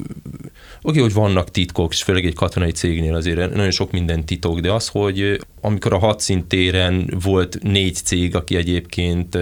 oké, 0.87 0.99
hogy 0.99 1.13
vannak 1.13 1.51
titkok, 1.51 1.93
és 1.93 2.03
főleg 2.03 2.25
egy 2.25 2.33
katonai 2.33 2.71
cégnél 2.71 3.15
azért 3.15 3.53
nagyon 3.53 3.71
sok 3.71 3.91
minden 3.91 4.25
titok, 4.25 4.59
de 4.59 4.71
az, 4.71 4.87
hogy 4.87 5.41
amikor 5.61 5.93
a 5.93 5.97
hadszintéren 5.97 7.13
volt 7.23 7.57
négy 7.61 7.95
cég, 7.95 8.35
aki 8.35 8.55
egyébként 8.55 9.37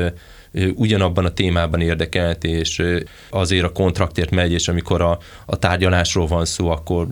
ugyanabban 0.75 1.25
a 1.25 1.33
témában 1.33 1.81
érdekelt, 1.81 2.43
és 2.43 2.81
azért 3.29 3.63
a 3.63 3.71
kontraktért 3.71 4.29
megy, 4.31 4.51
és 4.51 4.67
amikor 4.67 5.01
a, 5.01 5.19
a 5.45 5.59
tárgyalásról 5.59 6.27
van 6.27 6.45
szó, 6.45 6.69
akkor 6.69 7.07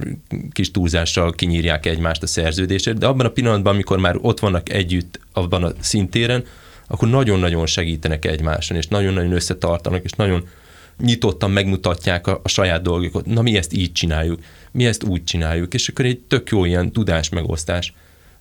kis 0.51 0.71
túlzással 0.71 1.31
kinyírják 1.31 1.85
egymást 1.85 2.23
a 2.23 2.27
szerződésért, 2.27 2.97
de 2.97 3.05
abban 3.05 3.25
a 3.25 3.29
pillanatban, 3.29 3.73
amikor 3.73 3.97
már 3.97 4.15
ott 4.21 4.39
vannak 4.39 4.69
együtt 4.69 5.19
abban 5.33 5.63
a 5.63 5.71
szintéren, 5.79 6.43
akkor 6.87 7.09
nagyon-nagyon 7.09 7.65
segítenek 7.65 8.25
egymáson, 8.25 8.77
és 8.77 8.87
nagyon-nagyon 8.87 9.31
összetartanak, 9.31 10.03
és 10.03 10.11
nagyon 10.11 10.47
nyitottan 10.97 11.51
megmutatják 11.51 12.27
a, 12.27 12.39
a 12.43 12.47
saját 12.47 12.81
dolgokat. 12.81 13.25
Na, 13.25 13.41
mi 13.41 13.57
ezt 13.57 13.73
így 13.73 13.91
csináljuk, 13.91 14.39
mi 14.71 14.85
ezt 14.85 15.03
úgy 15.03 15.23
csináljuk, 15.23 15.73
és 15.73 15.87
akkor 15.87 16.05
egy 16.05 16.19
tök 16.19 16.49
jó 16.49 16.65
ilyen 16.65 16.91
tudásmegosztás 16.91 17.93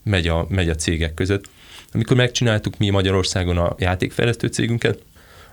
megy 0.02 0.28
a, 0.28 0.46
megy 0.48 0.68
a 0.68 0.74
cégek 0.74 1.14
között. 1.14 1.44
Amikor 1.92 2.16
megcsináltuk 2.16 2.78
mi 2.78 2.90
Magyarországon 2.90 3.56
a 3.56 3.74
játékfejlesztő 3.78 4.46
cégünket, 4.46 5.02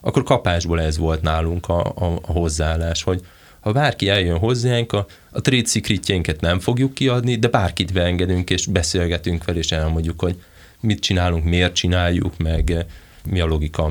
akkor 0.01 0.23
kapásból 0.23 0.81
ez 0.81 0.97
volt 0.97 1.21
nálunk 1.21 1.67
a, 1.67 1.79
a, 1.79 2.19
a 2.21 2.31
hozzáállás, 2.31 3.03
hogy 3.03 3.21
ha 3.59 3.71
bárki 3.71 4.09
eljön 4.09 4.37
hozzánk, 4.37 4.93
a, 4.93 5.05
a 5.31 5.41
trade 5.41 5.67
secretjeinket 5.67 6.41
nem 6.41 6.59
fogjuk 6.59 6.93
kiadni, 6.93 7.35
de 7.35 7.47
bárkit 7.47 7.93
beengedünk, 7.93 8.49
és 8.49 8.65
beszélgetünk 8.65 9.45
vele, 9.45 9.57
és 9.57 9.71
elmondjuk, 9.71 10.19
hogy 10.19 10.41
mit 10.79 10.99
csinálunk, 10.99 11.43
miért 11.43 11.73
csináljuk, 11.73 12.37
meg 12.37 12.85
mi 13.29 13.39
a 13.39 13.45
logika. 13.45 13.89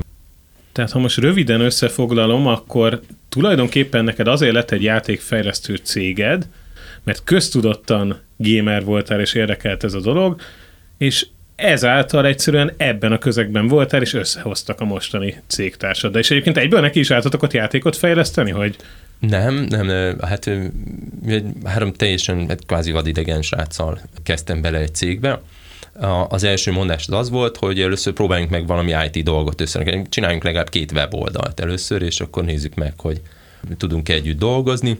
Tehát 0.79 0.93
ha 0.93 0.99
most 0.99 1.17
röviden 1.17 1.61
összefoglalom, 1.61 2.47
akkor 2.47 2.99
tulajdonképpen 3.29 4.03
neked 4.03 4.27
azért 4.27 4.53
lett 4.53 4.71
egy 4.71 4.83
játékfejlesztő 4.83 5.75
céged, 5.75 6.47
mert 7.03 7.23
köztudottan 7.23 8.19
gamer 8.37 8.83
voltál 8.83 9.19
és 9.19 9.33
érdekelt 9.33 9.83
ez 9.83 9.93
a 9.93 9.99
dolog, 9.99 10.41
és 10.97 11.25
ezáltal 11.55 12.25
egyszerűen 12.25 12.71
ebben 12.77 13.11
a 13.11 13.17
közegben 13.17 13.67
voltál, 13.67 14.01
és 14.01 14.13
összehoztak 14.13 14.79
a 14.79 14.85
mostani 14.85 15.41
cégtársad. 15.47 16.15
És 16.15 16.31
egyébként 16.31 16.57
egyből 16.57 16.81
neki 16.81 16.99
is 16.99 17.11
álltatok 17.11 17.43
ott 17.43 17.53
játékot 17.53 17.95
fejleszteni, 17.95 18.51
hogy 18.51 18.75
Nem, 19.19 19.55
nem, 19.55 20.17
hát 20.21 20.49
három 21.63 21.93
teljesen 21.93 22.49
egy 22.49 22.65
kvázi 22.65 22.91
vadidegen 22.91 23.41
sráccal 23.41 23.99
kezdtem 24.23 24.61
bele 24.61 24.77
egy 24.77 24.95
cégbe. 24.95 25.41
Az 26.27 26.43
első 26.43 26.71
mondás 26.71 27.07
az 27.07 27.13
az 27.13 27.29
volt, 27.29 27.57
hogy 27.57 27.81
először 27.81 28.13
próbáljunk 28.13 28.51
meg 28.51 28.67
valami 28.67 28.93
IT 29.11 29.23
dolgot 29.23 29.61
össze. 29.61 30.03
Csináljunk 30.09 30.43
legalább 30.43 30.69
két 30.69 30.91
weboldalt 30.91 31.59
először, 31.59 32.01
és 32.01 32.21
akkor 32.21 32.43
nézzük 32.43 32.75
meg, 32.75 32.93
hogy 32.97 33.21
tudunk 33.77 34.09
együtt 34.09 34.39
dolgozni. 34.39 34.99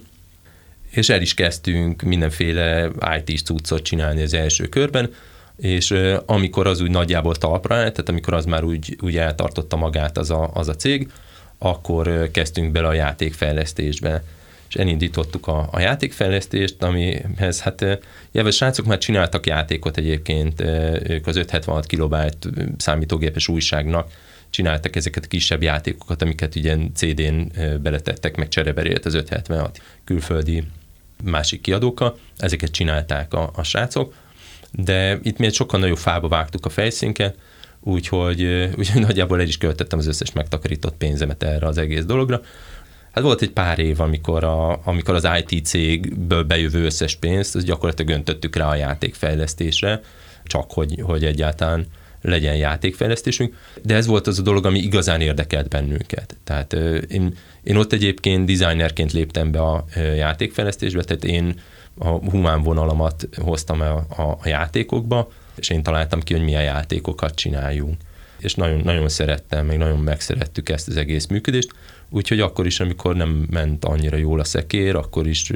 És 0.90 1.10
el 1.10 1.22
is 1.22 1.34
kezdtünk 1.34 2.02
mindenféle 2.02 2.90
IT-s 3.18 3.42
cuccot 3.42 3.82
csinálni 3.82 4.22
az 4.22 4.34
első 4.34 4.68
körben, 4.68 5.14
és 5.58 5.94
amikor 6.26 6.68
az 6.68 6.82
úgy 6.82 6.90
nagyjából 6.90 7.36
talpra 7.36 7.76
állt, 7.76 7.92
tehát 7.92 8.10
amikor 8.10 8.34
az 8.34 8.46
már 8.46 8.64
úgy, 8.64 8.98
úgy 9.02 9.18
eltartotta 9.18 9.76
magát 9.76 10.18
az 10.18 10.30
a, 10.32 10.52
az 10.54 10.68
a 10.68 10.76
cég, 10.76 11.12
akkor 11.58 12.30
kezdtünk 12.32 12.72
bele 12.72 12.88
a 12.88 12.94
játékfejlesztésbe 12.94 14.24
és 14.70 14.76
elindítottuk 14.76 15.48
a, 15.48 15.70
a 15.72 15.80
játékfejlesztést, 15.80 16.84
amihez 16.84 17.62
hát 17.62 18.00
jelves 18.32 18.56
srácok 18.56 18.86
már 18.86 18.98
csináltak 18.98 19.46
játékot 19.46 19.98
egyébként, 19.98 20.62
ők 21.04 21.28
az 21.28 21.36
576 21.36 21.86
kilobájt 21.86 22.50
számítógépes 22.78 23.48
újságnak 23.48 24.12
csináltak 24.50 24.96
ezeket 24.96 25.24
a 25.24 25.28
kisebb 25.28 25.62
játékokat, 25.62 26.22
amiket 26.22 26.56
ugye 26.56 26.78
CD-n 26.94 27.52
beletettek, 27.82 28.36
meg 28.36 28.48
csereberélt 28.48 29.06
az 29.06 29.14
576 29.14 29.82
külföldi 30.04 30.64
másik 31.24 31.62
kiadókkal, 31.62 32.18
ezeket 32.38 32.72
csinálták 32.72 33.34
a, 33.34 33.52
a 33.56 33.64
srácok, 33.64 34.14
de 34.72 35.20
itt 35.24 35.38
mi 35.38 35.46
egy 35.46 35.54
sokkal 35.54 35.80
nagyobb 35.80 35.98
fába 35.98 36.28
vágtuk 36.28 36.66
a 36.66 36.70
fejszínket, 36.70 37.38
úgyhogy, 37.80 38.44
úgyhogy 38.78 39.02
nagyjából 39.02 39.40
el 39.40 39.48
is 39.48 39.58
költöttem 39.58 40.00
az 40.00 40.08
összes 40.08 40.32
megtakarított 40.32 40.96
pénzemet 40.98 41.44
erre 41.44 41.68
az 41.68 41.78
egész 41.78 42.04
dologra. 42.04 42.42
Hát 43.12 43.24
volt 43.24 43.42
egy 43.42 43.52
pár 43.52 43.80
év, 43.80 44.00
amikor, 44.00 44.44
a, 44.44 44.80
amikor 44.84 45.16
az 45.16 45.28
IT 45.46 45.66
cégből 45.66 46.44
bejövő 46.44 46.84
összes 46.84 47.16
pénzt, 47.16 47.56
az 47.56 47.64
gyakorlatilag 47.64 48.12
öntöttük 48.12 48.56
rá 48.56 48.68
a 48.68 48.76
játékfejlesztésre, 48.76 50.02
csak 50.44 50.72
hogy, 50.72 51.02
hogy 51.04 51.26
egyáltalán 51.26 51.86
legyen 52.22 52.56
játékfejlesztésünk, 52.56 53.56
de 53.84 53.96
ez 53.96 54.06
volt 54.06 54.28
az 54.28 54.40
a 54.40 54.42
dolog, 54.42 54.66
ami 54.66 54.80
igazán 54.80 55.22
érdekelt 55.22 55.68
bennünket. 55.68 56.36
Tehát 56.44 56.74
én, 57.08 57.36
én 57.64 57.76
ott 57.76 57.94
egyébként 57.94 58.46
designerként 58.46 59.12
léptem 59.12 59.52
be 59.52 59.62
a 59.62 59.86
játékfejlesztésbe, 60.16 61.04
tehát 61.04 61.24
én 61.24 61.60
a 61.98 62.08
humán 62.08 62.62
vonalamat 62.62 63.28
hoztam 63.38 63.82
a, 63.82 64.06
a, 64.22 64.38
a 64.42 64.48
játékokba, 64.48 65.32
és 65.56 65.70
én 65.70 65.84
találtam 65.84 66.22
ki, 66.22 66.34
hogy 66.34 66.44
milyen 66.44 66.64
játékokat 66.64 67.36
csináljunk. 67.36 67.96
És 68.40 68.54
nagyon, 68.54 68.82
nagyon 68.84 69.10
szerettem, 69.10 69.66
meg 69.66 69.78
nagyon 69.78 70.00
megszerettük 70.00 70.70
ezt 70.70 70.88
az 70.88 70.98
egész 70.98 71.28
működést, 71.28 71.72
úgyhogy 72.10 72.40
akkor 72.40 72.66
is, 72.66 72.80
amikor 72.80 73.16
nem 73.16 73.48
ment 73.50 73.86
annyira 73.86 74.18
jól 74.18 74.40
a 74.40 74.44
szekér, 74.44 74.96
akkor 74.96 75.28
is 75.28 75.52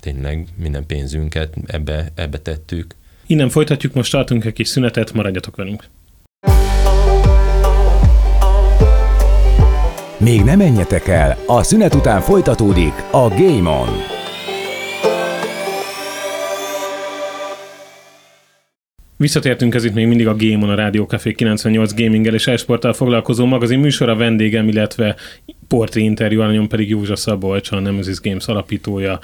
tényleg 0.00 0.46
minden 0.56 0.86
pénzünket 0.86 1.54
ebbe, 1.66 2.12
ebbe 2.14 2.38
tettük. 2.38 2.94
innen 3.26 3.48
folytatjuk, 3.48 3.94
most 3.94 4.10
tartunk 4.10 4.44
egy 4.44 4.52
kis 4.52 4.68
szünetet, 4.68 5.12
maradjatok 5.12 5.56
velünk. 5.56 5.84
Még 10.18 10.42
ne 10.42 10.56
menjetek 10.56 11.06
el, 11.06 11.38
a 11.46 11.62
szünet 11.62 11.94
után 11.94 12.20
folytatódik 12.20 12.92
a 13.10 13.28
Game 13.28 13.70
On. 13.70 14.13
Visszatértünk, 19.24 19.74
ez 19.74 19.84
itt 19.84 19.94
még 19.94 20.06
mindig 20.06 20.26
a 20.26 20.36
Game 20.36 20.64
On, 20.64 20.70
a 20.70 20.74
Rádió 20.74 21.04
Café 21.04 21.32
98 21.32 21.94
gaminggel 21.94 22.34
és 22.34 22.46
esporttal 22.46 22.92
foglalkozó 22.92 23.46
magazin 23.46 23.78
műsora 23.78 24.16
vendégem, 24.16 24.68
illetve 24.68 25.16
portré 25.68 26.02
interjú 26.02 26.40
alanyom 26.40 26.68
pedig 26.68 26.88
Józsa 26.88 27.16
Szabolcs, 27.16 27.72
a 27.72 27.80
Nemesis 27.80 28.20
Games 28.20 28.46
alapítója. 28.46 29.18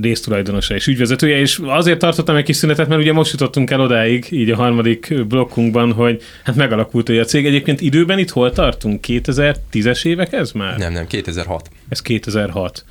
résztulajdonosa 0.00 0.74
és 0.74 0.86
ügyvezetője, 0.86 1.38
és 1.38 1.60
azért 1.64 1.98
tartottam 1.98 2.36
egy 2.36 2.44
kis 2.44 2.56
szünetet, 2.56 2.88
mert 2.88 3.00
ugye 3.00 3.12
most 3.12 3.32
jutottunk 3.32 3.70
el 3.70 3.80
odáig, 3.80 4.26
így 4.30 4.50
a 4.50 4.56
harmadik 4.56 5.26
blokkunkban, 5.26 5.92
hogy 5.92 6.22
hát 6.44 6.56
megalakult 6.56 7.08
a 7.08 7.24
cég. 7.24 7.46
Egyébként 7.46 7.80
időben 7.80 8.18
itt 8.18 8.30
hol 8.30 8.52
tartunk? 8.52 9.04
2010-es 9.08 10.06
évek 10.06 10.32
ez 10.32 10.52
már? 10.52 10.78
Nem, 10.78 10.92
nem, 10.92 11.06
2006. 11.06 11.70
Ez 11.88 12.02
2006. 12.02 12.84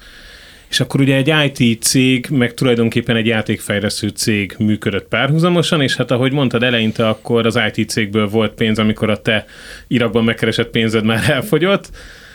És 0.69 0.79
akkor 0.79 1.01
ugye 1.01 1.15
egy 1.15 1.59
IT 1.59 1.81
cég, 1.83 2.27
meg 2.29 2.53
tulajdonképpen 2.53 3.15
egy 3.15 3.25
játékfejlesztő 3.25 4.07
cég 4.07 4.55
működött 4.59 5.07
párhuzamosan, 5.07 5.81
és 5.81 5.95
hát 5.95 6.11
ahogy 6.11 6.31
mondtad 6.31 6.63
eleinte, 6.63 7.07
akkor 7.07 7.45
az 7.45 7.59
IT 7.73 7.89
cégből 7.89 8.27
volt 8.27 8.53
pénz, 8.53 8.79
amikor 8.79 9.09
a 9.09 9.21
te 9.21 9.45
Irakban 9.87 10.23
megkeresett 10.23 10.69
pénzed 10.69 11.03
már 11.03 11.29
elfogyott, 11.35 11.89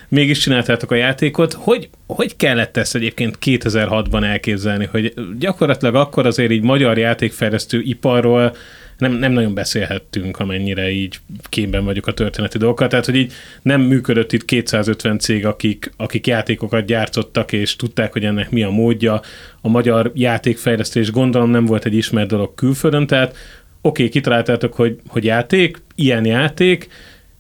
mégis 0.08 0.38
csináltátok 0.38 0.90
a 0.90 0.94
játékot. 0.94 1.52
Hogy, 1.52 1.88
hogy 2.06 2.36
kellett 2.36 2.76
ezt 2.76 2.94
egyébként 2.94 3.38
2006-ban 3.44 4.24
elképzelni, 4.24 4.88
hogy 4.90 5.14
gyakorlatilag 5.38 5.94
akkor 5.94 6.26
azért 6.26 6.50
így 6.50 6.62
magyar 6.62 6.98
játékfejlesztő 6.98 7.80
iparról 7.80 8.54
nem, 9.00 9.12
nem 9.12 9.32
nagyon 9.32 9.54
beszélhettünk, 9.54 10.38
amennyire 10.38 10.90
így 10.90 11.20
képben 11.48 11.84
vagyok 11.84 12.06
a 12.06 12.14
történeti 12.14 12.58
dolgokat. 12.58 12.88
Tehát, 12.88 13.04
hogy 13.04 13.14
így 13.14 13.32
nem 13.62 13.80
működött 13.80 14.32
itt 14.32 14.44
250 14.44 15.18
cég, 15.18 15.46
akik, 15.46 15.92
akik 15.96 16.26
játékokat 16.26 16.84
gyártottak, 16.84 17.52
és 17.52 17.76
tudták, 17.76 18.12
hogy 18.12 18.24
ennek 18.24 18.50
mi 18.50 18.62
a 18.62 18.70
módja. 18.70 19.20
A 19.60 19.68
magyar 19.68 20.12
játékfejlesztés 20.14 21.10
gondolom 21.10 21.50
nem 21.50 21.64
volt 21.64 21.84
egy 21.84 21.94
ismert 21.94 22.28
dolog 22.28 22.54
külföldön, 22.54 23.06
tehát 23.06 23.30
oké, 23.30 23.36
okay, 23.80 24.08
kitaláltátok, 24.08 24.74
hogy, 24.74 25.00
hogy 25.06 25.24
játék, 25.24 25.82
ilyen 25.94 26.24
játék, 26.24 26.88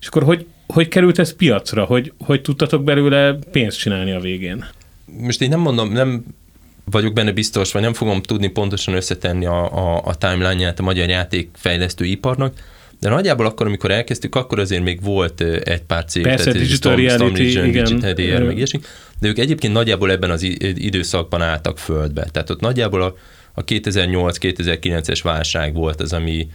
és 0.00 0.06
akkor 0.06 0.22
hogy, 0.22 0.46
hogy 0.66 0.88
került 0.88 1.18
ez 1.18 1.36
piacra? 1.36 1.84
Hogy, 1.84 2.12
hogy 2.18 2.40
tudtatok 2.42 2.84
belőle 2.84 3.38
pénzt 3.50 3.78
csinálni 3.78 4.12
a 4.12 4.20
végén? 4.20 4.64
Most 5.20 5.42
én 5.42 5.48
nem 5.48 5.60
mondom, 5.60 5.92
nem 5.92 6.24
vagyok 6.90 7.12
benne 7.12 7.32
biztos, 7.32 7.72
vagy 7.72 7.82
nem 7.82 7.92
fogom 7.92 8.22
tudni 8.22 8.48
pontosan 8.48 8.94
összetenni 8.94 9.46
a, 9.46 9.94
a, 9.94 10.02
a 10.04 10.14
timeline-ját 10.14 10.78
a 10.78 10.82
magyar 10.82 11.08
játékfejlesztő 11.08 12.04
iparnak, 12.04 12.54
de 13.00 13.08
nagyjából 13.08 13.46
akkor, 13.46 13.66
amikor 13.66 13.90
elkezdtük, 13.90 14.34
akkor 14.34 14.58
azért 14.58 14.82
még 14.82 15.02
volt 15.02 15.40
egy 15.40 15.82
pár 15.82 16.04
cég, 16.04 16.22
Persze, 16.22 16.44
tehát 16.44 16.60
Digital 16.60 17.08
Storm, 17.08 17.34
Storm 17.34 17.66
igen. 17.66 17.84
Digital 17.84 18.12
DR, 18.12 18.42
meg 18.42 18.56
ilyesmi, 18.56 18.80
de 19.20 19.28
ők 19.28 19.38
egyébként 19.38 19.72
nagyjából 19.72 20.10
ebben 20.10 20.30
az 20.30 20.42
időszakban 20.74 21.42
álltak 21.42 21.78
földbe. 21.78 22.26
Tehát 22.32 22.50
ott 22.50 22.60
nagyjából 22.60 23.02
a, 23.02 23.14
a 23.54 23.64
2008-2009-es 23.64 25.20
válság 25.22 25.74
volt 25.74 26.00
az, 26.00 26.12
ami 26.12 26.48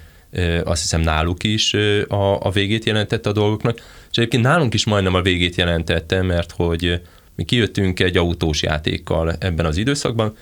azt 0.64 0.82
hiszem 0.82 1.02
náluk 1.02 1.44
is 1.44 1.74
a, 2.08 2.42
a 2.42 2.52
végét 2.52 2.86
jelentette 2.86 3.30
a 3.30 3.34
dolgoknak, 3.34 3.78
és 4.12 4.18
egyébként 4.18 4.44
nálunk 4.44 4.74
is 4.74 4.86
majdnem 4.86 5.14
a 5.14 5.22
végét 5.22 5.56
jelentette, 5.56 6.22
mert 6.22 6.52
hogy 6.52 7.02
mi 7.36 7.44
kijöttünk 7.44 8.00
egy 8.00 8.18
autós 8.18 8.62
játékkal 8.62 9.36
ebben 9.40 9.66
az 9.66 9.78
időszakban, 9.78 10.36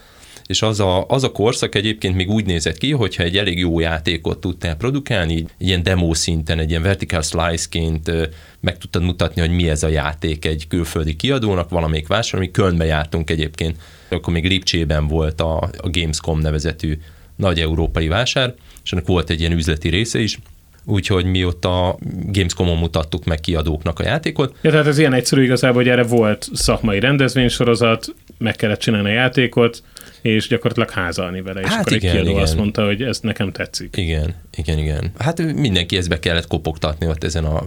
és 0.46 0.62
az 0.62 0.80
a, 0.80 1.06
az 1.08 1.24
a 1.24 1.32
korszak 1.32 1.76
egyébként 1.76 2.16
még 2.16 2.30
úgy 2.30 2.46
nézett 2.46 2.78
ki, 2.78 2.92
hogyha 2.92 3.24
egy 3.24 3.38
elég 3.38 3.60
jó 3.60 3.80
játékot 3.80 4.40
tudtál 4.40 4.76
produkálni, 4.76 5.34
így 5.34 5.50
ilyen 5.58 5.84
demo 5.84 6.14
szinten, 6.14 6.60
egy 6.60 6.70
ilyen 6.70 6.82
vertical 6.82 7.22
slice-ként 7.22 8.12
meg 8.60 8.78
tudtad 8.78 9.04
mutatni, 9.04 9.42
hogy 9.42 9.52
mi 9.52 9.70
ez 9.70 9.84
a 9.84 9.88
játék 9.88 10.46
egy 10.46 10.68
külföldi 10.68 11.16
kiadónak, 11.16 11.70
valamelyik 11.70 12.08
vásár, 12.08 12.40
mi 12.40 12.52
Kölnbe 12.52 12.86
jártunk 12.86 13.30
egyébként, 13.30 13.78
akkor 14.10 14.34
még 14.34 14.48
Lipcsében 14.48 15.08
volt 15.08 15.42
a, 15.42 15.58
a 15.58 15.90
Gamescom 15.90 16.40
nevezetű 16.40 16.98
nagy 17.36 17.60
európai 17.60 18.08
vásár, 18.08 18.54
és 18.84 18.92
ennek 18.92 19.06
volt 19.06 19.30
egy 19.30 19.40
ilyen 19.40 19.52
üzleti 19.52 19.90
része 19.90 20.20
is, 20.20 20.40
úgyhogy 20.86 21.26
mi 21.26 21.46
ott 21.46 21.66
a 21.66 21.98
Gamescom-on 22.28 22.78
mutattuk 22.78 23.26
meg 23.26 23.40
kiadóknak 23.40 24.00
a 24.00 24.04
játékot. 24.04 24.56
Ja, 24.62 24.72
tehát 24.72 24.88
ez 24.88 24.98
ilyen 24.98 25.14
egyszerű 25.14 25.44
igazából, 25.44 25.82
hogy 25.82 25.92
erre 25.92 26.04
volt 26.04 26.50
szakmai 26.54 27.00
rendezvénysorozat, 27.00 28.06
meg 28.38 28.56
kellett 28.56 28.80
csinálni 28.80 29.10
a 29.10 29.14
játékot, 29.14 29.84
és 30.22 30.48
gyakorlatilag 30.48 30.90
házalni 30.90 31.42
vele, 31.42 31.62
és 31.62 31.68
hát 31.68 31.80
akkor 31.80 31.94
igen, 31.94 32.10
egy 32.10 32.16
kiadó 32.16 32.30
igen. 32.30 32.42
azt 32.42 32.56
mondta, 32.56 32.86
hogy 32.86 33.02
ez 33.02 33.20
nekem 33.20 33.52
tetszik. 33.52 33.98
Igen, 33.98 34.36
igen, 34.56 34.78
igen. 34.78 35.12
Hát 35.18 35.54
mindenki 35.54 35.98
ezt 35.98 36.10
be 36.10 36.20
kellett 36.20 36.48
kopogtatni 36.48 37.08
ott 37.08 37.24
ezen 37.24 37.46
a 37.46 37.64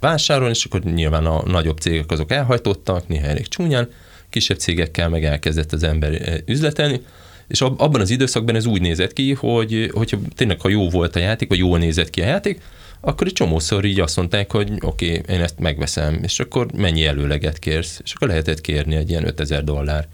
vásáron, 0.00 0.48
és 0.48 0.64
akkor 0.64 0.80
nyilván 0.80 1.26
a 1.26 1.42
nagyobb 1.46 1.78
cégek 1.78 2.10
azok 2.10 2.32
elhajtottak, 2.32 3.08
néha 3.08 3.26
elég 3.26 3.48
csúnyán, 3.48 3.88
kisebb 4.30 4.58
cégekkel 4.58 5.08
meg 5.08 5.24
elkezdett 5.24 5.72
az 5.72 5.82
ember 5.82 6.12
eh, 6.12 6.34
üzletelni, 6.46 7.00
és 7.46 7.60
abban 7.60 8.00
az 8.00 8.10
időszakban 8.10 8.54
ez 8.54 8.66
úgy 8.66 8.80
nézett 8.80 9.12
ki, 9.12 9.32
hogy 9.32 9.90
hogyha 9.92 10.18
tényleg 10.34 10.60
ha 10.60 10.68
jó 10.68 10.88
volt 10.90 11.16
a 11.16 11.18
játék, 11.18 11.48
vagy 11.48 11.58
jól 11.58 11.78
nézett 11.78 12.10
ki 12.10 12.20
a 12.20 12.26
játék, 12.26 12.60
akkor 13.00 13.26
egy 13.26 13.32
csomószor 13.32 13.84
így 13.84 14.00
azt 14.00 14.16
mondták, 14.16 14.52
hogy 14.52 14.72
oké, 14.80 15.18
okay, 15.18 15.34
én 15.36 15.42
ezt 15.42 15.58
megveszem, 15.58 16.20
és 16.22 16.40
akkor 16.40 16.72
mennyi 16.72 17.06
előleget 17.06 17.58
kérsz, 17.58 18.00
és 18.04 18.12
akkor 18.12 18.28
lehetett 18.28 18.60
kérni 18.60 18.94
egy 18.94 19.10
ilyen 19.10 19.26
5000 19.26 19.64
dollár 19.64 20.06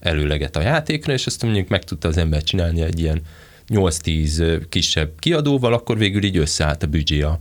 előleget 0.00 0.56
a 0.56 0.60
játékra, 0.60 1.12
és 1.12 1.26
azt 1.26 1.42
mondjuk 1.42 1.68
meg 1.68 1.84
tudta 1.84 2.08
az 2.08 2.16
ember 2.16 2.42
csinálni 2.42 2.80
egy 2.82 3.00
ilyen 3.00 3.20
8-10 3.68 4.62
kisebb 4.68 5.10
kiadóval, 5.18 5.72
akkor 5.72 5.98
végül 5.98 6.24
így 6.24 6.36
összeállt 6.36 6.82
a 6.82 6.86
büdzsé 6.86 7.22
a, 7.22 7.40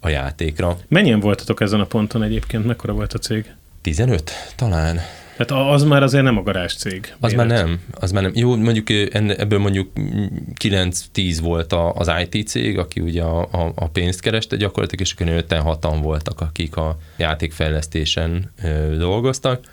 a 0.00 0.08
játékra. 0.08 0.78
Mennyien 0.88 1.20
voltatok 1.20 1.60
ezen 1.60 1.80
a 1.80 1.86
ponton 1.86 2.22
egyébként? 2.22 2.64
Mekkora 2.64 2.92
volt 2.92 3.12
a 3.12 3.18
cég? 3.18 3.54
15 3.80 4.32
talán. 4.56 5.00
Tehát 5.36 5.72
az 5.72 5.82
már 5.82 6.02
azért 6.02 6.24
nem 6.24 6.36
a 6.36 6.42
garázs 6.42 6.74
cég. 6.74 7.14
Az 7.20 7.32
már 7.32 7.46
nem, 7.46 7.80
az 7.90 8.12
már 8.12 8.22
nem. 8.22 8.32
Jó, 8.34 8.56
mondjuk 8.56 8.90
ebből 9.14 9.58
mondjuk 9.58 9.90
9-10 10.60 11.38
volt 11.40 11.72
az 11.94 12.10
IT 12.28 12.48
cég, 12.48 12.78
aki 12.78 13.00
ugye 13.00 13.22
a, 13.22 13.40
a, 13.40 13.72
a 13.74 13.88
pénzt 13.88 14.20
kereste 14.20 14.56
gyakorlatilag, 14.56 15.06
és 15.06 15.12
akkor 15.12 15.44
5-6-an 15.48 15.98
voltak, 16.02 16.40
akik 16.40 16.76
a 16.76 16.96
játékfejlesztésen 17.16 18.52
dolgoztak. 18.98 19.64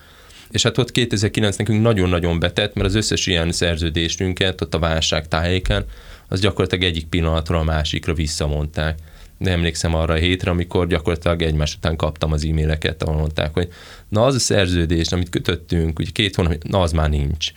És 0.51 0.63
hát 0.63 0.77
ott 0.77 0.91
2009 0.91 1.55
nekünk 1.55 1.81
nagyon-nagyon 1.81 2.39
betett, 2.39 2.73
mert 2.73 2.87
az 2.87 2.95
összes 2.95 3.27
ilyen 3.27 3.51
szerződésünket 3.51 4.61
ott 4.61 4.73
a 4.73 4.79
válság 4.79 5.27
tájéken, 5.27 5.85
az 6.27 6.39
gyakorlatilag 6.39 6.83
egyik 6.83 7.07
pillanatról 7.07 7.59
a 7.59 7.63
másikra 7.63 8.13
visszamondták 8.13 8.99
de 9.39 9.51
emlékszem 9.51 9.95
arra 9.95 10.13
a 10.13 10.17
hétre, 10.17 10.51
amikor 10.51 10.87
gyakorlatilag 10.87 11.41
egymás 11.41 11.75
után 11.75 11.95
kaptam 11.95 12.31
az 12.31 12.45
e-maileket, 12.45 13.03
ahol 13.03 13.15
mondták, 13.15 13.53
hogy 13.53 13.67
na 14.09 14.25
az 14.25 14.35
a 14.35 14.39
szerződés, 14.39 15.11
amit 15.11 15.29
kötöttünk, 15.29 15.99
ugye 15.99 16.09
két 16.13 16.35
hónap, 16.35 16.63
na 16.63 16.81
az 16.81 16.91
már 16.91 17.09
nincs. 17.09 17.51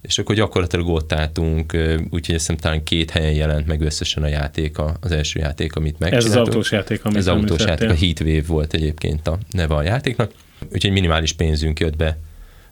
És 0.00 0.18
akkor 0.18 0.34
gyakorlatilag 0.34 0.88
ott 0.88 1.12
álltunk, 1.12 1.72
úgyhogy 2.10 2.34
hiszem 2.34 2.56
talán 2.56 2.82
két 2.82 3.10
helyen 3.10 3.32
jelent 3.32 3.66
meg 3.66 3.80
összesen 3.80 4.22
a 4.22 4.28
játék, 4.28 4.76
az 5.00 5.12
első 5.12 5.40
játék, 5.40 5.76
amit 5.76 5.98
megcsináltunk. 5.98 6.34
Ez 6.34 6.40
az 6.40 6.48
autós 6.48 6.70
játék, 6.72 7.04
amit 7.04 7.18
Ez 7.18 7.26
az 7.26 7.34
autós 7.34 7.64
játék, 7.64 7.90
a 7.90 7.94
Heatwave 7.94 8.42
volt 8.46 8.74
egyébként 8.74 9.28
a 9.28 9.38
neve 9.50 9.74
a 9.74 9.82
játéknak, 9.82 10.30
úgyhogy 10.72 10.92
minimális 10.92 11.32
pénzünk 11.32 11.80
jött 11.80 11.96
be 11.96 12.18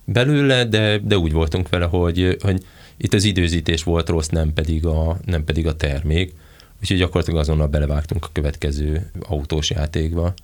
belőle, 0.05 0.65
de, 0.65 0.99
de 0.99 1.19
úgy 1.19 1.33
voltunk 1.33 1.69
vele, 1.69 1.85
hogy, 1.85 2.37
hogy 2.41 2.63
itt 2.97 3.15
az 3.15 3.25
időzítés 3.25 3.83
volt 3.83 4.09
rossz, 4.09 4.29
nem 4.29 4.53
pedig 4.53 4.87
a, 4.87 5.19
nem 5.25 5.45
pedig 5.45 5.67
a 5.67 5.77
termék. 5.77 6.35
Úgyhogy 6.83 6.99
gyakorlatilag 6.99 7.41
azonnal 7.41 7.67
belevágtunk 7.67 8.25
a 8.25 8.31
következő 8.33 9.11
autós 9.29 9.71
játékba. 9.71 10.35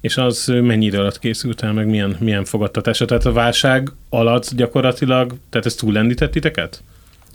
És 0.00 0.16
az 0.16 0.46
mennyi 0.46 0.84
idő 0.84 0.98
alatt 0.98 1.18
készült 1.18 1.62
el, 1.62 1.72
meg 1.72 1.86
milyen, 1.86 2.16
milyen 2.20 2.44
fogadtatása? 2.44 3.04
Tehát 3.04 3.26
a 3.26 3.32
válság 3.32 3.90
alatt 4.08 4.54
gyakorlatilag, 4.54 5.34
tehát 5.50 5.66
ez 5.66 5.74
túllendített 5.74 6.30
titeket? 6.30 6.82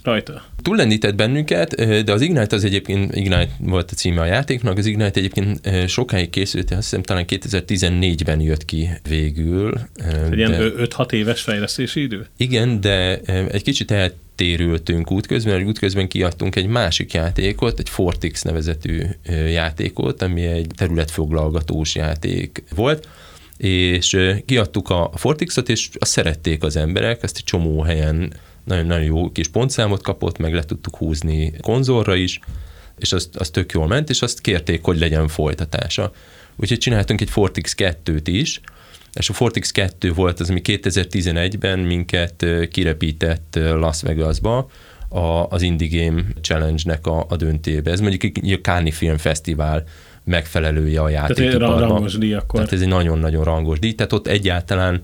Rajta. 0.03 0.43
Túllendített 0.61 1.15
bennünket, 1.15 1.75
de 2.03 2.11
az 2.11 2.21
Ignite 2.21 2.55
az 2.55 2.63
egyébként, 2.63 3.15
Ignite 3.15 3.49
volt 3.59 3.91
a 3.91 3.93
címe 3.93 4.21
a 4.21 4.25
játéknak, 4.25 4.77
az 4.77 4.85
Ignite 4.85 5.19
egyébként 5.19 5.69
sokáig 5.87 6.29
készült, 6.29 6.71
azt 6.71 6.81
hiszem 6.81 7.01
talán 7.01 7.25
2014-ben 7.27 8.41
jött 8.41 8.65
ki 8.65 8.89
végül. 9.09 9.79
Egy 10.31 10.37
ilyen 10.37 10.53
5-6 10.77 11.11
éves 11.11 11.41
fejlesztési 11.41 12.01
idő? 12.01 12.27
Igen, 12.37 12.81
de 12.81 13.17
egy 13.51 13.63
kicsit 13.63 13.91
el 13.91 14.13
térültünk 14.35 15.11
útközben, 15.11 15.53
mert 15.53 15.67
útközben 15.67 16.07
kiadtunk 16.07 16.55
egy 16.55 16.67
másik 16.67 17.13
játékot, 17.13 17.79
egy 17.79 17.89
Fortix 17.89 18.41
nevezetű 18.41 19.01
játékot, 19.47 20.21
ami 20.21 20.45
egy 20.45 20.67
területfoglalgatós 20.75 21.95
játék 21.95 22.63
volt, 22.75 23.07
és 23.57 24.17
kiadtuk 24.45 24.89
a 24.89 25.11
Fortixot, 25.15 25.69
és 25.69 25.89
azt 25.99 26.11
szerették 26.11 26.63
az 26.63 26.75
emberek, 26.75 27.23
ezt 27.23 27.37
egy 27.37 27.43
csomó 27.43 27.81
helyen 27.81 28.33
nagyon-nagyon 28.69 29.05
jó 29.05 29.31
kis 29.31 29.47
pontszámot 29.47 30.01
kapott, 30.01 30.37
meg 30.37 30.53
le 30.53 30.63
tudtuk 30.63 30.95
húzni 30.95 31.53
konzolra 31.61 32.15
is, 32.15 32.39
és 32.97 33.13
az, 33.13 33.29
az 33.33 33.49
tök 33.49 33.71
jól 33.71 33.87
ment, 33.87 34.09
és 34.09 34.21
azt 34.21 34.41
kérték, 34.41 34.83
hogy 34.83 34.99
legyen 34.99 35.27
folytatása. 35.27 36.11
Úgyhogy 36.55 36.77
csináltunk 36.77 37.21
egy 37.21 37.29
Fortix 37.29 37.75
2-t 37.77 38.21
is, 38.23 38.61
és 39.13 39.29
a 39.29 39.33
Fortix 39.33 39.71
2 39.71 40.13
volt 40.13 40.39
az, 40.39 40.49
ami 40.49 40.61
2011-ben 40.63 41.79
minket 41.79 42.45
kirepített 42.71 43.55
Las 43.55 44.01
Vegasba, 44.01 44.69
a, 45.09 45.47
az 45.49 45.61
Indie 45.61 46.05
Game 46.05 46.23
Challenge-nek 46.41 47.07
a, 47.07 47.25
a 47.29 47.35
döntébe. 47.35 47.91
Ez 47.91 47.99
mondjuk 47.99 48.23
egy 48.23 48.59
Cannes 48.61 48.95
Film 48.95 49.17
Fesztivál 49.17 49.83
megfelelője 50.23 51.01
a 51.01 51.09
játékiparban. 51.09 51.59
Tehát 51.59 51.81
egy 51.81 51.89
rangos 51.89 52.17
díj 52.17 52.33
akkor. 52.33 52.59
Tehát 52.59 52.73
ez 52.73 52.81
egy 52.81 52.87
nagyon-nagyon 52.87 53.43
rangos 53.43 53.79
díj, 53.79 53.93
tehát 53.93 54.13
ott 54.13 54.27
egyáltalán 54.27 55.01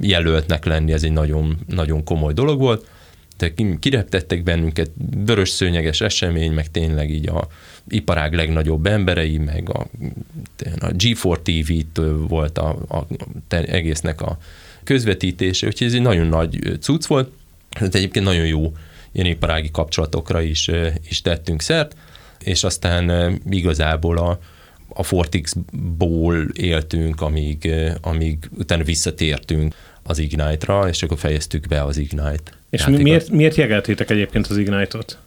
jelöltnek 0.00 0.64
lenni, 0.64 0.92
ez 0.92 1.02
egy 1.02 1.12
nagyon, 1.12 1.58
nagyon 1.66 2.04
komoly 2.04 2.32
dolog 2.32 2.58
volt. 2.58 2.86
Tehát 3.36 3.78
kireptettek 3.78 4.42
bennünket, 4.42 4.90
vörös 5.24 5.48
szőnyeges 5.48 6.00
esemény, 6.00 6.52
meg 6.52 6.70
tényleg 6.70 7.10
így 7.10 7.28
a 7.28 7.48
iparág 7.88 8.34
legnagyobb 8.34 8.86
emberei, 8.86 9.38
meg 9.38 9.70
a, 9.70 9.86
a 10.78 10.86
G4 10.86 11.36
TV-t 11.42 12.00
volt 12.28 12.58
a, 12.58 12.76
a, 12.88 12.96
a 12.96 13.06
egésznek 13.48 14.20
a 14.20 14.38
közvetítése, 14.84 15.66
úgyhogy 15.66 15.86
ez 15.86 15.94
egy 15.94 16.02
nagyon 16.02 16.26
nagy 16.26 16.78
cucc 16.80 17.06
volt, 17.06 17.30
ez 17.80 17.94
egyébként 17.94 18.24
nagyon 18.24 18.46
jó 18.46 18.72
ilyen 19.12 19.26
iparági 19.26 19.70
kapcsolatokra 19.70 20.40
is, 20.40 20.70
is 21.08 21.20
tettünk 21.22 21.62
szert, 21.62 21.96
és 22.44 22.64
aztán 22.64 23.34
igazából 23.50 24.18
a, 24.18 24.38
a 24.88 25.02
Fortix-ból 25.02 26.48
éltünk, 26.54 27.20
amíg, 27.20 27.72
amíg 28.00 28.38
utána 28.58 28.84
visszatértünk 28.84 29.74
az 30.06 30.18
Ignite-ra, 30.18 30.88
és 30.88 31.02
akkor 31.02 31.18
fejeztük 31.18 31.66
be 31.66 31.82
az 31.82 31.96
Ignite. 31.96 32.52
És 32.70 32.80
játékot. 32.80 33.02
miért, 33.02 33.30
miért 33.30 33.56
jegeltétek 33.56 34.10
egyébként 34.10 34.46
az 34.46 34.56
Ignite-ot? 34.56 35.18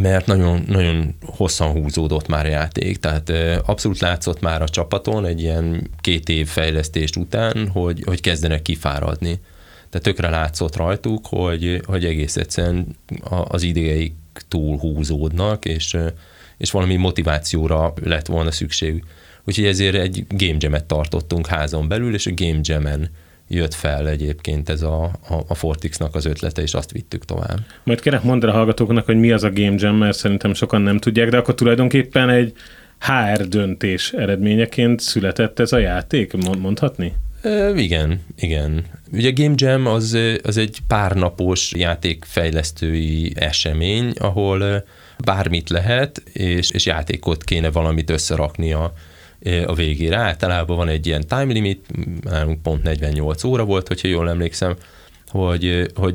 mert 0.00 0.26
nagyon, 0.26 0.64
nagyon 0.66 1.14
hosszan 1.20 1.70
húzódott 1.70 2.28
már 2.28 2.46
a 2.46 2.48
játék, 2.48 2.96
tehát 2.96 3.32
abszolút 3.66 3.98
látszott 3.98 4.40
már 4.40 4.62
a 4.62 4.68
csapaton 4.68 5.26
egy 5.26 5.40
ilyen 5.40 5.90
két 6.00 6.28
év 6.28 6.48
fejlesztést 6.48 7.16
után, 7.16 7.68
hogy, 7.68 8.02
hogy 8.04 8.20
kezdenek 8.20 8.62
kifáradni. 8.62 9.40
Tehát 9.90 10.06
tökre 10.06 10.28
látszott 10.30 10.76
rajtuk, 10.76 11.26
hogy, 11.26 11.80
hogy 11.86 12.04
egész 12.04 12.36
egyszerűen 12.36 12.86
az 13.48 13.62
idegeik 13.62 14.14
túl 14.48 14.78
húzódnak, 14.78 15.64
és, 15.64 15.96
és 16.56 16.70
valami 16.70 16.96
motivációra 16.96 17.92
lett 18.02 18.26
volna 18.26 18.50
szükség. 18.50 19.04
Úgyhogy 19.44 19.66
ezért 19.66 19.94
egy 19.94 20.26
game 20.28 20.56
jam-et 20.58 20.84
tartottunk 20.84 21.46
házon 21.46 21.88
belül, 21.88 22.14
és 22.14 22.26
a 22.26 22.34
game 22.34 22.60
jam-en 22.62 23.10
jött 23.48 23.74
fel 23.74 24.08
egyébként 24.08 24.68
ez 24.68 24.82
a, 24.82 25.04
a, 25.04 25.34
a 25.46 25.54
Fortixnak 25.54 26.14
az 26.14 26.24
ötlete, 26.24 26.62
és 26.62 26.74
azt 26.74 26.90
vittük 26.90 27.24
tovább. 27.24 27.58
Majd 27.82 28.00
kérek 28.00 28.22
mondd 28.22 28.44
a 28.44 28.52
hallgatóknak, 28.52 29.04
hogy 29.04 29.16
mi 29.16 29.30
az 29.30 29.42
a 29.44 29.50
Game 29.50 29.74
Jam, 29.78 29.96
mert 29.96 30.16
szerintem 30.16 30.54
sokan 30.54 30.82
nem 30.82 30.98
tudják, 30.98 31.28
de 31.28 31.36
akkor 31.36 31.54
tulajdonképpen 31.54 32.28
egy 32.28 32.52
HR 33.00 33.48
döntés 33.48 34.12
eredményeként 34.12 35.00
született 35.00 35.58
ez 35.58 35.72
a 35.72 35.78
játék, 35.78 36.32
mondhatni? 36.58 37.12
E, 37.42 37.74
igen, 37.74 38.20
igen. 38.36 38.84
Ugye 39.12 39.30
Game 39.30 39.54
Jam 39.56 39.86
az, 39.86 40.18
az 40.42 40.56
egy 40.56 40.78
párnapos 40.86 41.72
játékfejlesztői 41.76 43.32
esemény, 43.34 44.12
ahol 44.18 44.84
bármit 45.24 45.70
lehet, 45.70 46.22
és, 46.32 46.70
és 46.70 46.86
játékot 46.86 47.44
kéne 47.44 47.70
valamit 47.70 48.10
összerakni 48.10 48.72
a, 48.72 48.92
a 49.66 49.74
végére. 49.74 50.16
Általában 50.16 50.76
van 50.76 50.88
egy 50.88 51.06
ilyen 51.06 51.26
time 51.28 51.52
limit, 51.52 51.86
pont 52.62 52.82
48 52.82 53.44
óra 53.44 53.64
volt, 53.64 53.88
hogyha 53.88 54.08
jól 54.08 54.28
emlékszem, 54.28 54.76
hogy, 55.28 55.90
hogy 55.94 56.14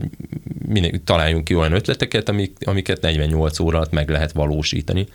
minél, 0.68 1.04
találjunk 1.04 1.44
ki 1.44 1.56
olyan 1.56 1.74
ötleteket, 1.74 2.30
amik, 2.30 2.58
amiket 2.66 3.02
48 3.02 3.60
óra 3.60 3.78
alatt 3.78 3.92
meg 3.92 4.10
lehet 4.10 4.32
valósítani. 4.32 5.08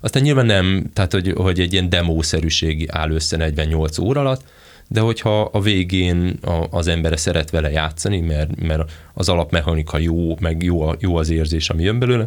Aztán 0.00 0.22
nyilván 0.22 0.46
nem, 0.46 0.90
tehát 0.92 1.12
hogy, 1.12 1.32
hogy 1.36 1.60
egy 1.60 1.72
ilyen 1.72 1.88
demószerűség 1.88 2.88
áll 2.90 3.10
össze 3.10 3.36
48 3.36 3.98
óra 3.98 4.20
alatt, 4.20 4.42
de 4.88 5.00
hogyha 5.00 5.40
a 5.40 5.60
végén 5.60 6.38
a, 6.42 6.66
az 6.70 6.86
embere 6.86 7.16
szeret 7.16 7.50
vele 7.50 7.70
játszani, 7.70 8.20
mert, 8.20 8.60
mert 8.60 8.92
az 9.14 9.28
alapmechanika 9.28 9.98
jó, 9.98 10.36
meg 10.40 10.62
jó, 10.62 10.90
jó 10.98 11.16
az 11.16 11.30
érzés, 11.30 11.70
ami 11.70 11.82
jön 11.82 11.98
belőle, 11.98 12.26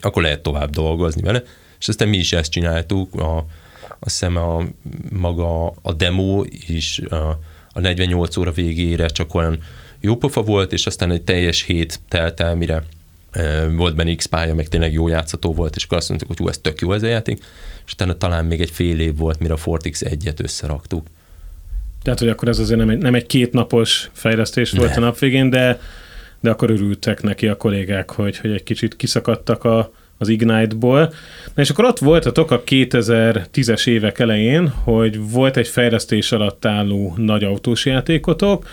akkor 0.00 0.22
lehet 0.22 0.42
tovább 0.42 0.70
dolgozni 0.70 1.22
vele. 1.22 1.42
És 1.78 1.88
aztán 1.88 2.08
mi 2.08 2.16
is 2.16 2.32
ezt 2.32 2.50
csináltuk, 2.50 3.14
a, 3.14 3.46
azt 4.04 4.18
hiszem 4.18 4.36
a 4.36 4.64
maga 5.12 5.66
a 5.82 5.92
demo 5.92 6.42
is 6.66 6.98
a, 6.98 7.38
a 7.72 7.80
48 7.80 8.36
óra 8.36 8.52
végére 8.52 9.06
csak 9.06 9.34
olyan 9.34 9.58
jó 10.00 10.16
pofa 10.16 10.42
volt, 10.42 10.72
és 10.72 10.86
aztán 10.86 11.10
egy 11.10 11.22
teljes 11.22 11.62
hét 11.62 12.00
telt 12.08 12.40
el, 12.40 12.56
mire 12.56 12.82
e, 13.30 13.68
volt 13.68 13.96
benne 13.96 14.14
X 14.14 14.26
pálya, 14.26 14.54
meg 14.54 14.68
tényleg 14.68 14.92
jó 14.92 15.08
játszható 15.08 15.54
volt, 15.54 15.76
és 15.76 15.84
akkor 15.84 15.96
azt 15.96 16.08
mondtuk, 16.08 16.28
hogy 16.28 16.40
jó, 16.40 16.48
ez 16.48 16.58
tök 16.58 16.80
jó 16.80 16.92
ez 16.92 17.02
a 17.02 17.06
játék, 17.06 17.44
és 17.86 17.92
utána 17.92 18.16
talán 18.16 18.44
még 18.44 18.60
egy 18.60 18.70
fél 18.70 19.00
év 19.00 19.16
volt, 19.16 19.38
mire 19.38 19.52
a 19.52 19.56
Fortix 19.56 20.00
egyet 20.00 20.40
összeraktuk. 20.40 21.06
Tehát, 22.02 22.18
hogy 22.18 22.28
akkor 22.28 22.48
ez 22.48 22.58
azért 22.58 22.78
nem 22.78 22.88
egy, 22.88 22.98
nem 22.98 23.14
egy 23.14 23.26
kétnapos 23.26 24.10
fejlesztés 24.12 24.70
volt 24.70 24.96
a 24.96 25.00
nap 25.00 25.18
végén, 25.18 25.50
de, 25.50 25.80
de 26.40 26.50
akkor 26.50 26.70
örültek 26.70 27.22
neki 27.22 27.48
a 27.48 27.56
kollégák, 27.56 28.10
hogy, 28.10 28.38
hogy 28.38 28.50
egy 28.50 28.62
kicsit 28.62 28.96
kiszakadtak 28.96 29.64
a, 29.64 29.92
az 30.18 30.28
Ignite-ból. 30.28 31.12
Na 31.54 31.62
és 31.62 31.70
akkor 31.70 31.84
ott 31.84 31.98
voltatok 31.98 32.50
a 32.50 32.62
2010-es 32.62 33.86
évek 33.86 34.18
elején, 34.18 34.68
hogy 34.68 35.30
volt 35.30 35.56
egy 35.56 35.68
fejlesztés 35.68 36.32
alatt 36.32 36.64
álló 36.64 37.14
nagy 37.16 37.44
autós 37.44 37.86
játékotok, 37.86 38.68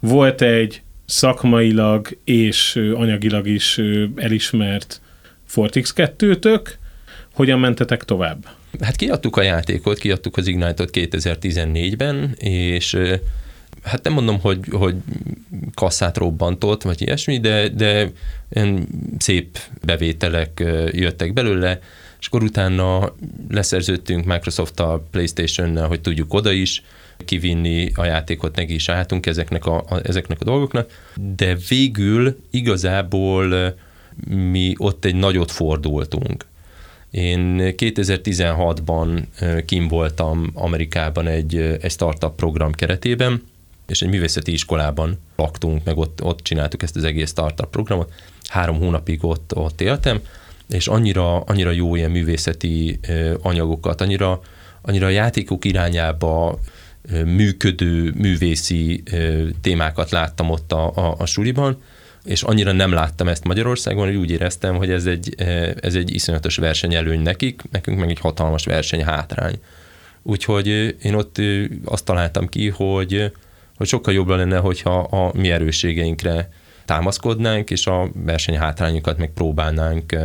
volt 0.00 0.42
egy 0.42 0.82
szakmailag 1.06 2.08
és 2.24 2.90
anyagilag 2.94 3.46
is 3.46 3.80
elismert 4.16 5.00
Fortix 5.44 5.92
2-tök, 5.96 6.60
hogyan 7.34 7.58
mentetek 7.60 8.04
tovább? 8.04 8.46
Hát 8.80 8.96
kiadtuk 8.96 9.36
a 9.36 9.42
játékot, 9.42 9.98
kiadtuk 9.98 10.36
az 10.36 10.46
Ignite-ot 10.46 10.90
2014-ben, 10.92 12.34
és 12.38 12.96
hát 13.82 14.02
nem 14.02 14.12
mondom, 14.12 14.40
hogy, 14.40 14.60
hogy 14.70 14.94
kasszát 15.74 16.16
robbantott, 16.16 16.82
vagy 16.82 17.02
ilyesmi, 17.02 17.40
de, 17.40 17.68
de 17.68 18.10
ilyen 18.50 18.88
szép 19.18 19.58
bevételek 19.84 20.62
jöttek 20.92 21.32
belőle, 21.32 21.80
és 22.20 22.26
akkor 22.26 22.42
utána 22.42 23.14
leszerződtünk 23.48 24.24
Microsoft-tal, 24.24 25.06
Playstation-nel, 25.10 25.86
hogy 25.86 26.00
tudjuk 26.00 26.34
oda 26.34 26.52
is 26.52 26.82
kivinni 27.24 27.90
a 27.94 28.04
játékot, 28.04 28.56
neki 28.56 28.74
is 28.74 28.88
álltunk 28.88 29.26
ezeknek 29.26 29.66
a, 29.66 29.84
a, 29.88 30.00
ezeknek 30.02 30.40
a 30.40 30.44
dolgoknak, 30.44 30.90
de 31.36 31.56
végül 31.68 32.36
igazából 32.50 33.74
mi 34.26 34.74
ott 34.76 35.04
egy 35.04 35.14
nagyot 35.14 35.50
fordultunk. 35.50 36.46
Én 37.10 37.56
2016-ban 37.58 39.22
kim 39.66 39.88
voltam 39.88 40.50
Amerikában 40.54 41.26
egy, 41.26 41.56
egy 41.56 41.90
startup 41.90 42.34
program 42.34 42.72
keretében, 42.72 43.42
és 43.90 44.02
egy 44.02 44.08
művészeti 44.08 44.52
iskolában 44.52 45.18
laktunk, 45.36 45.84
meg 45.84 45.96
ott, 45.96 46.22
ott 46.22 46.40
csináltuk 46.40 46.82
ezt 46.82 46.96
az 46.96 47.04
egész 47.04 47.30
startup 47.30 47.70
programot. 47.70 48.12
Három 48.48 48.78
hónapig 48.78 49.24
ott, 49.24 49.56
ott 49.56 49.80
éltem, 49.80 50.20
és 50.68 50.88
annyira, 50.88 51.40
annyira 51.40 51.70
jó 51.70 51.96
ilyen 51.96 52.10
művészeti 52.10 53.00
anyagokat, 53.42 54.00
annyira, 54.00 54.40
annyira 54.82 55.06
a 55.06 55.10
játékok 55.10 55.64
irányába 55.64 56.58
működő 57.24 58.12
művészi 58.16 59.02
témákat 59.60 60.10
láttam 60.10 60.50
ott 60.50 60.72
a, 60.72 60.96
a, 60.96 61.14
a 61.18 61.26
suliban, 61.26 61.82
és 62.24 62.42
annyira 62.42 62.72
nem 62.72 62.92
láttam 62.92 63.28
ezt 63.28 63.44
Magyarországon, 63.44 64.06
hogy 64.06 64.16
úgy 64.16 64.30
éreztem, 64.30 64.76
hogy 64.76 64.90
ez 64.90 65.06
egy, 65.06 65.34
ez 65.80 65.94
egy 65.94 66.14
iszonyatos 66.14 66.56
versenyelőny 66.56 67.20
nekik, 67.20 67.62
nekünk 67.70 67.98
meg 67.98 68.10
egy 68.10 68.20
hatalmas 68.20 68.64
verseny 68.64 69.04
hátrány. 69.04 69.54
Úgyhogy 70.22 70.66
én 71.02 71.14
ott 71.14 71.36
azt 71.84 72.04
találtam 72.04 72.48
ki, 72.48 72.68
hogy, 72.68 73.32
hogy 73.80 73.88
sokkal 73.88 74.14
jobb 74.14 74.28
lenne, 74.28 74.58
hogyha 74.58 74.98
a 74.98 75.30
mi 75.34 75.50
erősségeinkre 75.50 76.52
támaszkodnánk, 76.84 77.70
és 77.70 77.86
a 77.86 78.10
verseny 78.14 78.56
hátrányokat 78.56 79.18
meg 79.18 79.30
próbálnánk 79.34 80.16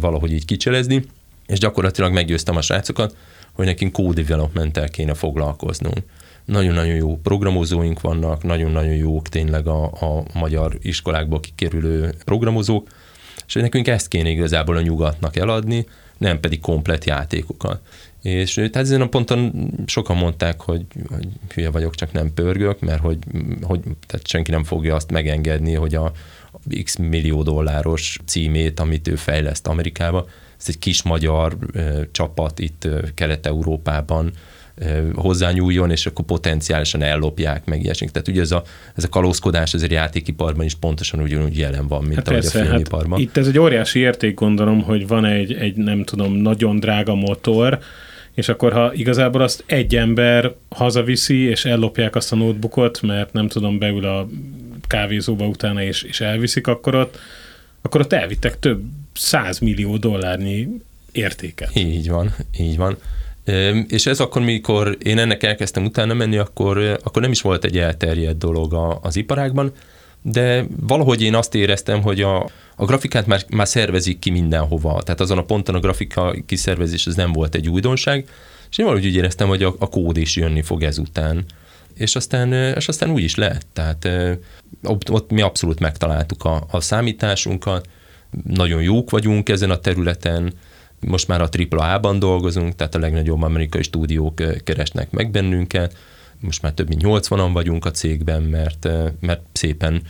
valahogy 0.00 0.32
így 0.32 0.44
kicselezni, 0.44 1.04
és 1.46 1.58
gyakorlatilag 1.58 2.12
meggyőztem 2.12 2.56
a 2.56 2.60
srácokat, 2.60 3.16
hogy 3.52 3.66
nekünk 3.66 3.92
code 3.92 4.22
development 4.22 4.90
kéne 4.90 5.14
foglalkoznunk. 5.14 5.96
Nagyon-nagyon 6.44 6.94
jó 6.94 7.16
programozóink 7.22 8.00
vannak, 8.00 8.42
nagyon-nagyon 8.42 8.94
jók 8.94 9.28
tényleg 9.28 9.66
a, 9.66 9.84
a 9.84 10.22
magyar 10.34 10.78
iskolákból 10.82 11.40
kikerülő 11.40 12.14
programozók, 12.24 12.88
és 13.48 13.54
nekünk 13.54 13.88
ezt 13.88 14.08
kéne 14.08 14.28
igazából 14.28 14.76
a 14.76 14.80
nyugatnak 14.80 15.36
eladni, 15.36 15.86
nem 16.18 16.40
pedig 16.40 16.60
komplet 16.60 17.04
játékokat. 17.04 17.80
És 18.22 18.54
tehát 18.54 18.76
ezen 18.76 19.00
a 19.00 19.08
ponton 19.08 19.70
sokan 19.86 20.16
mondták, 20.16 20.60
hogy, 20.60 20.84
hogy 21.08 21.28
hülye 21.54 21.70
vagyok, 21.70 21.94
csak 21.94 22.12
nem 22.12 22.34
pörgök, 22.34 22.80
mert 22.80 23.00
hogy, 23.00 23.18
hogy 23.62 23.80
tehát 24.06 24.26
senki 24.26 24.50
nem 24.50 24.64
fogja 24.64 24.94
azt 24.94 25.10
megengedni, 25.10 25.74
hogy 25.74 25.94
a 25.94 26.12
x 26.84 26.96
millió 26.96 27.42
dolláros 27.42 28.18
címét, 28.26 28.80
amit 28.80 29.08
ő 29.08 29.16
fejleszt 29.16 29.66
Amerikába, 29.66 30.26
ez 30.58 30.64
egy 30.68 30.78
kis 30.78 31.02
magyar 31.02 31.56
ö, 31.72 32.02
csapat 32.12 32.58
itt 32.58 32.84
ö, 32.84 33.00
Kelet-Európában 33.14 34.32
hozzányúljon, 35.14 35.90
és 35.90 36.06
akkor 36.06 36.24
potenciálisan 36.24 37.02
ellopják, 37.02 37.64
meg 37.64 37.82
ilyesmik. 37.82 38.10
Tehát 38.10 38.28
ugye 38.28 38.40
ez 38.40 38.50
a, 38.50 38.62
ez 38.94 39.04
a 39.04 39.08
kalózkodás 39.08 39.74
azért 39.74 39.92
játékiparban 39.92 40.64
is 40.64 40.74
pontosan 40.74 41.20
ugyanúgy 41.20 41.58
jelen 41.58 41.86
van, 41.88 42.02
mint 42.02 42.14
hát 42.14 42.28
ahogy 42.28 42.40
persze, 42.40 42.60
a 42.60 42.64
filmiparban. 42.64 43.10
Hát 43.10 43.20
itt 43.20 43.36
ez 43.36 43.46
egy 43.46 43.58
óriási 43.58 43.98
érték, 43.98 44.34
gondolom, 44.34 44.82
hogy 44.82 45.06
van 45.06 45.24
egy, 45.24 45.52
egy 45.52 45.76
nem 45.76 46.04
tudom, 46.04 46.32
nagyon 46.32 46.80
drága 46.80 47.14
motor, 47.14 47.78
és 48.34 48.48
akkor 48.48 48.72
ha 48.72 48.92
igazából 48.94 49.42
azt 49.42 49.64
egy 49.66 49.96
ember 49.96 50.54
hazaviszi, 50.68 51.42
és 51.42 51.64
ellopják 51.64 52.16
azt 52.16 52.32
a 52.32 52.36
notebookot, 52.36 53.02
mert 53.02 53.32
nem 53.32 53.48
tudom, 53.48 53.78
beül 53.78 54.04
a 54.04 54.28
kávézóba 54.86 55.46
utána, 55.46 55.82
és, 55.82 56.02
és 56.02 56.20
elviszik, 56.20 56.66
akkor 56.66 56.94
ott, 56.94 57.18
akkor 57.82 58.00
ott 58.00 58.12
elvittek 58.12 58.58
több 58.58 58.82
százmillió 59.12 59.96
dollárnyi 59.96 60.68
értéket. 61.12 61.70
Így 61.76 62.08
van, 62.08 62.34
így 62.58 62.76
van. 62.76 62.96
És 63.88 64.06
ez 64.06 64.20
akkor, 64.20 64.42
mikor 64.42 64.96
én 65.02 65.18
ennek 65.18 65.42
elkezdtem 65.42 65.84
utána 65.84 66.14
menni, 66.14 66.36
akkor, 66.36 66.98
akkor 67.02 67.22
nem 67.22 67.30
is 67.30 67.40
volt 67.40 67.64
egy 67.64 67.78
elterjedt 67.78 68.38
dolog 68.38 68.98
az 69.02 69.16
iparágban, 69.16 69.72
de 70.22 70.64
valahogy 70.80 71.22
én 71.22 71.34
azt 71.34 71.54
éreztem, 71.54 72.02
hogy 72.02 72.22
a, 72.22 72.50
a 72.76 72.84
grafikát 72.84 73.26
már, 73.26 73.44
már 73.50 73.68
szervezik 73.68 74.18
ki 74.18 74.30
mindenhova. 74.30 75.02
Tehát 75.02 75.20
azon 75.20 75.38
a 75.38 75.44
ponton 75.44 75.74
a 75.74 75.80
grafika 75.80 76.34
kiszervezés 76.46 77.06
az 77.06 77.14
nem 77.14 77.32
volt 77.32 77.54
egy 77.54 77.68
újdonság, 77.68 78.28
és 78.70 78.78
én 78.78 78.84
valahogy 78.86 79.06
úgy 79.06 79.16
éreztem, 79.16 79.48
hogy 79.48 79.62
a, 79.62 79.74
a 79.78 79.88
kód 79.88 80.16
is 80.16 80.36
jönni 80.36 80.62
fog 80.62 80.82
ezután. 80.82 81.44
És 81.94 82.16
aztán, 82.16 82.52
és 82.52 82.88
aztán 82.88 83.10
úgy 83.10 83.22
is 83.22 83.34
lett. 83.34 83.66
Tehát 83.72 84.08
ott, 84.82 85.10
ott 85.10 85.30
mi 85.30 85.40
abszolút 85.40 85.80
megtaláltuk 85.80 86.44
a, 86.44 86.66
a 86.70 86.80
számításunkat, 86.80 87.88
nagyon 88.44 88.82
jók 88.82 89.10
vagyunk 89.10 89.48
ezen 89.48 89.70
a 89.70 89.78
területen, 89.78 90.52
most 91.00 91.28
már 91.28 91.40
a 91.40 91.48
AAA-ban 91.70 92.18
dolgozunk, 92.18 92.74
tehát 92.74 92.94
a 92.94 92.98
legnagyobb 92.98 93.42
amerikai 93.42 93.82
stúdiók 93.82 94.64
keresnek 94.64 95.10
meg 95.10 95.30
bennünket, 95.30 95.96
most 96.40 96.62
már 96.62 96.72
több 96.72 96.88
mint 96.88 97.02
80-an 97.04 97.50
vagyunk 97.52 97.84
a 97.84 97.90
cégben, 97.90 98.42
mert, 98.42 98.88
mert 99.20 99.40
szépen 99.52 100.02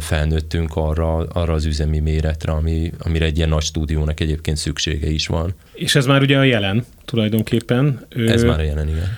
felnőttünk 0.00 0.76
arra, 0.76 1.16
arra 1.16 1.52
az 1.52 1.64
üzemi 1.64 1.98
méretre, 1.98 2.52
ami, 2.52 2.92
amire 2.98 3.24
egy 3.24 3.36
ilyen 3.36 3.48
nagy 3.48 3.62
stúdiónak 3.62 4.20
egyébként 4.20 4.56
szüksége 4.56 5.08
is 5.08 5.26
van. 5.26 5.54
És 5.72 5.94
ez 5.94 6.06
már 6.06 6.22
ugye 6.22 6.38
a 6.38 6.42
jelen 6.42 6.84
tulajdonképpen. 7.04 8.06
Ez 8.26 8.42
már 8.42 8.58
a 8.58 8.62
jelen, 8.62 8.88
igen. 8.88 9.08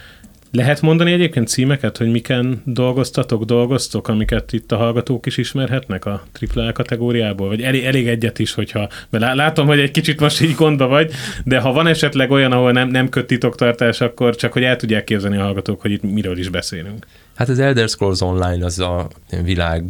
Lehet 0.55 0.80
mondani 0.80 1.12
egyébként 1.12 1.48
címeket, 1.48 1.96
hogy 1.96 2.11
miken 2.11 2.62
dolgoztatok, 2.64 3.44
dolgoztok, 3.44 4.09
amiket 4.09 4.52
itt 4.52 4.72
a 4.72 4.76
hallgatók 4.76 5.26
is 5.26 5.36
ismerhetnek 5.36 6.05
a 6.05 6.22
AAA 6.55 6.72
kategóriából? 6.72 7.48
Vagy 7.48 7.62
elég, 7.62 7.84
elég 7.84 8.09
egyet 8.09 8.38
is, 8.38 8.52
hogyha... 8.52 8.88
Mert 9.11 9.34
látom, 9.34 9.66
hogy 9.66 9.78
egy 9.78 9.90
kicsit 9.90 10.20
most 10.20 10.40
így 10.40 10.55
gondba 10.55 10.86
vagy, 10.86 11.12
de 11.44 11.59
ha 11.59 11.72
van 11.72 11.86
esetleg 11.86 12.30
olyan, 12.30 12.52
ahol 12.52 12.72
nem, 12.72 12.88
nem 12.88 13.09
köt 13.09 13.26
titoktartás, 13.26 14.00
akkor 14.00 14.36
csak 14.36 14.52
hogy 14.52 14.62
el 14.62 14.76
tudják 14.76 15.05
képzelni 15.05 15.36
a 15.36 15.42
hallgatók, 15.42 15.80
hogy 15.80 15.90
itt 15.90 16.02
miről 16.02 16.38
is 16.38 16.48
beszélünk. 16.48 17.07
Hát 17.34 17.48
az 17.48 17.59
Elder 17.59 17.88
Scrolls 17.88 18.20
Online 18.20 18.64
az 18.64 18.78
a 18.78 19.09
világ 19.42 19.84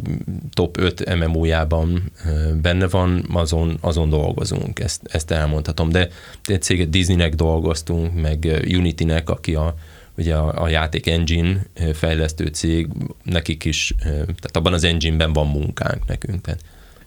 top 0.53 0.77
5 0.77 1.15
MMO-jában 1.15 2.11
benne 2.61 2.87
van, 2.87 3.25
azon, 3.33 3.77
azon 3.81 4.09
dolgozunk, 4.09 4.79
ezt, 4.79 5.01
ezt 5.03 5.31
elmondhatom. 5.31 5.89
De 5.89 6.07
egy 6.43 6.61
céget 6.61 6.89
Disneynek 6.89 7.33
dolgoztunk, 7.33 8.21
meg 8.21 8.63
Unitynek, 8.77 9.29
aki 9.29 9.55
a 9.55 9.75
ugye 10.17 10.35
a, 10.35 10.63
a 10.63 10.67
játék 10.67 11.07
engine 11.07 11.65
fejlesztő 11.93 12.45
cég, 12.45 12.87
nekik 13.23 13.65
is, 13.65 13.93
tehát 14.01 14.57
abban 14.57 14.73
az 14.73 14.83
engine-ben 14.83 15.33
van 15.33 15.47
munkánk 15.47 16.07
nekünk. 16.07 16.41
Tehát. 16.41 16.59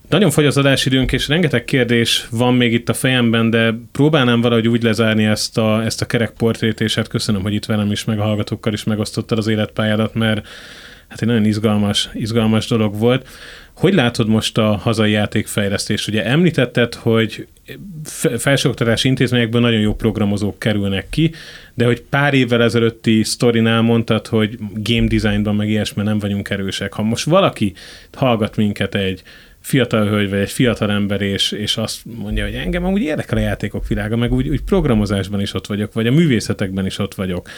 Nagyon 0.09 0.31
fogy 0.31 0.47
az 0.47 0.57
adásidőnk, 0.57 1.13
és 1.13 1.29
rengeteg 1.29 1.65
kérdés 1.65 2.29
van 2.31 2.55
még 2.55 2.73
itt 2.73 2.89
a 2.89 2.95
fejemben, 2.95 3.51
de 3.51 3.75
próbálnám 3.93 4.41
valahogy 4.41 4.69
úgy 4.69 4.83
lezárni 4.83 5.25
ezt 5.25 5.59
a, 5.59 5.85
ezt 5.85 6.03
a 6.03 6.07
kerekportrét, 6.07 6.81
és 6.81 6.95
hát 6.95 7.09
köszönöm, 7.09 7.43
hogy 7.43 7.55
itt 7.55 7.65
velem 7.65 7.91
is, 7.91 8.05
meg 8.05 8.19
a 8.19 8.23
hallgatókkal 8.23 8.73
is 8.73 8.85
megosztottad 8.85 9.39
az 9.39 9.47
életpályádat, 9.47 10.15
mert 10.15 10.47
hát 11.09 11.23
egy 11.23 11.29
nagyon 11.29 11.45
izgalmas, 11.45 12.09
izgalmas 12.13 12.67
dolog 12.67 12.99
volt. 12.99 13.29
Hogy 13.73 13.95
látod 13.95 14.29
most 14.29 14.59
a 14.59 14.77
hazai 14.77 15.11
játékfejlesztést? 15.11 16.09
Ugye 16.09 16.25
említetted, 16.25 16.95
hogy 16.95 17.47
felsőoktatási 18.39 19.09
intézményekből 19.09 19.61
nagyon 19.61 19.81
jó 19.81 19.95
programozók 19.95 20.59
kerülnek 20.59 21.07
ki, 21.11 21.33
de 21.75 21.85
hogy 21.85 22.01
pár 22.01 22.35
évvel 22.35 22.63
ezelőtti 22.63 23.23
sztorinál 23.23 23.83
mondtad, 23.83 24.27
hogy 24.27 24.59
game 24.75 25.07
designban 25.07 25.57
meg 25.57 25.69
ilyesmi 25.69 26.03
nem 26.03 26.19
vagyunk 26.19 26.51
erősek. 26.51 26.93
Ha 26.93 27.03
most 27.03 27.25
valaki 27.25 27.73
hallgat 28.13 28.57
minket 28.57 28.95
egy 28.95 29.23
fiatal 29.61 30.07
hölgy 30.07 30.31
vagy 30.31 30.39
egy 30.39 30.51
fiatal 30.51 30.91
ember, 30.91 31.21
és, 31.21 31.53
és 31.53 31.77
azt 31.77 32.01
mondja, 32.05 32.45
hogy 32.45 32.55
engem 32.55 32.85
amúgy 32.85 33.03
érdekel 33.03 33.39
a 33.39 33.41
játékok 33.41 33.89
világa, 33.89 34.17
meg 34.17 34.33
úgy, 34.33 34.49
úgy 34.49 34.63
programozásban 34.63 35.41
is 35.41 35.55
ott 35.55 35.67
vagyok, 35.67 35.93
vagy 35.93 36.07
a 36.07 36.13
művészetekben 36.13 36.87
is 36.87 36.99
ott 36.99 37.15
vagyok. 37.15 37.49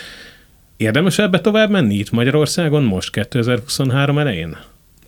Érdemes 0.80 1.18
ebbe 1.18 1.40
tovább 1.40 1.70
menni 1.70 1.94
itt 1.94 2.10
Magyarországon 2.10 2.82
most 2.82 3.10
2023 3.10 4.18
elején? 4.18 4.56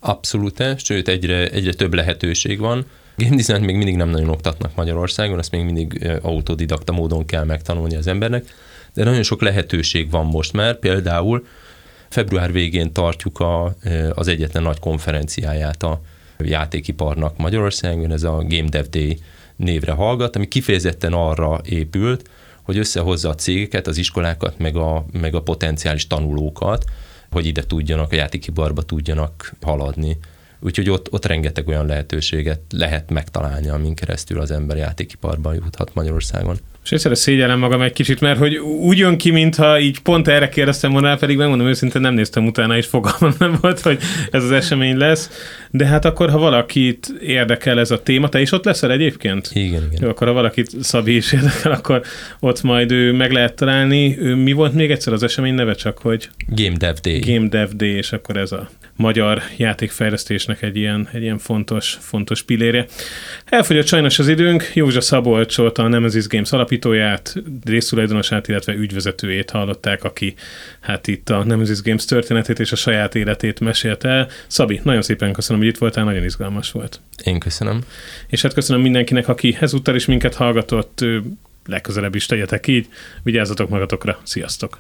Abszolút, 0.01 0.65
sőt 0.77 1.09
egyre, 1.09 1.49
egyre 1.49 1.73
több 1.73 1.95
lehetőség 1.95 2.59
van. 2.59 2.87
Game 3.17 3.37
design 3.37 3.65
még 3.65 3.77
mindig 3.77 3.97
nem 3.97 4.09
nagyon 4.09 4.29
oktatnak 4.29 4.75
Magyarországon, 4.75 5.39
ezt 5.39 5.51
még 5.51 5.65
mindig 5.65 6.11
autodidakta 6.23 6.93
módon 6.93 7.27
kell 7.27 7.45
megtanulni 7.45 7.97
az 7.97 8.07
embernek, 8.07 8.45
de 8.95 9.05
nagyon 9.05 9.23
sok 9.23 9.43
lehetőség 9.43 10.11
van 10.11 10.27
most 10.27 10.53
már, 10.53 10.79
például 10.79 11.47
február 12.09 12.53
végén 12.53 12.93
tartjuk 12.93 13.41
a, 13.41 13.77
az 14.15 14.29
egyetlen 14.29 14.63
nagy 14.63 14.79
konferenciáját 14.79 15.83
a 15.83 16.01
játékiparnak 16.39 17.37
Magyarországon, 17.37 18.13
ez 18.13 18.23
a 18.23 18.45
Game 18.49 18.69
Dev 18.69 18.85
Day 18.85 19.19
névre 19.57 19.93
hallgat, 19.93 20.37
ami 20.37 20.49
kifejezetten 20.49 21.13
arra 21.13 21.61
épült, 21.65 22.31
hogy 22.63 22.79
összehozza 22.79 23.29
a 23.29 23.35
cégeket, 23.35 23.87
az 23.87 23.99
iskolákat, 23.99 24.59
meg 24.59 24.77
a, 24.77 25.05
meg 25.13 25.35
a 25.35 25.43
potenciális 25.43 26.07
tanulókat, 26.07 26.85
hogy 27.31 27.47
ide 27.47 27.63
tudjanak, 27.63 28.13
a 28.13 28.15
játékiparba 28.15 28.83
tudjanak 28.83 29.53
haladni. 29.61 30.19
Úgyhogy 30.61 30.91
ott, 30.91 31.13
ott 31.13 31.27
rengeteg 31.27 31.69
olyan 31.69 31.87
lehetőséget 31.87 32.61
lehet 32.71 33.11
megtalálni, 33.11 33.69
amin 33.69 33.95
keresztül 33.95 34.41
az 34.41 34.51
ember 34.51 34.77
játékiparban 34.77 35.55
juthat 35.55 35.95
Magyarországon. 35.95 36.57
És 36.85 36.93
egyszerre 36.93 37.15
szégyellem 37.15 37.59
magam 37.59 37.81
egy 37.81 37.93
kicsit, 37.93 38.21
mert 38.21 38.39
hogy 38.39 38.57
úgy 38.59 38.99
jön 38.99 39.19
ki, 39.19 39.31
mintha 39.31 39.79
így 39.79 40.01
pont 40.01 40.29
erre 40.29 40.49
kérdeztem 40.49 40.93
volna, 40.93 41.17
pedig 41.17 41.37
megmondom 41.37 41.67
őszintén 41.67 42.01
nem 42.01 42.15
néztem 42.15 42.47
utána, 42.47 42.77
és 42.77 42.87
fogalmam 42.87 43.35
nem 43.39 43.59
volt, 43.61 43.81
hogy 43.81 43.99
ez 44.31 44.45
az 44.45 44.51
esemény 44.51 44.97
lesz. 44.97 45.31
De 45.75 45.87
hát 45.87 46.05
akkor, 46.05 46.31
ha 46.31 46.39
valakit 46.39 47.15
érdekel 47.21 47.79
ez 47.79 47.91
a 47.91 48.03
téma, 48.03 48.29
te 48.29 48.41
is 48.41 48.53
ott 48.53 48.65
leszel 48.65 48.91
egyébként? 48.91 49.51
Igen, 49.53 49.83
igen. 49.91 50.03
Jó, 50.03 50.09
akkor 50.09 50.27
ha 50.27 50.33
valakit 50.33 50.71
Szabi 50.83 51.17
is 51.17 51.33
érdekel, 51.33 51.73
akkor 51.73 52.03
ott 52.41 52.63
majd 52.63 52.91
ő 52.91 53.13
meg 53.13 53.33
lehet 53.33 53.55
találni. 53.55 54.19
Ő, 54.19 54.35
mi 54.35 54.53
volt 54.53 54.73
még 54.73 54.91
egyszer 54.91 55.13
az 55.13 55.23
esemény 55.23 55.55
neve, 55.55 55.75
csak 55.75 55.99
hogy? 55.99 56.29
Game 56.47 56.77
Dev 56.77 56.95
Day. 56.95 57.19
Game 57.19 57.49
Dev 57.49 57.69
Day, 57.69 57.91
és 57.91 58.13
akkor 58.13 58.37
ez 58.37 58.53
a 58.53 58.71
magyar 58.97 59.43
játékfejlesztésnek 59.57 60.63
egy 60.63 60.77
ilyen, 60.77 61.09
egy 61.13 61.23
ilyen 61.23 61.39
fontos, 61.39 61.97
fontos 62.01 62.43
pillére. 62.43 62.87
Elfogyott 63.45 63.87
sajnos 63.87 64.19
az 64.19 64.29
időnk, 64.29 64.71
Józsa 64.75 65.01
Szabolcsot, 65.01 65.79
a 65.79 65.89
Nemesis 65.89 66.27
Games 66.27 66.53
alapítóját, 66.53 67.35
résztulajdonosát, 67.65 68.49
illetve 68.49 68.75
ügyvezetőjét 68.75 69.51
hallották, 69.51 70.05
aki 70.05 70.35
hát 70.81 71.07
itt 71.07 71.31
a 71.31 71.45
Nemesis 71.45 71.83
Games 71.83 72.05
történetét 72.05 72.59
és 72.59 72.73
a 72.73 72.77
saját 72.77 73.15
életét 73.15 73.61
mesélte 73.61 74.09
el. 74.09 74.29
Szabi, 74.47 74.81
nagyon 74.85 75.03
szépen 75.03 75.33
köszönöm, 75.33 75.62
hogy 75.63 75.73
itt 75.73 75.79
voltál, 75.79 76.05
nagyon 76.05 76.25
izgalmas 76.25 76.71
volt. 76.71 77.01
Én 77.25 77.39
köszönöm. 77.39 77.81
És 78.27 78.43
hát 78.43 78.55
köszönöm 78.55 78.83
mindenkinek, 78.83 79.29
aki 79.29 79.57
ezúttal 79.61 79.95
is 79.95 80.07
minket 80.07 80.35
hallgatott, 80.35 81.05
legközelebb 81.67 82.15
is 82.15 82.27
tegyetek 82.27 82.67
így. 82.67 82.89
Vigyázzatok 83.23 83.69
magatokra, 83.69 84.19
sziasztok! 84.23 84.79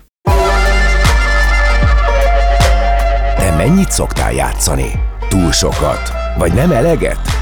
Te 3.37 3.55
mennyit 3.57 3.91
szoktál 3.91 4.33
játszani? 4.33 4.91
Túl 5.28 5.53
sokat? 5.53 6.12
Vagy 6.39 6.55
nem 6.55 6.70
eleget? 6.70 7.41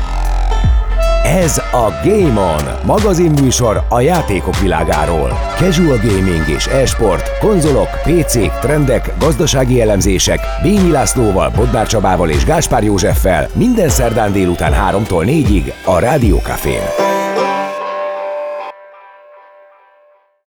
Ez 1.25 1.59
a 1.59 2.01
Game 2.05 2.41
On, 2.41 2.87
magazinműsor 2.87 3.83
a 3.89 4.01
játékok 4.01 4.61
világáról. 4.61 5.39
Casual 5.57 5.97
gaming 5.97 6.49
és 6.49 6.67
e-sport, 6.67 7.39
konzolok, 7.39 7.89
PC-k, 8.03 8.59
trendek, 8.61 9.13
gazdasági 9.19 9.81
elemzések, 9.81 10.41
Bényi 10.63 10.91
Lászlóval, 10.91 11.51
Bodnár 11.57 11.87
Csabával 11.87 12.31
és 12.31 12.45
Gáspár 12.45 12.83
Józseffel 12.83 13.49
minden 13.55 13.89
szerdán 13.89 14.33
délután 14.33 14.73
3-tól 14.73 15.25
4-ig 15.25 15.73
a 15.85 15.99
Rádió 15.99 16.37
Cafén. 16.37 17.20